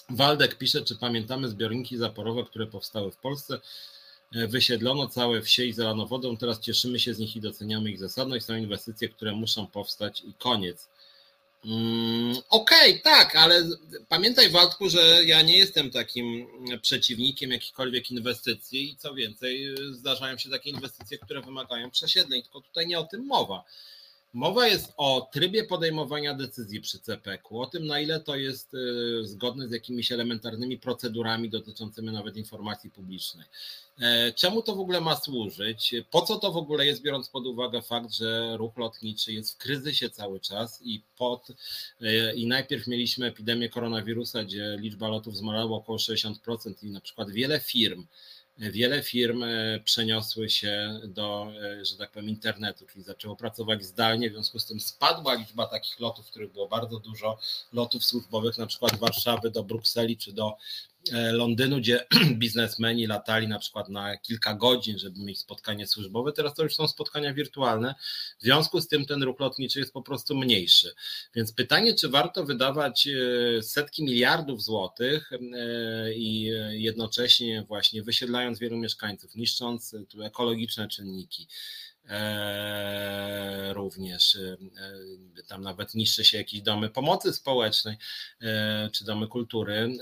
[0.09, 3.59] Waldek pisze, czy pamiętamy zbiorniki zaporowe, które powstały w Polsce.
[4.35, 6.37] E, wysiedlono całe wsie i zalano wodą.
[6.37, 8.45] Teraz cieszymy się z nich i doceniamy ich zasadność.
[8.45, 10.87] Są inwestycje, które muszą powstać i koniec.
[11.65, 13.63] Mm, Okej, okay, tak, ale
[14.09, 16.47] pamiętaj Waldku, że ja nie jestem takim
[16.81, 22.87] przeciwnikiem jakichkolwiek inwestycji i co więcej, zdarzają się takie inwestycje, które wymagają przesiedleń, tylko tutaj
[22.87, 23.63] nie o tym mowa.
[24.35, 29.27] Mowa jest o trybie podejmowania decyzji przy CPK-u, o tym, na ile to jest y,
[29.27, 33.45] zgodne z jakimiś elementarnymi procedurami dotyczącymi nawet informacji publicznej.
[33.99, 35.95] E, czemu to w ogóle ma służyć?
[36.11, 39.57] Po co to w ogóle jest, biorąc pod uwagę fakt, że ruch lotniczy jest w
[39.57, 41.47] kryzysie cały czas i pod
[42.01, 47.31] e, i najpierw mieliśmy epidemię koronawirusa, gdzie liczba lotów zmalała około 60% i na przykład
[47.31, 48.05] wiele firm
[48.57, 51.47] wiele firm e, przeniosły się do,
[51.81, 55.99] że tak powiem, internetu, czyli zaczęło pracować zdalnie, w związku z tym spadła liczba takich
[55.99, 57.37] lotów, których było bardzo dużo,
[57.73, 60.57] lotów służbowych, na przykład Warszawy do Brukseli czy do
[60.94, 62.05] E, Londynu, gdzie
[62.41, 66.31] biznesmeni latali na przykład na kilka godzin, żeby mieć spotkanie służbowe.
[66.31, 67.95] Teraz to już są spotkania wirtualne.
[68.39, 70.93] W związku z tym ten ruch lotniczy jest po prostu mniejszy.
[71.35, 75.37] Więc pytanie, czy warto wydawać e, setki miliardów złotych e,
[76.13, 81.47] i jednocześnie właśnie wysiedlając wielu mieszkańców, niszcząc tu ekologiczne czynniki.
[82.09, 84.57] E, również e,
[85.47, 87.97] tam nawet niszczy się jakieś domy pomocy społecznej
[88.41, 89.97] e, czy domy kultury,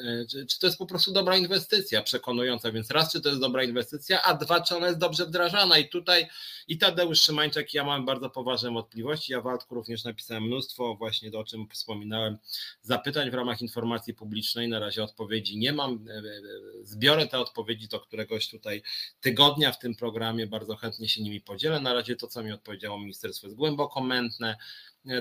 [0.49, 4.21] czy to jest po prostu dobra inwestycja przekonująca, więc raz czy to jest dobra inwestycja,
[4.21, 5.77] a dwa czy ona jest dobrze wdrażana?
[5.77, 6.27] I tutaj
[6.67, 11.43] i Tadeusz Szymańczak ja mam bardzo poważne wątpliwości, ja Waldku również napisałem mnóstwo właśnie o
[11.43, 12.37] czym wspominałem
[12.81, 16.05] zapytań w ramach informacji publicznej, na razie odpowiedzi nie mam,
[16.81, 18.81] zbiorę te odpowiedzi do któregoś tutaj
[19.21, 22.99] tygodnia w tym programie, bardzo chętnie się nimi podzielę, na razie to, co mi odpowiedziało
[22.99, 24.57] ministerstwo jest głęboko mętne,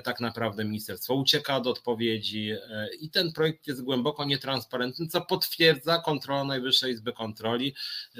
[0.04, 5.98] tak naprawdę ministerstwo ucieka od odpowiedzi e, i ten projekt jest głęboko nietransparentny, co potwierdza
[5.98, 7.74] kontrola Najwyższej Izby Kontroli.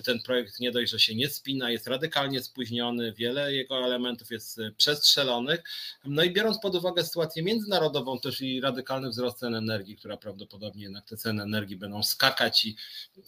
[0.04, 4.58] Ten projekt nie dość, że się nie spina, jest radykalnie spóźniony, wiele jego elementów jest
[4.58, 5.62] e, przestrzelonych.
[6.04, 10.82] No i biorąc pod uwagę sytuację międzynarodową też i radykalny wzrost cen energii, która prawdopodobnie
[10.82, 12.76] jednak te ceny energii będą skakać i,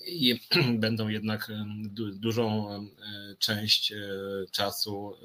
[0.06, 0.40] i
[0.78, 1.52] będą jednak
[2.12, 2.68] dużą
[3.38, 3.92] część
[4.50, 5.16] czasu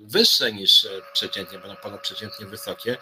[0.00, 2.96] wyższe niż przeciętnie, będą ponadprzeciętnie wysokie,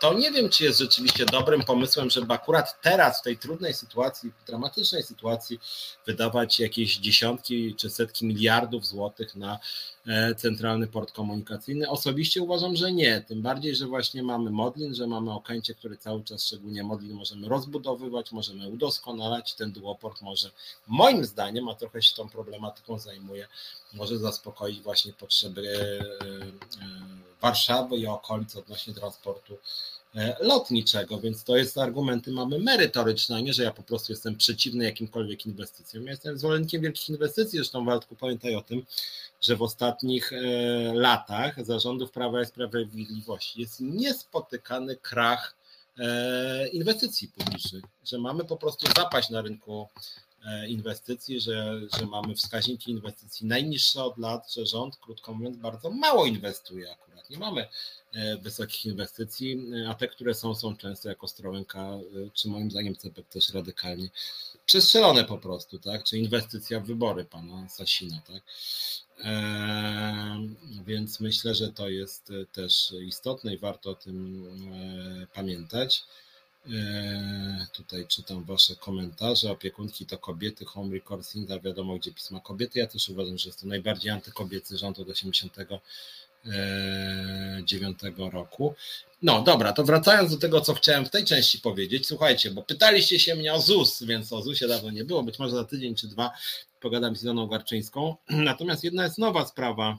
[0.00, 4.32] to nie wiem, czy jest rzeczywiście dobrym pomysłem, żeby akurat teraz, w tej trudnej sytuacji,
[4.46, 5.60] dramatycznej sytuacji,
[6.06, 9.58] wydawać jakieś dziesiątki czy setki miliardów złotych na
[10.06, 11.88] e, centralny port komunikacyjny.
[11.88, 13.20] Osobiście uważam, że nie.
[13.20, 17.48] Tym bardziej, że właśnie mamy Modlin, że mamy Okęcie, który cały czas, szczególnie Modlin, możemy
[17.48, 19.54] rozbudowywać, możemy udoskonalać.
[19.54, 20.50] Ten duoport może,
[20.86, 23.48] moim zdaniem, a trochę się tą problematyką zajmuje,
[23.92, 26.24] może zaspokoić właśnie potrzeby e,
[26.84, 29.58] e, Warszawy i okolic odnośnie transportu
[30.14, 34.36] e, lotniczego, więc to jest argumenty mamy merytoryczne, a nie, że ja po prostu jestem
[34.36, 36.04] przeciwny jakimkolwiek inwestycjom.
[36.04, 38.86] Ja jestem zwolennikiem wielkich inwestycji, zresztą Waldku pamiętaj o tym,
[39.40, 40.36] że w ostatnich e,
[40.94, 45.56] latach zarządów Prawa i Sprawiedliwości jest niespotykany krach
[45.98, 49.88] e, inwestycji publicznych, że mamy po prostu zapaść na rynku
[50.68, 56.26] inwestycji, że, że mamy wskaźniki inwestycji najniższe od lat, że rząd, krótko mówiąc, bardzo mało
[56.26, 57.68] inwestuje akurat nie mamy
[58.12, 59.58] e, wysokich inwestycji,
[59.88, 62.00] a te, które są, są często jako Ostrołęka, e,
[62.34, 64.08] czy moim zdaniem CPK też radykalnie
[64.66, 66.04] przestrzelone po prostu, tak?
[66.04, 68.42] Czy inwestycja w wybory pana Sasina, tak?
[69.24, 70.56] Eee,
[70.86, 74.46] więc myślę, że to jest też istotne i warto o tym
[75.22, 76.04] e, pamiętać.
[76.66, 79.50] Eee, tutaj czytam Wasze komentarze.
[79.50, 82.78] Opiekunki to kobiety, home recording, wiadomo gdzie pisma kobiety.
[82.78, 85.52] Ja też uważam, że jest to najbardziej antykobiecy rząd od 80
[86.44, 87.98] 2009
[88.32, 88.74] roku.
[89.22, 93.18] No dobra, to wracając do tego, co chciałem w tej części powiedzieć, słuchajcie, bo pytaliście
[93.18, 96.08] się mnie o ZUS, więc o ZUSie dawno nie było, być może za tydzień czy
[96.08, 96.30] dwa
[96.80, 98.16] pogadam z Iloną Garczyńską.
[98.30, 99.98] Natomiast jedna jest nowa sprawa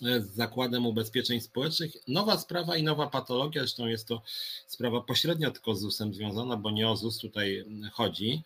[0.00, 1.92] z Zakładem Ubezpieczeń Społecznych.
[2.08, 4.22] Nowa sprawa i nowa patologia, zresztą jest to
[4.66, 8.42] sprawa pośrednio tylko z ZUS-em związana, bo nie o ZUS tutaj chodzi.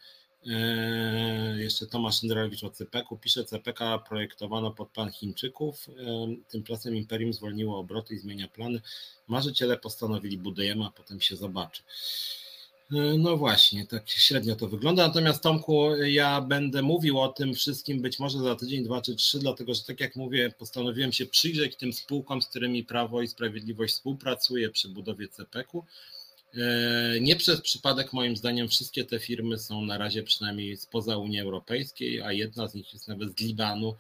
[1.57, 5.87] Jeszcze Tomasz Szyndralewicz o CPK-u pisze, CPK projektowano pod plan Chińczyków,
[6.49, 8.81] tymczasem Imperium zwolniło obroty i zmienia plany.
[9.27, 11.83] Marzyciele postanowili budujemy, a potem się zobaczy.
[12.93, 15.07] E, no właśnie, tak średnio to wygląda.
[15.07, 19.39] Natomiast Tomku, ja będę mówił o tym wszystkim być może za tydzień, dwa czy trzy,
[19.39, 23.95] dlatego że tak jak mówię, postanowiłem się przyjrzeć tym spółkom, z którymi Prawo i Sprawiedliwość
[23.95, 25.85] współpracuje przy budowie CPK-u.
[26.55, 31.41] E, nie przez przypadek, moim zdaniem, wszystkie te firmy są na razie przynajmniej spoza Unii
[31.41, 33.97] Europejskiej, a jedna z nich jest nawet z Libanu,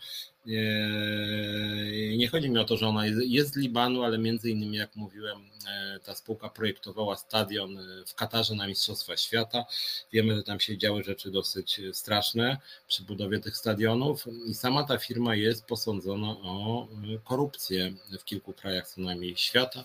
[2.17, 5.39] nie chodzi mi o to, że ona jest z Libanu, ale między innymi, jak mówiłem,
[5.69, 9.65] e, ta spółka projektowała stadion e, w Katarze na Mistrzostwa Świata.
[10.13, 12.57] Wiemy, że tam się działy rzeczy dosyć straszne
[12.89, 18.53] przy budowie tych stadionów i sama ta firma jest posądzona o e, korupcję w kilku
[18.53, 19.85] krajach co najmniej świata,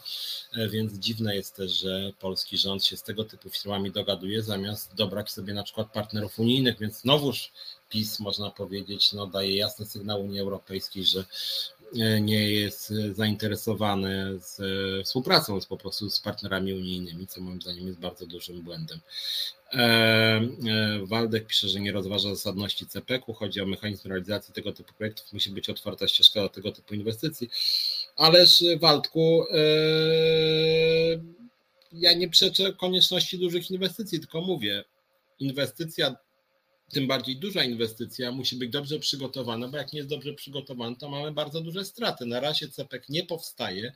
[0.69, 5.31] więc dziwne jest też, że polski rząd się z tego typu firmami dogaduje, zamiast dobrać
[5.31, 7.51] sobie na przykład partnerów unijnych, więc znowuż
[7.89, 11.25] PiS, można powiedzieć, no, daje jasny sygnał Unii Europejskiej, że
[11.99, 17.61] e, nie jest zainteresowany z e, współpracą z, po prostu z partnerami unijnymi, co moim
[17.61, 18.99] zdaniem jest bardzo dużym błędem.
[19.73, 20.41] E,
[21.03, 25.49] Waldek pisze, że nie rozważa zasadności CPK-u, chodzi o mechanizm realizacji tego typu projektów, musi
[25.49, 27.49] być otwarta ścieżka do tego typu inwestycji.
[28.15, 29.45] Ależ Waldku,
[31.91, 34.83] ja nie przeczę konieczności dużych inwestycji, tylko mówię,
[35.39, 36.15] inwestycja
[36.89, 41.09] tym bardziej duża inwestycja musi być dobrze przygotowana, bo jak nie jest dobrze przygotowana, to
[41.09, 42.25] mamy bardzo duże straty.
[42.25, 43.93] Na razie CPEK nie powstaje,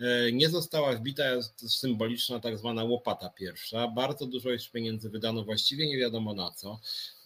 [0.00, 1.24] e, nie została wbita
[1.56, 3.88] symboliczna tak zwana łopata pierwsza.
[3.88, 6.80] Bardzo dużo już pieniędzy wydano właściwie nie wiadomo na co.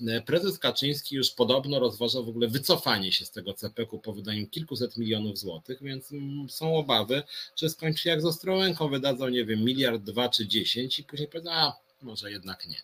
[0.07, 4.47] E, prezes Kaczyński już podobno rozważa w ogóle wycofanie się z tego CPK-u po wydaniu
[4.47, 7.23] kilkuset milionów złotych, więc mm, są obawy,
[7.57, 11.51] że skończy jak z Ostrołęką, wydadzą, nie wiem, miliard, dwa czy dziesięć i później powiedzą,
[11.53, 12.83] a może jednak nie.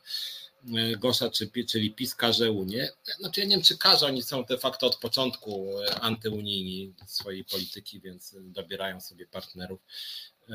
[0.99, 1.31] Gosza,
[1.69, 2.89] czyli PiS każe Unię.
[3.19, 7.45] Znaczy ja nie wiem, czy każe, oni są de facto od początku e, antyunijni swojej
[7.45, 9.81] polityki, więc dobierają sobie partnerów
[10.49, 10.53] e,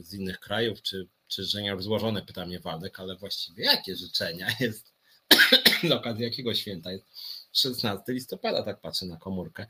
[0.00, 4.92] z innych krajów, czy, czy życzenia złożone, pyta mnie Waldek, ale właściwie jakie życzenia jest
[5.88, 7.06] z okazji jakiego święta jest
[7.52, 9.66] 16 listopada, tak patrzę na komórkę.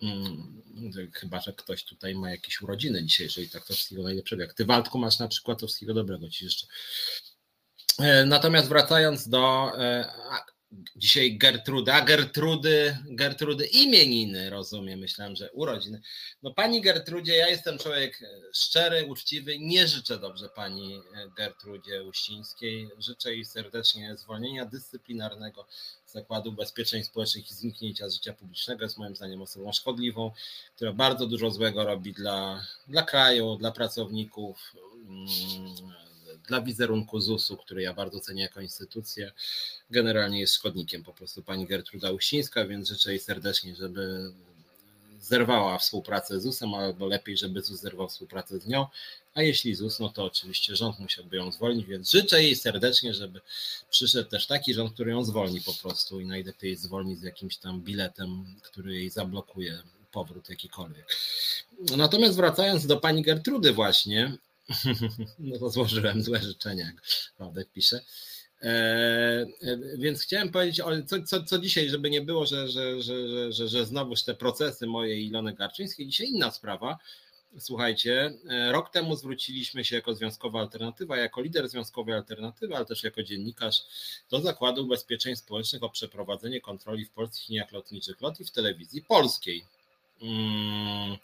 [0.00, 0.62] Hmm,
[1.12, 4.42] chyba, że ktoś tutaj ma jakieś urodziny dzisiaj, jeżeli tak to wszystkiego najlepszego.
[4.42, 6.66] Jak ty Waldku masz na przykład, to wszystkiego dobrego ci jeszcze
[8.26, 10.04] natomiast wracając do e,
[10.96, 16.00] dzisiaj Gertruda, Gertrudy, Gertrudy imieniny, rozumiem, myślałem, że urodziny.
[16.42, 18.20] No pani Gertrudzie, ja jestem człowiek
[18.54, 21.00] szczery, uczciwy, nie życzę dobrze pani
[21.36, 25.66] Gertrudzie Uścińskiej, życzę jej serdecznie zwolnienia dyscyplinarnego
[26.06, 30.30] z Zakładu Ubezpieczeń Społecznych i zniknięcia z życia publicznego, jest moim zdaniem osobą szkodliwą,
[30.76, 34.72] która bardzo dużo złego robi dla, dla kraju, dla pracowników,
[35.08, 35.26] mm,
[36.48, 39.32] dla wizerunku ZUS-u, który ja bardzo cenię jako instytucję,
[39.90, 44.32] generalnie jest szkodnikiem po prostu pani Gertruda Uścińska, więc życzę jej serdecznie, żeby
[45.20, 48.86] zerwała współpracę z ZUS-em, albo lepiej, żeby ZUS zerwał współpracę z nią,
[49.34, 53.40] a jeśli ZUS, no to oczywiście rząd musiałby ją zwolnić, więc życzę jej serdecznie, żeby
[53.90, 57.80] przyszedł też taki rząd, który ją zwolni po prostu i najlepiej zwolni z jakimś tam
[57.80, 61.16] biletem, który jej zablokuje powrót jakikolwiek.
[61.96, 64.36] Natomiast wracając do pani Gertrudy właśnie,
[65.38, 67.02] no to złożyłem złe życzenia, jak
[67.38, 68.00] Władek pisze.
[68.62, 73.52] E, e, więc chciałem powiedzieć, co, co, co dzisiaj, żeby nie było, że, że, że,
[73.52, 76.98] że, że znowuż te procesy moje i Ilony Garczyńskiej, dzisiaj inna sprawa.
[77.58, 83.04] Słuchajcie, e, rok temu zwróciliśmy się jako Związkowa Alternatywa, jako lider Związkowej Alternatywy, ale też
[83.04, 83.82] jako dziennikarz
[84.30, 89.02] do Zakładu Ubezpieczeń Społecznych o przeprowadzenie kontroli w polskich liniach lotniczych LOT i w telewizji
[89.02, 89.64] polskiej.
[90.20, 91.16] Hmm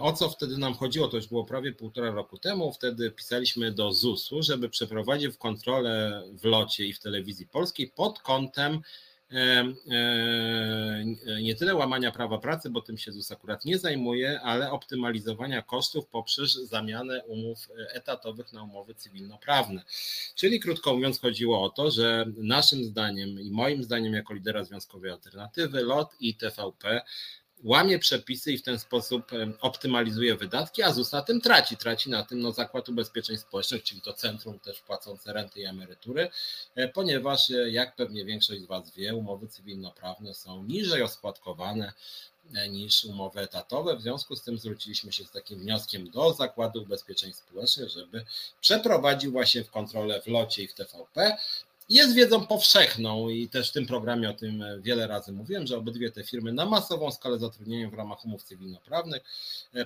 [0.00, 1.08] o co wtedy nam chodziło?
[1.08, 2.72] To już było prawie półtora roku temu.
[2.72, 8.80] Wtedy pisaliśmy do ZUS-u, żeby przeprowadził kontrolę w locie i w telewizji polskiej pod kątem
[9.30, 9.74] e,
[11.42, 16.06] nie tyle łamania prawa pracy, bo tym się ZUS akurat nie zajmuje, ale optymalizowania kosztów
[16.06, 19.82] poprzez zamianę umów etatowych na umowy cywilnoprawne.
[20.34, 25.10] Czyli krótko mówiąc, chodziło o to, że naszym zdaniem i moim zdaniem, jako lidera Związkowej
[25.10, 27.02] Alternatywy, LOT i TVP
[27.64, 29.30] łamie przepisy i w ten sposób
[29.60, 31.76] optymalizuje wydatki, a ZUS na tym traci.
[31.76, 36.30] Traci na tym no, Zakład Ubezpieczeń Społecznych, czyli to centrum też płacące renty i emerytury,
[36.74, 41.92] e, ponieważ e, jak pewnie większość z Was wie, umowy cywilnoprawne są niżej oskładkowane
[42.54, 43.96] e, niż umowy etatowe.
[43.96, 48.24] W związku z tym zwróciliśmy się z takim wnioskiem do Zakładu Ubezpieczeń Społecznych, żeby
[48.60, 51.36] przeprowadził właśnie kontrolę w locie i w TVP
[51.88, 56.10] jest wiedzą powszechną i też w tym programie o tym wiele razy mówiłem, że obydwie
[56.10, 59.22] te firmy na masową skalę zatrudniają w ramach umów cywilnoprawnych.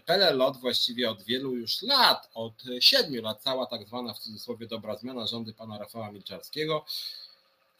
[0.06, 4.96] PLLOT właściwie od wielu już lat, od siedmiu lat, cała tak zwana w cudzysłowie dobra
[4.96, 6.84] zmiana rządy pana Rafała Milczarskiego,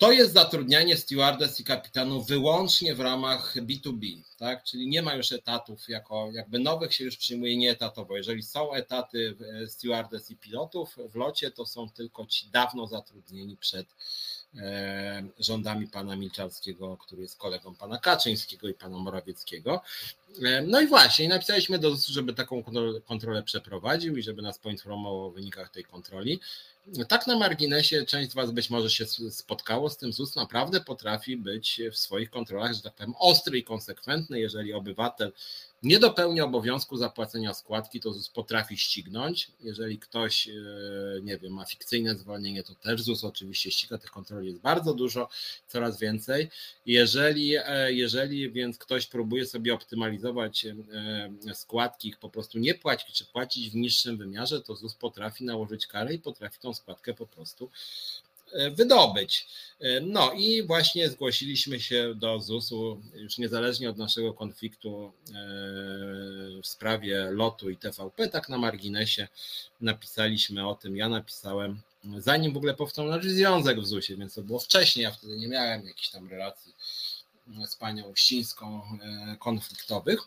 [0.01, 4.65] to jest zatrudnianie stewardess i kapitanów wyłącznie w ramach B2B, tak?
[4.65, 8.17] czyli nie ma już etatów, jako jakby nowych się już przyjmuje nieetatowo.
[8.17, 9.37] Jeżeli są etaty
[9.69, 13.87] stewardess i pilotów w locie, to są tylko ci dawno zatrudnieni przed
[14.57, 19.81] e, rządami pana Milczarskiego, który jest kolegą pana Kaczyńskiego i pana Morawieckiego.
[20.43, 22.63] E, no i właśnie, napisaliśmy do ZUS, żeby taką
[23.07, 26.41] kontrolę przeprowadził i żeby nas poinformował o wynikach tej kontroli.
[27.09, 30.13] Tak na marginesie, część z Was być może się spotkało z tym.
[30.13, 34.41] ZUS naprawdę potrafi być w swoich kontrolach, że tak powiem, ostry i konsekwentny.
[34.41, 35.33] Jeżeli obywatel
[35.83, 39.51] nie dopełni obowiązku zapłacenia składki, to ZUS potrafi ścignąć.
[39.61, 40.53] Jeżeli ktoś, e,
[41.23, 43.99] nie wiem, ma fikcyjne zwolnienie, to też ZUS oczywiście ściga.
[43.99, 45.29] Tych kontroli jest bardzo dużo,
[45.67, 46.51] coraz więcej.
[46.87, 50.75] Jeżeli, e, jeżeli więc ktoś próbuje sobie optymalizować e,
[51.55, 55.87] składki, ich po prostu nie płacić, czy płacić w niższym wymiarze, to ZUS potrafi nałożyć
[55.87, 57.71] karę i potrafi tą składkę po prostu
[58.71, 59.47] wydobyć.
[59.81, 65.33] E, no i właśnie zgłosiliśmy się do ZUS-u, już niezależnie od naszego konfliktu e,
[66.63, 69.29] w sprawie lotu i TVP, tak na marginesie
[69.81, 71.81] napisaliśmy o tym, ja napisałem,
[72.19, 75.49] zanim w ogóle powstał nasz związek w ZUS-ie, więc to było wcześniej, ja wtedy nie
[75.49, 76.75] miałem jakichś tam relacji
[77.67, 78.83] z panią Ścińską
[79.39, 80.21] konfliktowych.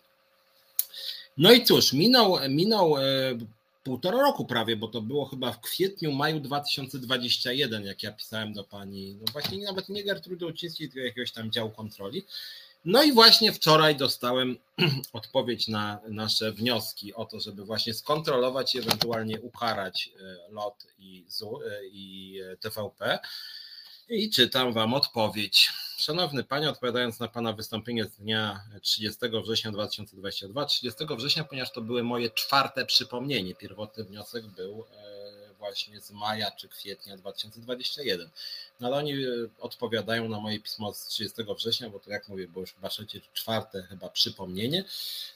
[1.38, 2.96] No i cóż, minął, minął
[3.84, 8.64] półtora roku prawie, bo to było chyba w kwietniu, maju 2021, jak ja pisałem do
[8.64, 12.26] pani, no właśnie nawet nie Gertrudy Ucińskiej, tylko jakiegoś tam działu kontroli.
[12.86, 14.58] No i właśnie wczoraj dostałem
[15.14, 21.26] odpowiedź na nasze wnioski o to, żeby właśnie skontrolować i ewentualnie ukarać e, LOT i,
[21.66, 23.20] e, i TVP.
[24.10, 25.70] I czytam Wam odpowiedź.
[25.98, 31.82] Szanowny Panie, odpowiadając na Pana wystąpienie z dnia 30 września 2022, 30 września, ponieważ to
[31.82, 35.13] były moje czwarte przypomnienie, pierwotny wniosek był e,
[35.64, 38.30] właśnie z maja czy kwietnia 2021.
[38.80, 39.28] No ale oni e,
[39.60, 43.22] odpowiadają na moje pismo z 30 września, bo to jak mówię, było już chyba trzecie,
[43.34, 44.84] czwarte chyba przypomnienie,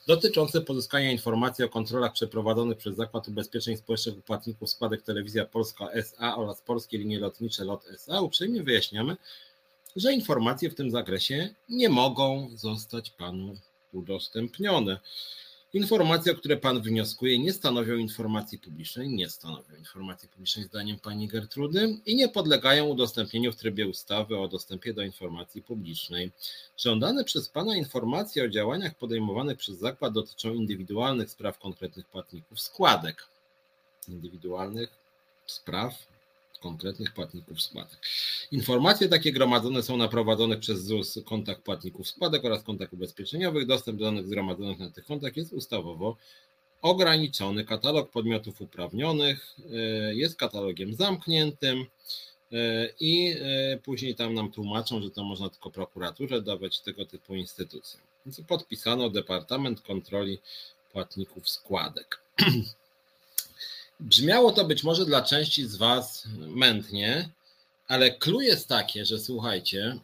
[0.07, 5.91] dotyczące pozyskania informacji o kontrolach przeprowadzonych przez Zakład Ubezpieczeń Społecznych u płatników składek Telewizja Polska
[5.91, 8.21] SA oraz Polskie Linie Lotnicze LOT SA.
[8.21, 9.17] Uprzejmie wyjaśniamy,
[9.95, 13.55] że informacje w tym zakresie nie mogą zostać panu
[13.93, 14.99] udostępnione.
[15.73, 21.27] Informacje, o które Pan wnioskuje, nie stanowią informacji publicznej, nie stanowią informacji publicznej zdaniem Pani
[21.27, 26.31] Gertrudy i nie podlegają udostępnieniu w trybie ustawy o dostępie do informacji publicznej.
[26.77, 33.27] Żądane przez Pana informacje o działaniach podejmowanych przez zakład dotyczą indywidualnych spraw konkretnych płatników składek.
[34.07, 34.89] Indywidualnych
[35.45, 35.94] spraw
[36.57, 37.99] konkretnych płatników składek.
[38.51, 43.65] Informacje takie gromadzone są na prowadzonych przez ZUS kontach płatników składek oraz kontach ubezpieczeniowych.
[43.65, 46.17] Dostęp do danych zgromadzonych na tych kontach jest ustawowo
[46.81, 47.65] ograniczony.
[47.65, 51.85] Katalog podmiotów uprawnionych e, jest katalogiem zamkniętym
[52.51, 57.35] e, i e, później tam nam tłumaczą, że to można tylko prokuraturze dawać tego typu
[57.35, 58.01] instytucjom.
[58.47, 60.39] Podpisano Departament Kontroli
[60.91, 62.19] Płatników Składek.
[63.99, 67.30] Brzmiało to być może dla części z Was mętnie,
[67.88, 69.99] ale clue jest takie, że słuchajcie,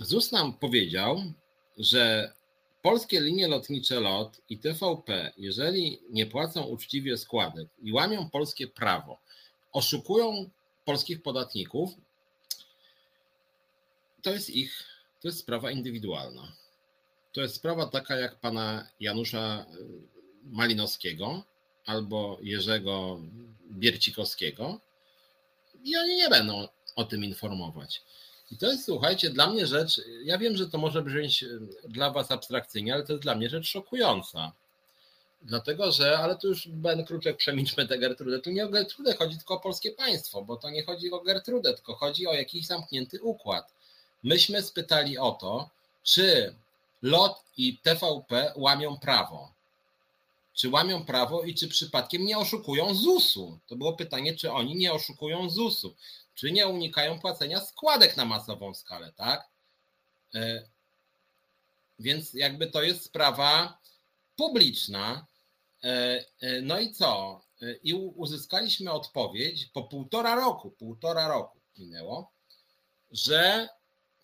[0.00, 1.22] ZUS nam powiedział,
[1.78, 2.32] że
[2.82, 9.18] polskie linie lotnicze LOT i TVP, jeżeli nie płacą uczciwie składek i łamią polskie prawo,
[9.72, 10.50] oszukują
[10.84, 11.90] polskich podatników,
[14.22, 14.84] to jest ich,
[15.20, 16.52] to jest sprawa indywidualna.
[17.32, 19.66] To jest sprawa taka jak pana Janusza
[20.44, 21.44] Malinowskiego,
[21.86, 23.20] albo Jerzego
[23.70, 24.80] Biercikowskiego
[25.84, 28.02] i oni nie będą o tym informować.
[28.50, 31.44] I to jest, słuchajcie, dla mnie rzecz, ja wiem, że to może brzmieć
[31.88, 34.52] dla Was abstrakcyjnie, ale to jest dla mnie rzecz szokująca.
[35.42, 39.36] Dlatego, że, ale tu już Ben Kruczek, przemilczmy tę Gertrudę, tu nie o Gertrudę chodzi,
[39.36, 43.22] tylko o polskie państwo, bo to nie chodzi o Gertrudę, tylko chodzi o jakiś zamknięty
[43.22, 43.72] układ.
[44.22, 45.70] Myśmy spytali o to,
[46.02, 46.54] czy
[47.02, 49.51] LOT i TVP łamią prawo
[50.54, 53.58] czy łamią prawo i czy przypadkiem nie oszukują ZUS-u.
[53.66, 55.96] To było pytanie, czy oni nie oszukują ZUS-u,
[56.34, 59.48] czy nie unikają płacenia składek na masową skalę, tak?
[60.34, 60.68] E,
[61.98, 63.78] więc jakby to jest sprawa
[64.36, 65.26] publiczna.
[65.84, 67.42] E, e, no i co?
[67.82, 72.32] I uzyskaliśmy odpowiedź po półtora roku, półtora roku minęło,
[73.10, 73.68] że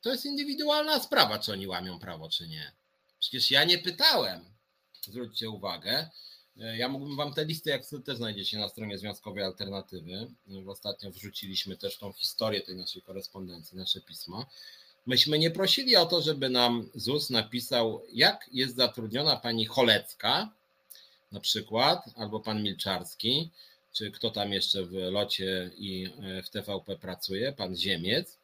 [0.00, 2.72] to jest indywidualna sprawa, czy oni łamią prawo, czy nie.
[3.20, 4.57] Przecież ja nie pytałem
[5.02, 6.08] zwróćcie uwagę,
[6.76, 10.26] Ja mógłbym wam te listy, jak też znajdziecie na stronie Związkowej Alternatywy.
[10.66, 14.46] Ostatnio wrzuciliśmy też tą historię tej naszej korespondencji, nasze pisma.
[15.06, 20.52] Myśmy nie prosili o to, żeby nam ZUS napisał, jak jest zatrudniona pani Cholecka,
[21.32, 23.50] na przykład, albo pan Milczarski,
[23.92, 28.38] czy kto tam jeszcze w locie i e, w TVP pracuje, pan Ziemiec.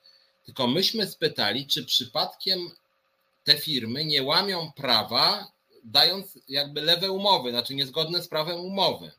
[0.47, 2.70] Tylko myśmy spytali, czy przypadkiem
[3.44, 5.52] te firmy nie łamią prawa,
[5.85, 9.12] dając jakby lewe umowy, znaczy niezgodne z prawem umowy.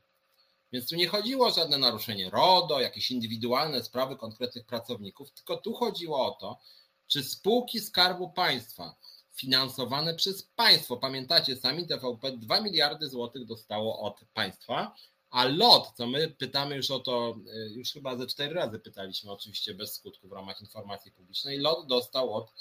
[0.71, 5.73] Więc tu nie chodziło o żadne naruszenie RODO, jakieś indywidualne sprawy konkretnych pracowników, tylko tu
[5.73, 6.59] chodziło o to,
[7.07, 8.95] czy spółki Skarbu Państwa
[9.35, 14.95] finansowane przez państwo, pamiętacie sami, TVP 2 miliardy złotych dostało od państwa,
[15.29, 19.31] a LOT, co my pytamy już o to, y, już chyba ze cztery razy pytaliśmy,
[19.31, 22.53] oczywiście bez skutku w ramach informacji publicznej, LOT dostał od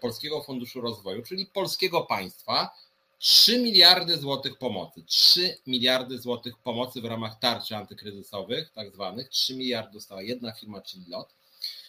[0.00, 2.74] Polskiego Funduszu Rozwoju, czyli polskiego państwa,
[3.18, 5.02] 3 miliardy złotych pomocy.
[5.06, 9.28] 3 miliardy złotych pomocy w ramach tarczy antykryzysowych, tak zwanych.
[9.28, 11.34] 3 miliardy dostała jedna firma, czyli LOT.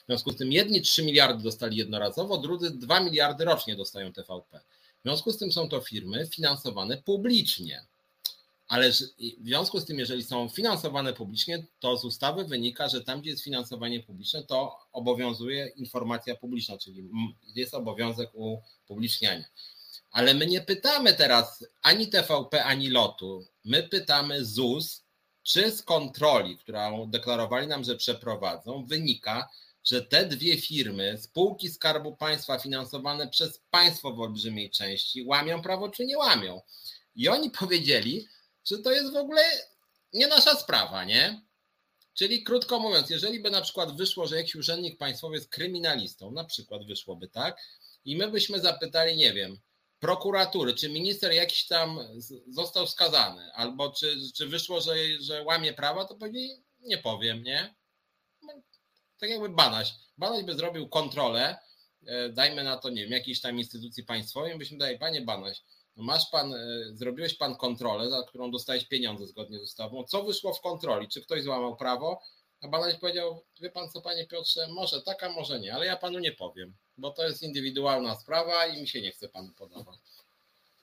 [0.03, 4.59] W związku z tym jedni 3 miliardy dostali jednorazowo, drudzy 2 miliardy rocznie dostają TVP.
[4.99, 7.85] W związku z tym są to firmy finansowane publicznie.
[8.73, 13.21] Ale w związku z tym, jeżeli są finansowane publicznie, to z ustawy wynika, że tam,
[13.21, 17.09] gdzie jest finansowanie publiczne, to obowiązuje informacja publiczna, czyli
[17.55, 19.45] jest obowiązek upubliczniania.
[20.11, 23.45] Ale my nie pytamy teraz ani TVP, ani lotu.
[23.65, 25.03] My pytamy ZUS,
[25.43, 29.49] czy z kontroli, którą deklarowali nam, że przeprowadzą, wynika,
[29.83, 35.89] że te dwie firmy, spółki Skarbu Państwa finansowane przez państwo w olbrzymiej części, łamią prawo
[35.89, 36.61] czy nie łamią.
[37.15, 38.27] I oni powiedzieli,
[38.65, 39.43] że to jest w ogóle
[40.13, 41.41] nie nasza sprawa, nie?
[42.13, 46.43] Czyli krótko mówiąc, jeżeli by na przykład wyszło, że jakiś urzędnik państwowy jest kryminalistą, na
[46.43, 47.57] przykład wyszłoby tak,
[48.05, 49.59] i my byśmy zapytali, nie wiem,
[49.99, 51.99] prokuratury, czy minister jakiś tam
[52.47, 57.75] został skazany, albo czy, czy wyszło, że, że łamie prawa, to pewnie nie powiem, nie?
[59.23, 59.93] tak jakby Banaś.
[60.17, 61.57] Banaś by zrobił kontrolę,
[62.05, 65.82] e, dajmy na to, nie wiem, jakiejś tam instytucji państwowej, byśmy dali, panie Banaś, no
[65.95, 66.57] masz pan, e,
[66.93, 70.03] zrobiłeś pan kontrolę, za którą dostałeś pieniądze zgodnie z ustawą.
[70.03, 71.07] Co wyszło w kontroli?
[71.07, 72.21] Czy ktoś złamał prawo?
[72.61, 76.19] A Banaś powiedział, wie pan co, panie Piotrze, może taka, może nie, ale ja panu
[76.19, 79.99] nie powiem, bo to jest indywidualna sprawa i mi się nie chce panu podawać.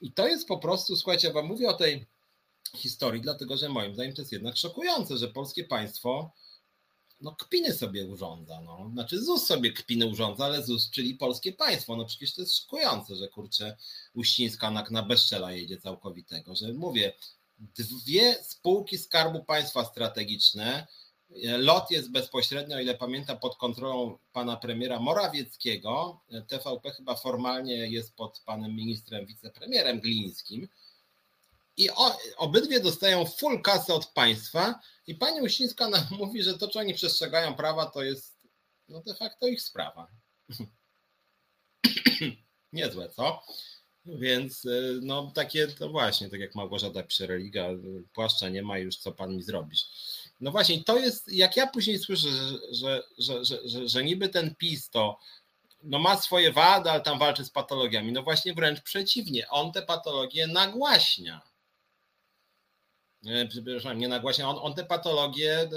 [0.01, 2.07] I to jest po prostu, słuchajcie, ja wam mówię o tej
[2.77, 6.33] historii, dlatego że moim zdaniem to jest jednak szokujące, że polskie państwo
[7.21, 8.91] no kpiny sobie urządza, no.
[8.93, 13.17] Znaczy ZUS sobie kpiny urządza, ale ZUS, czyli polskie państwo, no przecież to jest szokujące,
[13.17, 13.77] że kurczę
[14.15, 17.13] Uścińska na, na bezczela jedzie całkowitego, że mówię,
[17.59, 20.87] dwie spółki Skarbu Państwa strategiczne,
[21.59, 26.21] LOT jest bezpośrednio, o ile pamiętam, pod kontrolą pana premiera Morawieckiego.
[26.49, 30.69] TVP chyba formalnie jest pod panem ministrem, wicepremierem Glińskim.
[31.77, 36.69] I o, obydwie dostają full kasę od państwa, i pani Uścińska nam mówi, że to,
[36.69, 38.41] czy oni przestrzegają prawa, to jest
[38.89, 40.09] no de facto ich sprawa.
[42.73, 43.43] Niezłe, co?
[44.07, 47.69] Więc y, no takie to właśnie, tak jak Małgorzata pisze religia,
[48.13, 49.87] płaszcza nie ma już, co pan mi zrobisz.
[50.41, 52.29] No właśnie, to jest, jak ja później słyszę,
[52.73, 55.19] że, że, że, że, że niby ten PiS to
[55.83, 58.13] no ma swoje wady, ale tam walczy z patologiami.
[58.13, 61.50] No właśnie wręcz przeciwnie, on te patologie nagłaśnia
[63.49, 65.69] przepraszam, nie nagłaśnia, on, on te patologie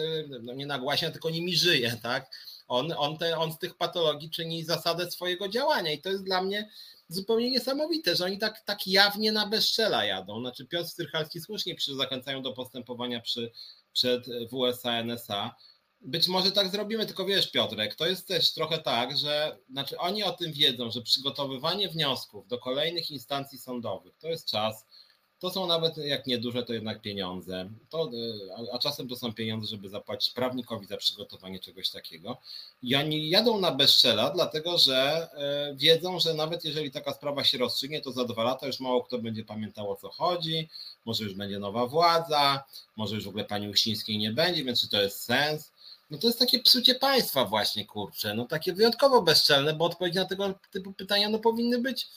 [0.41, 2.31] no nie nagłaśnia, tylko nimi żyje, tak?
[2.67, 6.41] On, on, te, on z tych patologii czyni zasadę swojego działania i to jest dla
[6.41, 6.69] mnie
[7.07, 10.39] zupełnie niesamowite, że oni tak, tak jawnie na bezczela jadą.
[10.39, 13.51] Znaczy Piotr Strychalski słusznie zachęcają do postępowania przy,
[13.93, 15.55] przed WSA, NSA.
[16.01, 20.23] Być może tak zrobimy, tylko wiesz Piotrek, to jest też trochę tak, że znaczy oni
[20.23, 24.85] o tym wiedzą, że przygotowywanie wniosków do kolejnych instancji sądowych to jest czas,
[25.43, 27.69] to są nawet, jak nie duże, to jednak pieniądze.
[27.89, 28.11] To,
[28.69, 32.37] e, a czasem to są pieniądze, żeby zapłacić prawnikowi za przygotowanie czegoś takiego.
[32.83, 37.57] I oni jadą na bezczela, dlatego że e, wiedzą, że nawet jeżeli taka sprawa się
[37.57, 40.69] rozstrzygnie, to za dwa lata już mało kto będzie pamiętał o co chodzi,
[41.05, 42.63] może już będzie nowa władza,
[42.95, 45.71] może już w ogóle pani Uścińskiej nie będzie, więc czy to jest sens?
[46.11, 50.25] No to jest takie psucie państwa właśnie, kurczę, no takie wyjątkowo bezczelne, bo odpowiedzi na
[50.25, 52.07] tego typu pytania no powinny być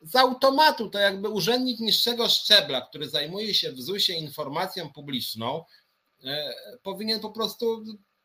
[0.00, 5.64] z automatu to jakby urzędnik niższego szczebla, który zajmuje się w ZUS-ie informacją publiczną,
[6.24, 7.84] e, powinien po prostu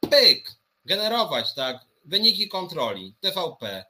[0.09, 0.51] pyk,
[0.85, 3.85] generować tak, wyniki kontroli, TVP,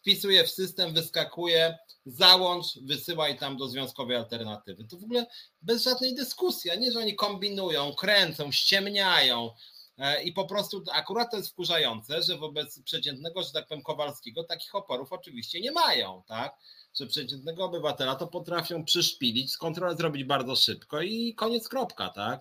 [0.00, 4.84] wpisuje w system, wyskakuje, załącz, wysyłaj tam do związkowej alternatywy.
[4.84, 5.26] To w ogóle
[5.62, 9.50] bez żadnej dyskusji, a nie, że oni kombinują, kręcą, ściemniają,
[9.98, 14.44] e, i po prostu akurat to jest wkurzające, że wobec przeciętnego, że tak powiem, Kowalskiego
[14.44, 16.56] takich oporów oczywiście nie mają, tak?
[16.94, 22.40] Że przeciętnego obywatela to potrafią przyszpilić, kontrolę zrobić bardzo szybko i koniec kropka, tak?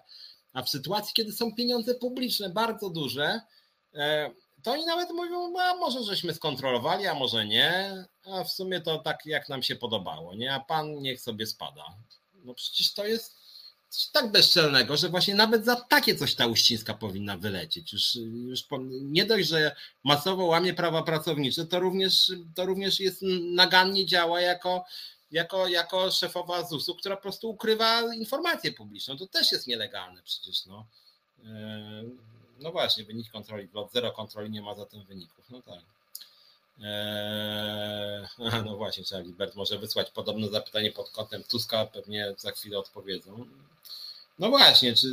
[0.54, 3.42] A w sytuacji, kiedy są pieniądze publiczne bardzo duże,
[3.94, 4.32] e,
[4.64, 8.98] to oni nawet mówią, a może żeśmy skontrolowali, a może nie, a w sumie to
[8.98, 10.54] tak jak nam się podobało, nie?
[10.54, 11.86] A pan niech sobie spada.
[12.34, 13.39] No przecież to jest
[14.14, 17.94] tak bezczelnego, że właśnie nawet za takie coś ta uściska powinna wylecieć.
[17.94, 18.16] Już,
[18.48, 23.22] już nie dość, że masowo łamie prawa pracownicze, to również, to również jest
[23.56, 24.86] nagannie działa jako,
[25.32, 29.18] jako, jako szefowa ZUS-u, która po prostu ukrywa informację publiczną.
[29.18, 30.66] To też jest nielegalne przecież.
[30.66, 30.86] No.
[31.46, 32.04] E,
[32.60, 35.50] no właśnie, wynik kontroli, zero kontroli nie ma za tym wyników.
[35.50, 35.99] No tak.
[36.84, 38.28] Eee,
[38.66, 43.46] no właśnie, trzeba Libert może wysłać podobne zapytanie pod kątem Tuska, pewnie za chwilę odpowiedzą.
[44.40, 45.08] No właśnie, czy,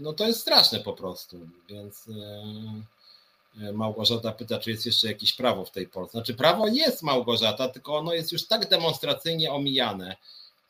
[0.00, 5.64] no to jest straszne po prostu, więc e, Małgorzata pyta, czy jest jeszcze jakieś prawo
[5.64, 6.18] w tej Polsce.
[6.18, 10.16] Znaczy prawo jest Małgorzata, tylko ono jest już tak demonstracyjnie omijane,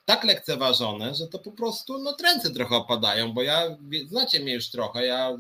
[0.04, 3.76] tak lekceważone, że to po prostu no ręce trochę opadają, bo ja,
[4.09, 5.38] znacie mnie już trochę, ja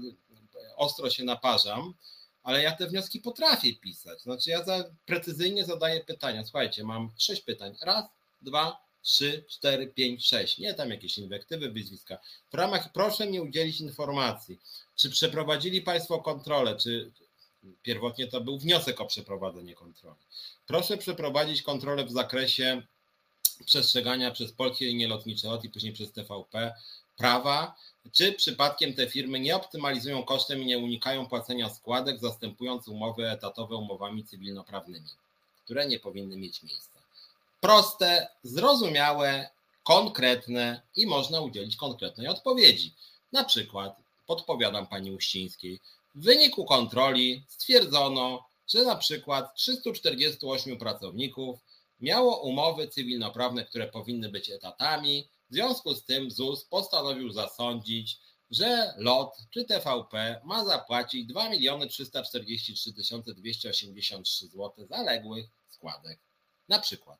[0.76, 1.94] ostro się naparzam,
[2.42, 4.22] ale ja te wnioski potrafię pisać.
[4.22, 6.44] Znaczy ja za, precyzyjnie zadaję pytania.
[6.44, 7.76] Słuchajcie, mam sześć pytań.
[7.82, 8.04] Raz,
[8.42, 10.58] dwa, trzy, cztery, pięć, sześć.
[10.58, 12.18] Nie tam jakieś inwektywy, wyzwiska.
[12.50, 14.60] W ramach proszę mi udzielić informacji,
[14.96, 17.12] czy przeprowadzili Państwo kontrolę, czy
[17.82, 20.20] pierwotnie to był wniosek o przeprowadzenie kontroli.
[20.66, 22.82] Proszę przeprowadzić kontrolę w zakresie
[23.64, 26.74] przestrzegania przez polskie linie lotnicze LOT i później przez TVP
[27.16, 27.74] prawa,
[28.12, 33.76] czy przypadkiem te firmy nie optymalizują kosztem i nie unikają płacenia składek, zastępując umowy etatowe
[33.76, 35.08] umowami cywilnoprawnymi,
[35.64, 36.98] które nie powinny mieć miejsca.
[37.60, 39.50] Proste, zrozumiałe,
[39.84, 42.94] konkretne i można udzielić konkretnej odpowiedzi.
[43.32, 43.96] Na przykład,
[44.26, 45.80] podpowiadam pani Uścińskiej,
[46.14, 51.58] w wyniku kontroli stwierdzono, że na przykład 348 pracowników
[52.00, 58.18] miało umowy cywilnoprawne, które powinny być etatami, w związku z tym ZUS postanowił zasądzić,
[58.50, 61.50] że LOT czy TVP ma zapłacić 2
[61.88, 66.18] 343 283 zł zaległych składek.
[66.68, 67.18] Na przykład.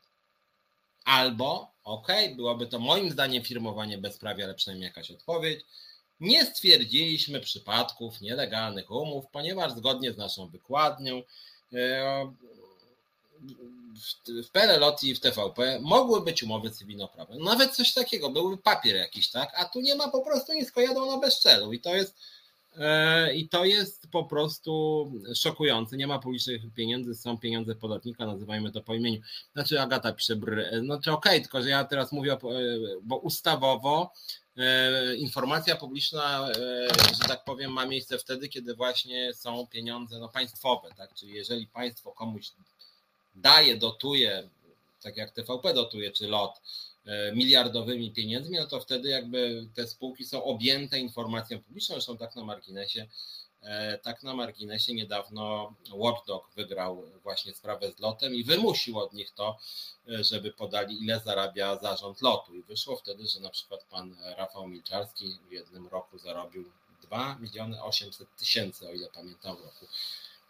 [1.04, 5.60] Albo, ok, byłoby to moim zdaniem firmowanie bezprawia, ale przynajmniej jakaś odpowiedź.
[6.20, 11.22] Nie stwierdziliśmy przypadków nielegalnych umów, ponieważ zgodnie z naszą wykładnią
[11.72, 12.32] e,
[14.44, 17.36] w PLLOT i w TVP mogły być umowy cywilnoprawne.
[17.38, 19.52] Nawet coś takiego, byłby papier jakiś, tak?
[19.56, 22.16] A tu nie ma po prostu nic, jadą na bezczelu i to jest
[22.78, 25.96] e, i to jest po prostu szokujące.
[25.96, 29.20] Nie ma publicznych pieniędzy, są pieniądze podatnika, nazywajmy to po imieniu.
[29.52, 30.36] Znaczy Agata pisze,
[30.84, 32.38] znaczy okej, okay, tylko że ja teraz mówię, e,
[33.02, 34.12] bo ustawowo
[34.56, 36.48] e, informacja publiczna,
[37.22, 41.14] że tak powiem, ma miejsce wtedy, kiedy właśnie są pieniądze no, państwowe, tak?
[41.14, 42.52] Czyli jeżeli państwo komuś
[43.34, 44.48] daje, dotuje,
[45.02, 46.60] tak jak TVP dotuje, czy LOT,
[47.06, 52.36] e, miliardowymi pieniędzmi, no to wtedy jakby te spółki są objęte informacją publiczną, zresztą tak
[52.36, 53.06] na marginesie,
[53.62, 59.30] e, tak na marginesie niedawno Watchdog wygrał właśnie sprawę z lotem i wymusił od nich
[59.34, 59.58] to,
[60.08, 62.54] e, żeby podali ile zarabia zarząd lotu.
[62.54, 66.70] I wyszło wtedy, że na przykład pan Rafał Milczarski w jednym roku zarobił
[67.02, 69.86] 2 miliony 800 tysięcy, o ile pamiętam w roku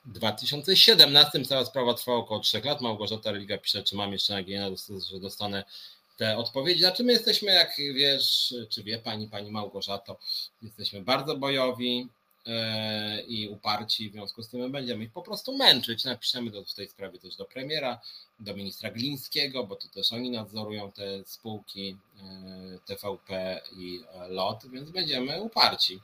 [0.04, 2.80] 2017 cała sprawa trwała około 3 lat.
[2.80, 4.74] Małgorzata Religa pisze, czy mam jeszcze nadzieję,
[5.10, 5.64] że dostanę
[6.16, 6.80] te odpowiedzi.
[6.80, 10.18] Znaczy my jesteśmy, jak wiesz, czy wie pani, pani Małgorzato,
[10.62, 12.08] jesteśmy bardzo bojowi
[12.46, 16.04] e, i uparci, w związku z tym my będziemy ich po prostu męczyć.
[16.04, 18.00] Napiszemy to w tej sprawie też do premiera,
[18.40, 24.90] do ministra Glińskiego, bo to też oni nadzorują te spółki e, TVP i LOT, więc
[24.90, 26.00] będziemy uparci.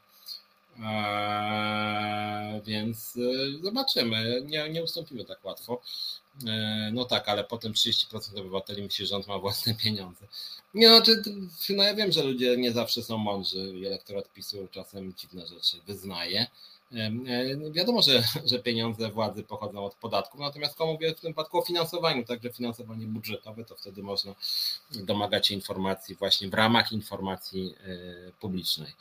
[0.85, 4.43] Eee, więc e, zobaczymy.
[4.47, 5.81] Nie, nie ustąpimy tak łatwo.
[6.47, 10.27] Eee, no tak, ale potem 30% obywateli myśli, że rząd ma własne pieniądze.
[10.75, 11.23] Nie, no, czy,
[11.71, 15.77] no ja wiem, że ludzie nie zawsze są mądrzy i elektorat PiSu czasem dziwne rzeczy
[15.87, 16.47] wyznaje.
[16.93, 21.59] E, wiadomo, że, że pieniądze władzy pochodzą od podatków, natomiast komu mówię w tym przypadku
[21.59, 24.35] o finansowaniu, także finansowanie budżetowe, to wtedy można
[24.90, 28.93] domagać się informacji właśnie w ramach informacji e, publicznej.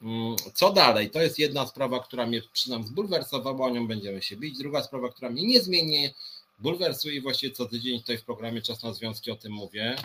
[0.00, 1.10] Mm, co dalej?
[1.10, 4.58] To jest jedna sprawa, która mnie przynajmniej zbulwersowała, o nią będziemy się bić.
[4.58, 6.14] Druga sprawa, która mnie niezmiennie
[6.58, 9.96] bulwersuje i właściwie co tydzień tutaj w programie Czas na Związki o tym mówię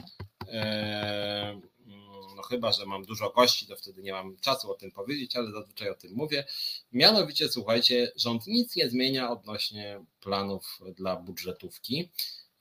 [2.43, 5.89] chyba, że mam dużo gości, to wtedy nie mam czasu o tym powiedzieć, ale zazwyczaj
[5.89, 6.45] o tym mówię.
[6.91, 12.09] Mianowicie, słuchajcie, rząd nic nie zmienia odnośnie planów dla budżetówki.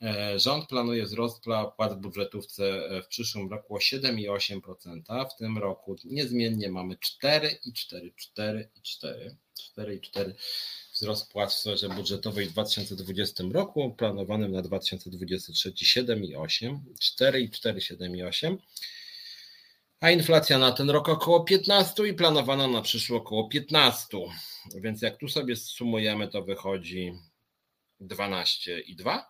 [0.02, 1.42] E, rząd planuje wzrost
[1.76, 5.28] płac w budżetówce w przyszłym roku o 7,8%.
[5.30, 9.34] W tym roku niezmiennie mamy 4,4, 4,4,
[9.78, 10.32] 4,4
[10.94, 16.78] wzrost płac w sferze budżetowej w 2020 roku, planowanym na 2023 7,8,
[17.20, 18.56] 4,4, 7,8
[20.02, 24.18] a inflacja na ten rok około 15 i planowana na przyszły około 15.
[24.74, 27.12] Więc jak tu sobie sumujemy, to wychodzi
[28.00, 29.20] 12,2,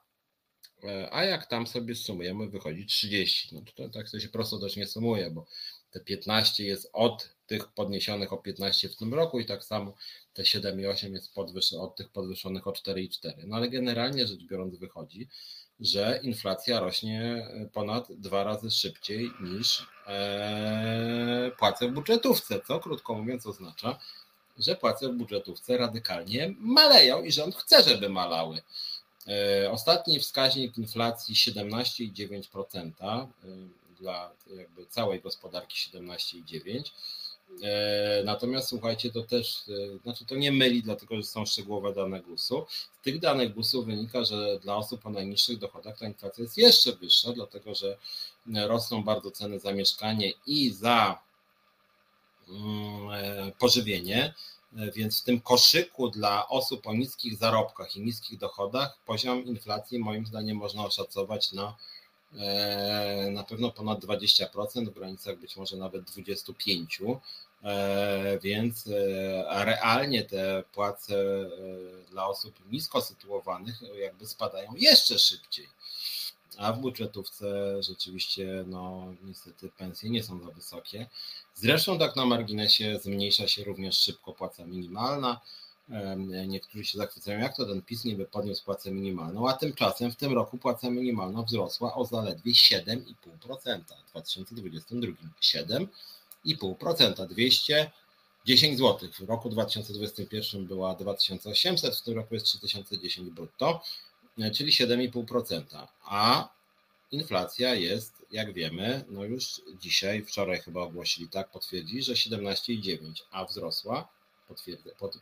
[1.10, 3.54] a jak tam sobie sumujemy, wychodzi 30.
[3.54, 5.46] No to tak to się prosto też nie sumuje, bo
[5.90, 9.94] te 15 jest od tych podniesionych o 15 w tym roku i tak samo
[10.32, 11.38] te 7,8 jest
[11.78, 13.32] od tych podwyższonych o 4,4.
[13.46, 15.28] No ale generalnie rzecz biorąc wychodzi,
[15.82, 23.46] że inflacja rośnie ponad dwa razy szybciej niż e, płace w budżetówce, co krótko mówiąc
[23.46, 23.98] oznacza,
[24.58, 28.62] że płace w budżetówce radykalnie maleją i rząd chce, żeby malały.
[29.28, 33.26] E, ostatni wskaźnik inflacji 17,9%
[34.00, 34.30] dla
[34.88, 36.90] całej gospodarki 17,9%.
[37.62, 42.20] E, natomiast słuchajcie, to też, e, znaczy to nie myli, dlatego że są szczegółowe dane
[42.20, 42.66] GUS-u.
[43.00, 46.92] Z tych danych GUS-u wynika, że dla osób o najniższych dochodach ta inflacja jest jeszcze
[46.92, 47.96] wyższa, dlatego że
[48.66, 51.18] rosną bardzo ceny za mieszkanie i za
[52.48, 54.34] mm, e, pożywienie.
[54.94, 60.26] Więc w tym koszyku dla osób o niskich zarobkach i niskich dochodach poziom inflacji moim
[60.26, 62.01] zdaniem można oszacować na E,
[63.30, 67.16] na pewno ponad 20%, w granicach być może nawet 25%,
[67.62, 71.14] e, więc e, realnie te płace
[72.10, 75.68] dla osób nisko sytuowanych jakby spadają jeszcze szybciej.
[76.58, 81.06] A w budżetówce rzeczywiście, no niestety pensje nie są za wysokie.
[81.54, 85.40] Zresztą tak na marginesie zmniejsza się również szybko płaca minimalna.
[86.46, 90.32] Niektórzy się zachwycają, jak to ten PiS niby podniósł płacę minimalną, a tymczasem w tym
[90.32, 95.08] roku płaca minimalna wzrosła o zaledwie 7,5% w 2022.
[95.42, 99.08] 7,5%, 210 zł.
[99.20, 103.82] W roku 2021 była 2800, w tym roku jest 3010 brutto,
[104.38, 105.86] e, czyli 7,5%.
[106.04, 106.48] A
[107.10, 113.44] inflacja jest, jak wiemy, no już dzisiaj, wczoraj chyba ogłosili tak, potwierdzi, że 17,9, a
[113.44, 114.08] wzrosła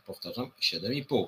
[0.05, 1.27] powtarzam, 7,5.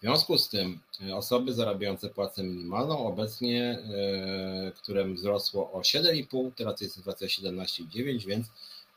[0.00, 6.50] W związku z tym e, osoby zarabiające płacę minimalną obecnie, e, którym wzrosło o 7,5,
[6.56, 8.46] teraz jest inflacja 17,9, więc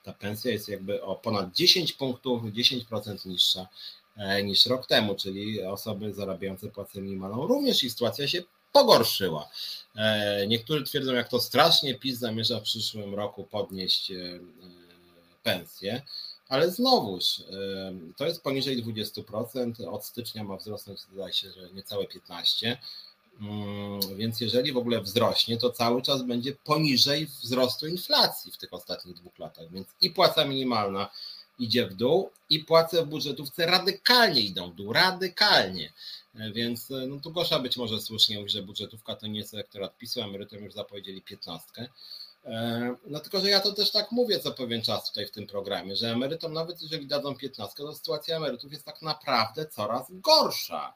[0.03, 3.67] ta pensja jest jakby o ponad 10 punktów, 10% niższa
[4.17, 9.49] e, niż rok temu, czyli osoby zarabiające płacę minimalną również ich sytuacja się pogorszyła.
[10.47, 14.11] Niektórzy twierdzą, jak to strasznie PiS zamierza w przyszłym roku podnieść
[15.43, 16.01] pensję
[16.53, 17.41] ale znowuż
[18.17, 22.77] to jest poniżej 20%, od stycznia ma wzrosnąć, zdaje się, że niecałe 15%.
[23.41, 28.73] Mm, więc jeżeli w ogóle wzrośnie, to cały czas będzie poniżej wzrostu inflacji w tych
[28.73, 29.71] ostatnich dwóch latach.
[29.71, 31.09] Więc i płaca minimalna
[31.59, 35.93] idzie w dół, i płace w budżetówce radykalnie idą w dół, radykalnie.
[36.35, 40.21] Więc no tu Gosza być może słusznie mówi, że budżetówka to nie jest elektorat PiSu,
[40.21, 41.87] emerytom już zapowiedzieli piętnastkę.
[42.45, 45.47] E, no tylko, że ja to też tak mówię co pewien czas tutaj w tym
[45.47, 50.93] programie, że emerytom nawet jeżeli dadzą 15, to sytuacja emerytów jest tak naprawdę coraz gorsza.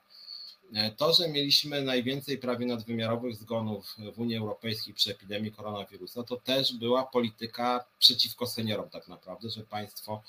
[0.73, 6.37] E, to, że mieliśmy najwięcej prawie nadwymiarowych zgonów w Unii Europejskiej przy epidemii koronawirusa, to
[6.37, 10.23] też była polityka przeciwko seniorom tak naprawdę, że państwo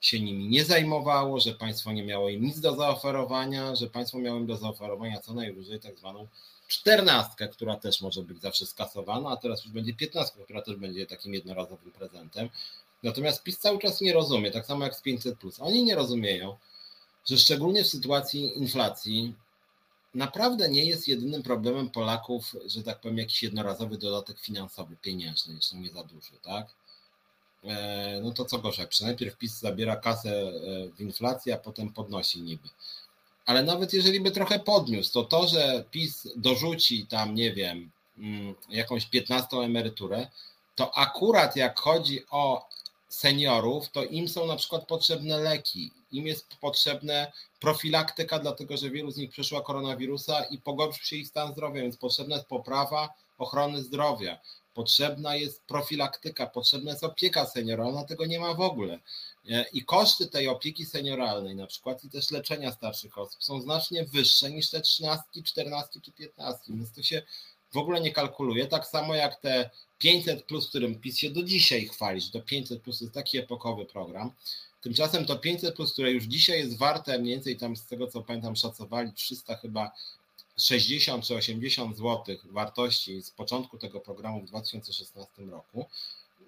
[0.00, 4.38] się nimi nie zajmowało, że państwo nie miało im nic do zaoferowania, że państwo miało
[4.38, 6.28] im do zaoferowania co najwyżej tak zwaną
[6.70, 11.06] czternastkę, która też może być zawsze skasowana, a teraz już będzie piętnastka, która też będzie
[11.06, 12.48] takim jednorazowym prezentem.
[13.02, 15.38] Natomiast PiS cały czas nie rozumie, tak samo jak z 500.
[15.60, 16.56] Oni nie rozumieją,
[17.28, 19.34] że szczególnie w sytuacji inflacji
[20.14, 25.76] naprawdę nie jest jedynym problemem Polaków, że tak powiem, jakiś jednorazowy dodatek finansowy, pieniężny, jeszcze
[25.76, 26.66] nie za duży, tak?
[27.64, 30.52] E, no to co gorzej, najpierw PiS zabiera kasę e,
[30.96, 32.68] w inflacji, a potem podnosi niby
[33.46, 38.54] ale nawet jeżeli by trochę podniósł, to to, że PiS dorzuci tam, nie wiem, mm,
[38.68, 40.26] jakąś 15 emeryturę,
[40.74, 42.68] to akurat jak chodzi o
[43.08, 47.26] seniorów, to im są na przykład potrzebne leki, im jest potrzebna
[47.60, 51.96] profilaktyka, dlatego że wielu z nich przeszła koronawirusa i pogorszył się ich stan zdrowia, więc
[51.96, 54.38] potrzebna jest poprawa ochrony zdrowia,
[54.74, 58.98] potrzebna jest profilaktyka, potrzebna jest opieka senioralna, tego nie ma w ogóle.
[59.48, 64.04] E, I koszty tej opieki senioralnej, na przykład, i też leczenia starszych osób są znacznie
[64.04, 67.22] wyższe niż te 13, 14 czy 15, więc to się
[67.72, 68.66] w ogóle nie kalkuluje.
[68.66, 72.82] Tak samo jak te 500, plus, którym PiS się do dzisiaj chwali, że to 500
[72.82, 74.32] plus jest taki epokowy program.
[74.80, 78.22] Tymczasem to 500, plus, które już dzisiaj jest warte mniej więcej tam z tego co
[78.22, 79.92] pamiętam, szacowali 300 chyba
[80.56, 85.86] 60 czy 80 zł wartości z początku tego programu w 2016 roku.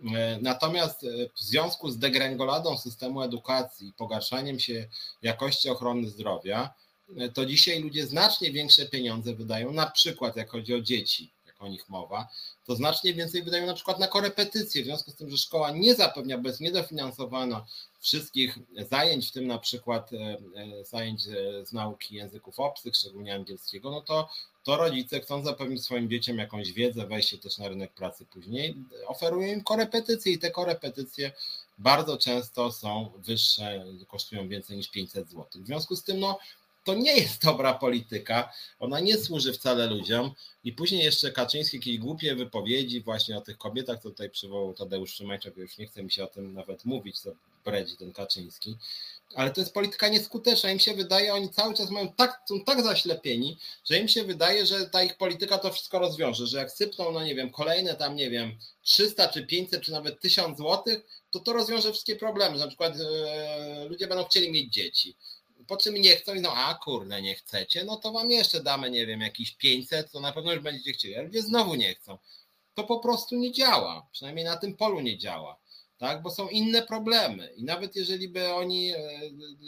[0.05, 4.89] E, natomiast e, w związku z degrengoladą systemu edukacji i pogarszaniem się
[5.23, 6.74] jakości ochrony zdrowia,
[7.19, 11.62] e, to dzisiaj ludzie znacznie większe pieniądze wydają, na przykład jak chodzi o dzieci, jak
[11.62, 12.29] o nich mowa,
[12.65, 15.95] to znacznie więcej wydają na przykład na korepetycje, w związku z tym, że szkoła nie
[15.95, 17.66] zapewnia, niedofinansowana
[18.01, 18.59] wszystkich
[18.91, 20.11] zajęć, w tym na przykład
[20.91, 21.23] zajęć
[21.65, 24.29] z nauki języków obcych, szczególnie angielskiego, no to
[24.65, 28.77] to rodzice chcą zapewnić swoim dzieciom jakąś wiedzę, wejście też na rynek pracy później,
[29.07, 31.33] oferują im korepetycje i te korepetycje
[31.79, 35.47] bardzo często są wyższe, kosztują więcej niż 500 zł.
[35.55, 36.39] W związku z tym, no,
[36.85, 40.31] to nie jest dobra polityka, ona nie służy wcale ludziom.
[40.65, 45.15] I później jeszcze Kaczyński jakieś głupie wypowiedzi właśnie o tych kobietach, co tutaj przywołał Tadeusz
[45.15, 47.31] Szymańczak, już nie chce mi się o tym nawet mówić, co
[47.65, 48.77] bredzi ten Kaczyński,
[49.35, 50.71] ale to jest polityka nieskuteczna.
[50.71, 54.67] Im się wydaje, oni cały czas mają tak, są tak zaślepieni, że im się wydaje,
[54.67, 58.17] że ta ich polityka to wszystko rozwiąże, że jak sypną, no nie wiem, kolejne tam,
[58.17, 62.59] nie wiem, 300 czy 500 czy nawet 1000 złotych, to to rozwiąże wszystkie problemy.
[62.59, 65.17] Na przykład e, ludzie będą chcieli mieć dzieci.
[65.67, 68.91] Po czym nie chcą i no a kurde, nie chcecie, no to wam jeszcze damy,
[68.91, 72.19] nie wiem, jakieś 500, to na pewno już będziecie chcieli, ale ludzie znowu nie chcą.
[72.75, 75.62] To po prostu nie działa, przynajmniej na tym polu nie działa
[76.03, 76.23] tak?
[76.23, 77.53] bo są inne problemy.
[77.57, 78.99] I nawet jeżeli by oni, e,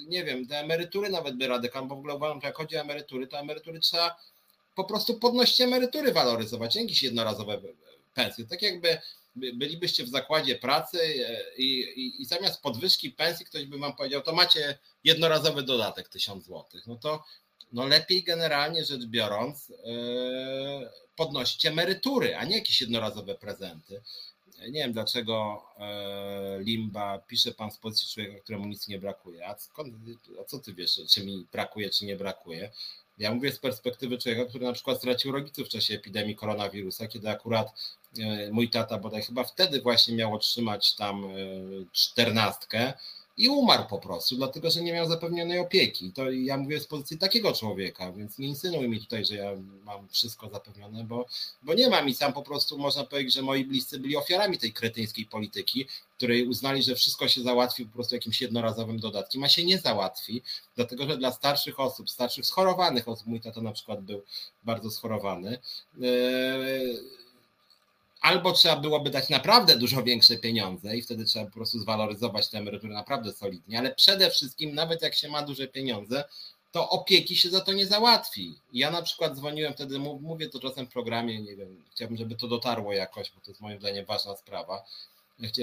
[0.06, 2.80] nie wiem, te emerytury nawet by radykalnie, bo w ogóle uważam, że jak chodzi o
[2.80, 4.16] emerytury, to emerytury trzeba
[4.74, 7.60] po prostu podnosić emerytury waloryzować, jakieś jednorazowe
[8.14, 8.46] pensje.
[8.46, 8.98] Tak jakby
[9.36, 14.22] bylibyście w zakładzie pracy e, i, i, i, zamiast podwyżki pensji ktoś by wam powiedział,
[14.22, 16.64] to macie jednorazowy dodatek 1000 zł.
[16.86, 17.24] No to
[17.72, 19.76] no lepiej generalnie rzecz biorąc yy,
[21.16, 24.02] podnosić emerytury, a nie jakieś jednorazowe prezenty
[24.70, 29.46] nie wiem dlaczego e, Limba pisze pan z pozycji człowieka, któremu nic nie brakuje.
[29.46, 29.94] A, skąd,
[30.40, 32.70] a co ty wiesz, czy mi brakuje, czy nie brakuje?
[33.18, 37.30] Ja mówię z perspektywy człowieka, który na przykład stracił rodziców w czasie epidemii koronawirusa, kiedy
[37.30, 37.68] akurat
[38.18, 41.28] e, mój tata bodaj chyba wtedy właśnie miał otrzymać tam e,
[41.92, 42.92] czternastkę,
[43.36, 46.12] i umarł po prostu, dlatego że nie miał zapewnionej opieki.
[46.12, 49.50] To ja mówię z pozycji takiego człowieka, więc nie insynuj mi tutaj, że ja
[49.84, 51.26] mam wszystko zapewnione, bo,
[51.62, 54.72] bo nie mam i sam po prostu można powiedzieć, że moi bliscy byli ofiarami tej
[54.72, 55.86] kretyńskiej polityki,
[56.16, 60.42] której uznali, że wszystko się załatwi po prostu jakimś jednorazowym dodatkiem, a się nie załatwi,
[60.76, 64.22] dlatego że dla starszych osób, starszych schorowanych osób, mój tata na przykład był
[64.64, 65.58] bardzo schorowany,
[65.98, 67.23] yy,
[68.24, 72.58] albo trzeba byłoby dać naprawdę dużo większe pieniądze i wtedy trzeba po prostu zwaloryzować te
[72.58, 76.24] emerytury naprawdę solidnie, ale przede wszystkim, nawet jak się ma duże pieniądze,
[76.72, 78.54] to opieki się za to nie załatwi.
[78.72, 82.48] Ja na przykład dzwoniłem wtedy, mówię to czasem w programie, nie wiem, chciałbym, żeby to
[82.48, 84.84] dotarło jakoś, bo to jest moim zdaniem ważna sprawa.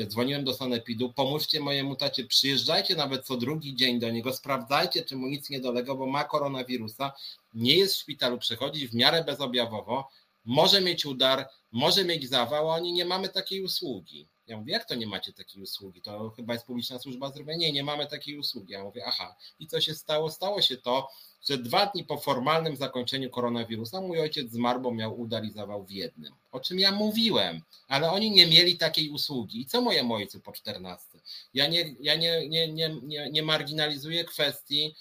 [0.08, 5.16] Dzwoniłem do Sanepidu, pomóżcie mojemu tacie, przyjeżdżajcie nawet co drugi dzień do niego, sprawdzajcie, czy
[5.16, 7.12] mu nic nie dolega, bo ma koronawirusa,
[7.54, 10.10] nie jest w szpitalu, przechodzi w miarę bezobjawowo,
[10.46, 14.28] może mieć udar, może mieć zawał, a oni nie mamy takiej usługi.
[14.48, 16.02] Ja mówię, jak to nie macie takiej usługi?
[16.02, 17.56] To chyba jest publiczna służba zdrowia.
[17.56, 18.74] Nie, nie mamy takiej usługi.
[18.74, 19.36] Ja mówię, aha.
[19.60, 20.32] I co się stało?
[20.32, 21.08] Stało się to,
[21.50, 25.86] że dwa dni po formalnym zakończeniu koronawirusa mój ojciec zmarł, bo miał udar i zawał
[25.86, 26.34] w jednym.
[26.52, 29.62] O czym ja mówiłem, ale oni nie mieli takiej usługi.
[29.62, 31.20] I co mojemu ojcu po 14?
[31.54, 34.96] Ja nie, ja nie, nie, nie, nie, nie marginalizuję kwestii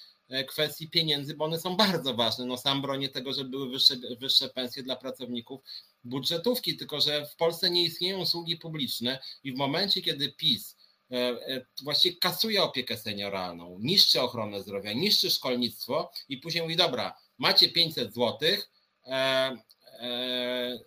[0.48, 2.44] kwestii pieniędzy, bo one są bardzo ważne.
[2.44, 5.60] No sam bronię tego, że były wyższe, wyższe pensje dla pracowników
[6.04, 10.76] budżetówki, tylko że w Polsce nie istnieją usługi publiczne i w momencie, kiedy PiS
[11.10, 17.18] e, e, właściwie kasuje opiekę senioralną, niszczy ochronę zdrowia, niszczy szkolnictwo i później mówi, dobra,
[17.38, 18.70] macie 500 złotych,
[19.06, 19.56] E,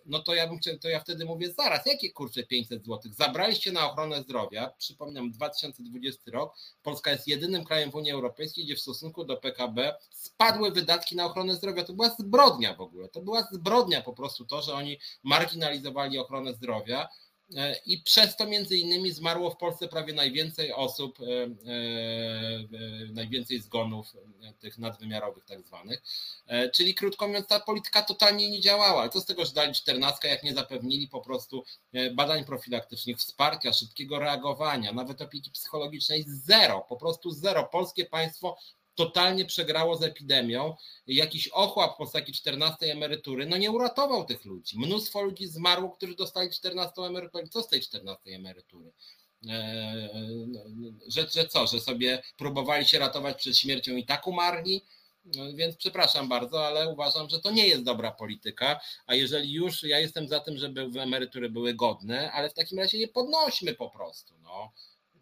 [0.06, 3.12] no to ja bym to ja wtedy mówię, zaraz, jakie kurczę 500 zł?
[3.12, 8.76] Zabraliście na ochronę zdrowia, przypominam 2020 rok, Polska jest jedynym krajem w Unii Europejskiej, gdzie
[8.76, 11.84] w stosunku do PKB spadły wydatki na ochronę zdrowia.
[11.84, 16.54] To była zbrodnia w ogóle, to była zbrodnia po prostu to, że oni marginalizowali ochronę
[16.54, 17.08] zdrowia,
[17.86, 21.48] I przez to między innymi zmarło w Polsce prawie najwięcej osób, e, e,
[23.12, 24.12] najwięcej zgonów
[24.60, 26.02] tych nadwymiarowych tak zwanych.
[26.74, 29.00] Czyli krótko mówiąc, ta polityka totalnie nie działała.
[29.00, 31.64] Ale co z tego, że dali czternastkę, jak nie zapewnili po prostu
[32.14, 37.64] badań profilaktycznych, wsparcia, szybkiego reagowania, nawet opieki psychologicznej zero, po prostu zero.
[37.64, 38.56] Polskie państwo
[38.94, 40.76] totalnie przegrało z epidemią.
[41.06, 44.78] Jakiś ochłap w postaci 14 emerytury, no nie uratował tych ludzi.
[44.78, 47.48] Mnóstwo ludzi zmarło, którzy dostali 14 emeryturę.
[47.48, 48.92] Co z tej 14 emerytury?
[49.48, 50.10] Eee,
[51.08, 54.82] że, że co, że sobie próbowali się ratować przed śmiercią i tak umarli?
[55.24, 58.80] No, więc przepraszam bardzo, ale uważam, że to nie jest dobra polityka.
[59.06, 62.98] A jeżeli już, ja jestem za tym, żeby emerytury były godne, ale w takim razie
[62.98, 64.34] je podnośmy po prostu.
[64.42, 64.72] No.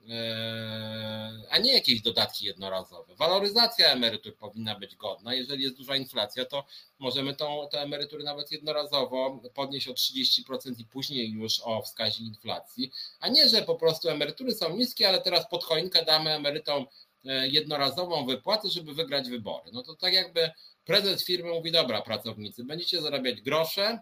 [0.08, 3.14] Eee, a nie jakieś dodatki jednorazowe.
[3.14, 5.34] Waloryzacja emerytur powinna być godna.
[5.34, 6.64] Jeżeli jest duża inflacja, to
[6.98, 12.90] możemy tą, te emerytury nawet jednorazowo podnieść o 30% i później już o wskazie inflacji,
[13.20, 16.86] a nie, że po prostu emerytury są niskie, ale teraz pod choinkę damy emerytom
[17.24, 19.70] e, jednorazową wypłatę, żeby wygrać wybory.
[19.72, 20.50] No to tak jakby
[20.84, 23.98] prezes firmy mówi, dobra pracownicy, będziecie zarabiać grosze,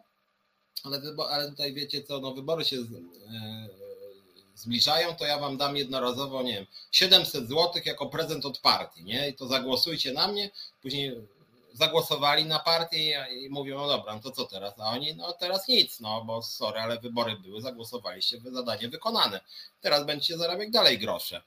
[0.85, 3.80] ale, ale tutaj wiecie co, no wybory się e,
[4.61, 9.29] zbliżają, to ja wam dam jednorazowo, nie wiem, 700 zł jako prezent od partii, nie?
[9.29, 10.51] I to zagłosujcie na mnie,
[10.83, 11.17] później
[11.73, 14.75] zagłosowali na partię i mówią, no dobra, no to co teraz?
[14.79, 19.41] A oni, no teraz nic, no bo sorry, ale wybory były, zagłosowaliście, zadanie wykonane.
[19.81, 21.43] Teraz będziecie zarabiać dalej grosze.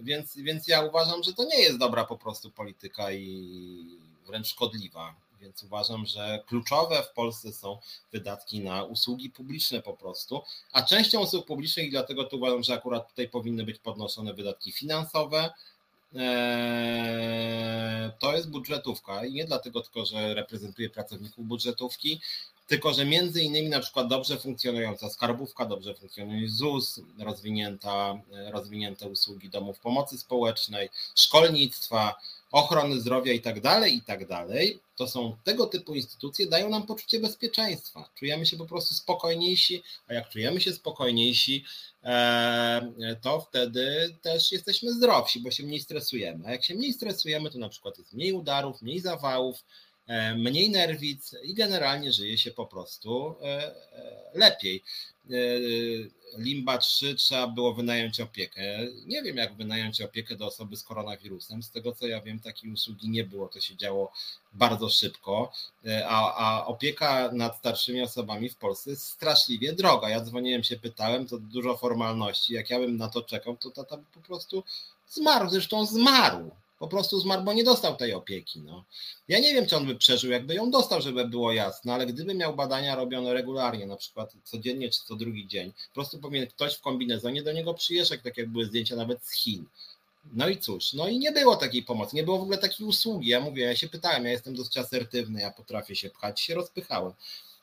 [0.00, 5.14] Więc, więc ja uważam, że to nie jest dobra po prostu polityka i wręcz szkodliwa.
[5.44, 7.78] Więc uważam, że kluczowe w Polsce są
[8.12, 10.42] wydatki na usługi publiczne po prostu,
[10.72, 14.72] a częścią usług publicznych i dlatego tu uważam, że akurat tutaj powinny być podnoszone wydatki
[14.72, 15.50] finansowe.
[16.16, 22.20] Eee, to jest budżetówka i nie dlatego tylko, że reprezentuję pracowników budżetówki,
[22.66, 28.20] tylko że między innymi na przykład dobrze funkcjonująca skarbówka, dobrze funkcjonuje ZUS, rozwinięta,
[28.52, 32.14] rozwinięte usługi domów pomocy społecznej, szkolnictwa,
[32.54, 36.86] ochrony zdrowia i tak dalej, i tak dalej, to są tego typu instytucje, dają nam
[36.86, 38.10] poczucie bezpieczeństwa.
[38.14, 41.64] Czujemy się po prostu spokojniejsi, a jak czujemy się spokojniejsi,
[42.04, 46.46] e, to wtedy też jesteśmy zdrowsi, bo się mniej stresujemy.
[46.46, 49.64] A jak się mniej stresujemy, to na przykład jest mniej udarów, mniej zawałów,
[50.06, 53.74] e, mniej nerwic i generalnie żyje się po prostu e,
[54.34, 54.82] lepiej.
[56.38, 58.78] Limba 3 trzeba było wynająć opiekę.
[59.06, 61.62] Nie wiem, jak wynająć opiekę do osoby z koronawirusem.
[61.62, 63.48] Z tego co ja wiem, takiej usługi nie było.
[63.48, 64.12] To się działo
[64.52, 65.52] bardzo szybko.
[66.08, 70.08] A, a opieka nad starszymi osobami w Polsce jest straszliwie droga.
[70.08, 72.54] Ja dzwoniłem się, pytałem, to dużo formalności.
[72.54, 74.64] Jak ja bym na to czekał, to tata po prostu
[75.08, 75.50] zmarł.
[75.50, 76.50] Zresztą zmarł
[76.84, 78.60] po prostu zmarł, bo nie dostał tej opieki.
[78.60, 78.84] No.
[79.28, 82.34] Ja nie wiem, czy on by przeżył, jakby ją dostał, żeby było jasne, ale gdyby
[82.34, 86.74] miał badania robione regularnie, na przykład codziennie czy co drugi dzień, po prostu powinien ktoś
[86.74, 89.64] w kombinezonie do niego przyjeżdżać, tak jak były zdjęcia nawet z Chin.
[90.32, 93.28] No i cóż, no i nie było takiej pomocy, nie było w ogóle takiej usługi.
[93.28, 97.12] Ja mówię, ja się pytałem, ja jestem dość asertywny, ja potrafię się pchać, się rozpychałem.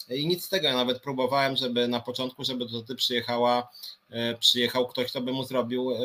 [0.10, 3.72] I nic z tego, ja nawet próbowałem, żeby na początku, żeby do ty przyjechała,
[4.10, 5.98] e, przyjechał ktoś, kto by mu zrobił e,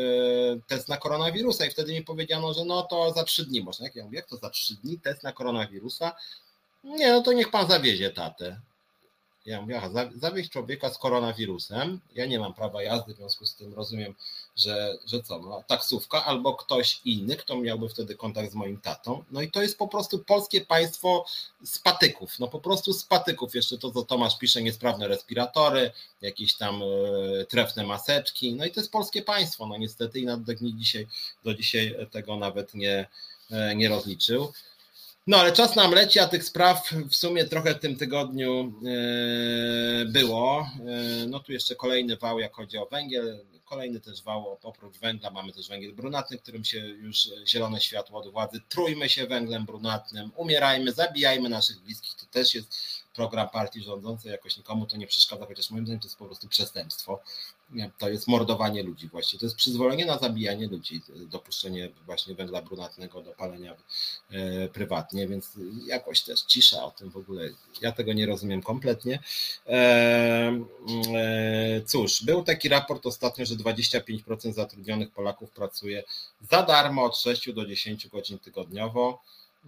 [0.67, 3.87] test na koronawirusa i wtedy mi powiedziano, że no to za trzy dni można.
[3.87, 6.17] Jak ja mówię, jak to za trzy dni test na koronawirusa?
[6.85, 8.61] Nie, no to niech pan zawiezie tatę.
[9.47, 13.55] Ja mówię, aha, zawieźć człowieka z koronawirusem, ja nie mam prawa jazdy, w związku z
[13.55, 14.15] tym rozumiem,
[14.57, 19.25] że, że co, no, taksówka albo ktoś inny, kto miałby wtedy kontakt z moim tatą.
[19.31, 21.25] No i to jest po prostu polskie państwo
[21.65, 23.55] z patyków, no po prostu z patyków.
[23.55, 25.91] Jeszcze to, co Tomasz pisze, niesprawne respiratory,
[26.23, 30.37] jakieś tam e, trefne maseczki, no i to jest polskie państwo, no niestety i na
[30.37, 31.07] do dzisiaj,
[31.45, 33.07] do dzisiaj tego nawet nie,
[33.51, 34.53] e, nie rozliczył.
[35.27, 40.05] No ale czas nam leci, a tych spraw w sumie trochę w tym tygodniu e,
[40.05, 40.71] było.
[40.87, 45.31] E, no tu jeszcze kolejny wał, jak chodzi o węgiel, kolejny też wał, oprócz węgla
[45.31, 48.61] mamy też węgiel brunatny, którym się już zielone światło od władzy.
[48.69, 52.75] Trójmy się węglem brunatnym, umierajmy, zabijajmy naszych bliskich, to też jest
[53.15, 56.49] program partii rządzącej, jakoś nikomu to nie przeszkadza, chociaż moim zdaniem to jest po prostu
[56.49, 57.21] przestępstwo.
[57.99, 59.41] To jest mordowanie ludzi właściwie.
[59.41, 63.77] To jest przyzwolenie na zabijanie ludzi, dopuszczenie właśnie węgla brunatnego do palenia
[64.31, 65.53] e, prywatnie, więc
[65.87, 67.49] jakoś też cisza o tym w ogóle.
[67.83, 69.19] Ja tego nie rozumiem kompletnie.
[69.67, 69.79] E,
[71.15, 76.05] e, cóż, był taki raport ostatnio, że 25% zatrudnionych Polaków pracuje
[76.51, 79.23] za darmo od 6 do 10 godzin tygodniowo.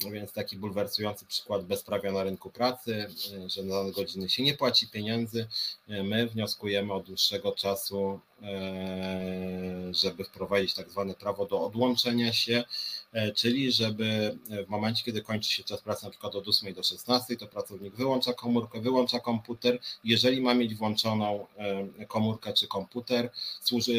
[0.04, 3.06] No więc taki bulwersujący przykład bezprawia na rynku pracy,
[3.46, 5.46] że na godziny się nie płaci pieniędzy.
[5.88, 8.20] My wnioskujemy od dłuższego czasu
[9.90, 12.64] żeby wprowadzić tak zwane prawo do odłączenia się,
[13.12, 16.82] e, czyli żeby w momencie, kiedy kończy się czas pracy na przykład od 8 do
[16.82, 19.78] 16, to pracownik wyłącza komórkę, wyłącza komputer.
[20.04, 21.46] Jeżeli ma mieć włączoną
[21.98, 23.30] e, komórkę czy komputer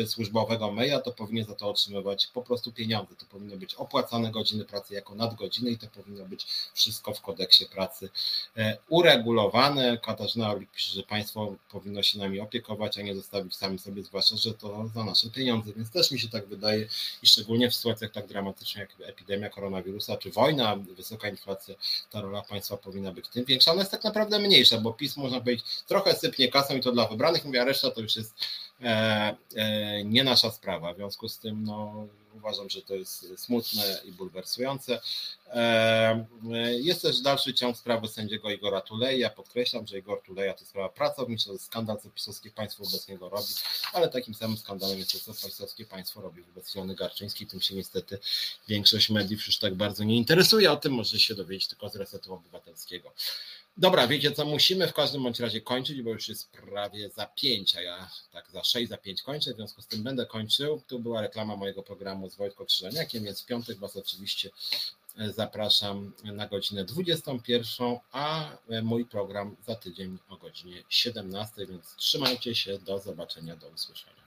[0.05, 3.15] służbowego maila, to powinien za to otrzymywać po prostu pieniądze.
[3.15, 7.65] To powinny być opłacane godziny pracy jako nadgodziny i to powinno być wszystko w kodeksie
[7.65, 8.09] pracy
[8.89, 9.97] uregulowane.
[9.97, 14.28] Katarzyna Orlik pisze, że państwo powinno się nami opiekować, a nie zostawić sami sobie zwłaszcza
[14.37, 16.87] że to za nasze pieniądze, więc też mi się tak wydaje
[17.23, 21.75] i szczególnie w sytuacjach tak dramatycznych jak epidemia koronawirusa czy wojna, wysoka inflacja,
[22.11, 23.71] ta rola państwa powinna być tym większa.
[23.71, 27.07] Ona jest tak naprawdę mniejsza, bo PiS można powiedzieć trochę sypnie kasą i to dla
[27.07, 28.33] wybranych, mówię, a reszta to już jest
[30.05, 30.93] nie nasza sprawa.
[30.93, 35.01] W związku z tym no, uważam, że to jest smutne i bulwersujące.
[35.53, 36.25] E,
[36.79, 39.29] jest też dalszy ciąg sprawy sędziego Igora Tuleja.
[39.29, 43.53] Podkreślam, że Igor Tuleja to sprawa pracownicza, to skandal, co pisowskie państwo wobec niego robi,
[43.93, 47.47] ale takim samym skandalem jest to, co pisowskie państwo robi wobec Ilony Garczyńskiej.
[47.47, 48.19] Tym się niestety
[48.67, 50.71] większość mediów już tak bardzo nie interesuje.
[50.71, 53.13] O tym może się dowiedzieć tylko z Resetu Obywatelskiego.
[53.79, 57.75] Dobra, wiecie co, musimy w każdym bądź razie kończyć, bo już jest prawie za pięć,
[57.75, 60.81] a ja tak za sześć, za pięć kończę, w związku z tym będę kończył.
[60.87, 64.49] Tu była reklama mojego programu z Wojtko Krzyżaniakiem, więc w piątek Was oczywiście
[65.17, 71.95] e, zapraszam na godzinę 21, a e, mój program za tydzień o godzinie 17, więc
[71.95, 74.18] trzymajcie się, do zobaczenia, do usłyszenia.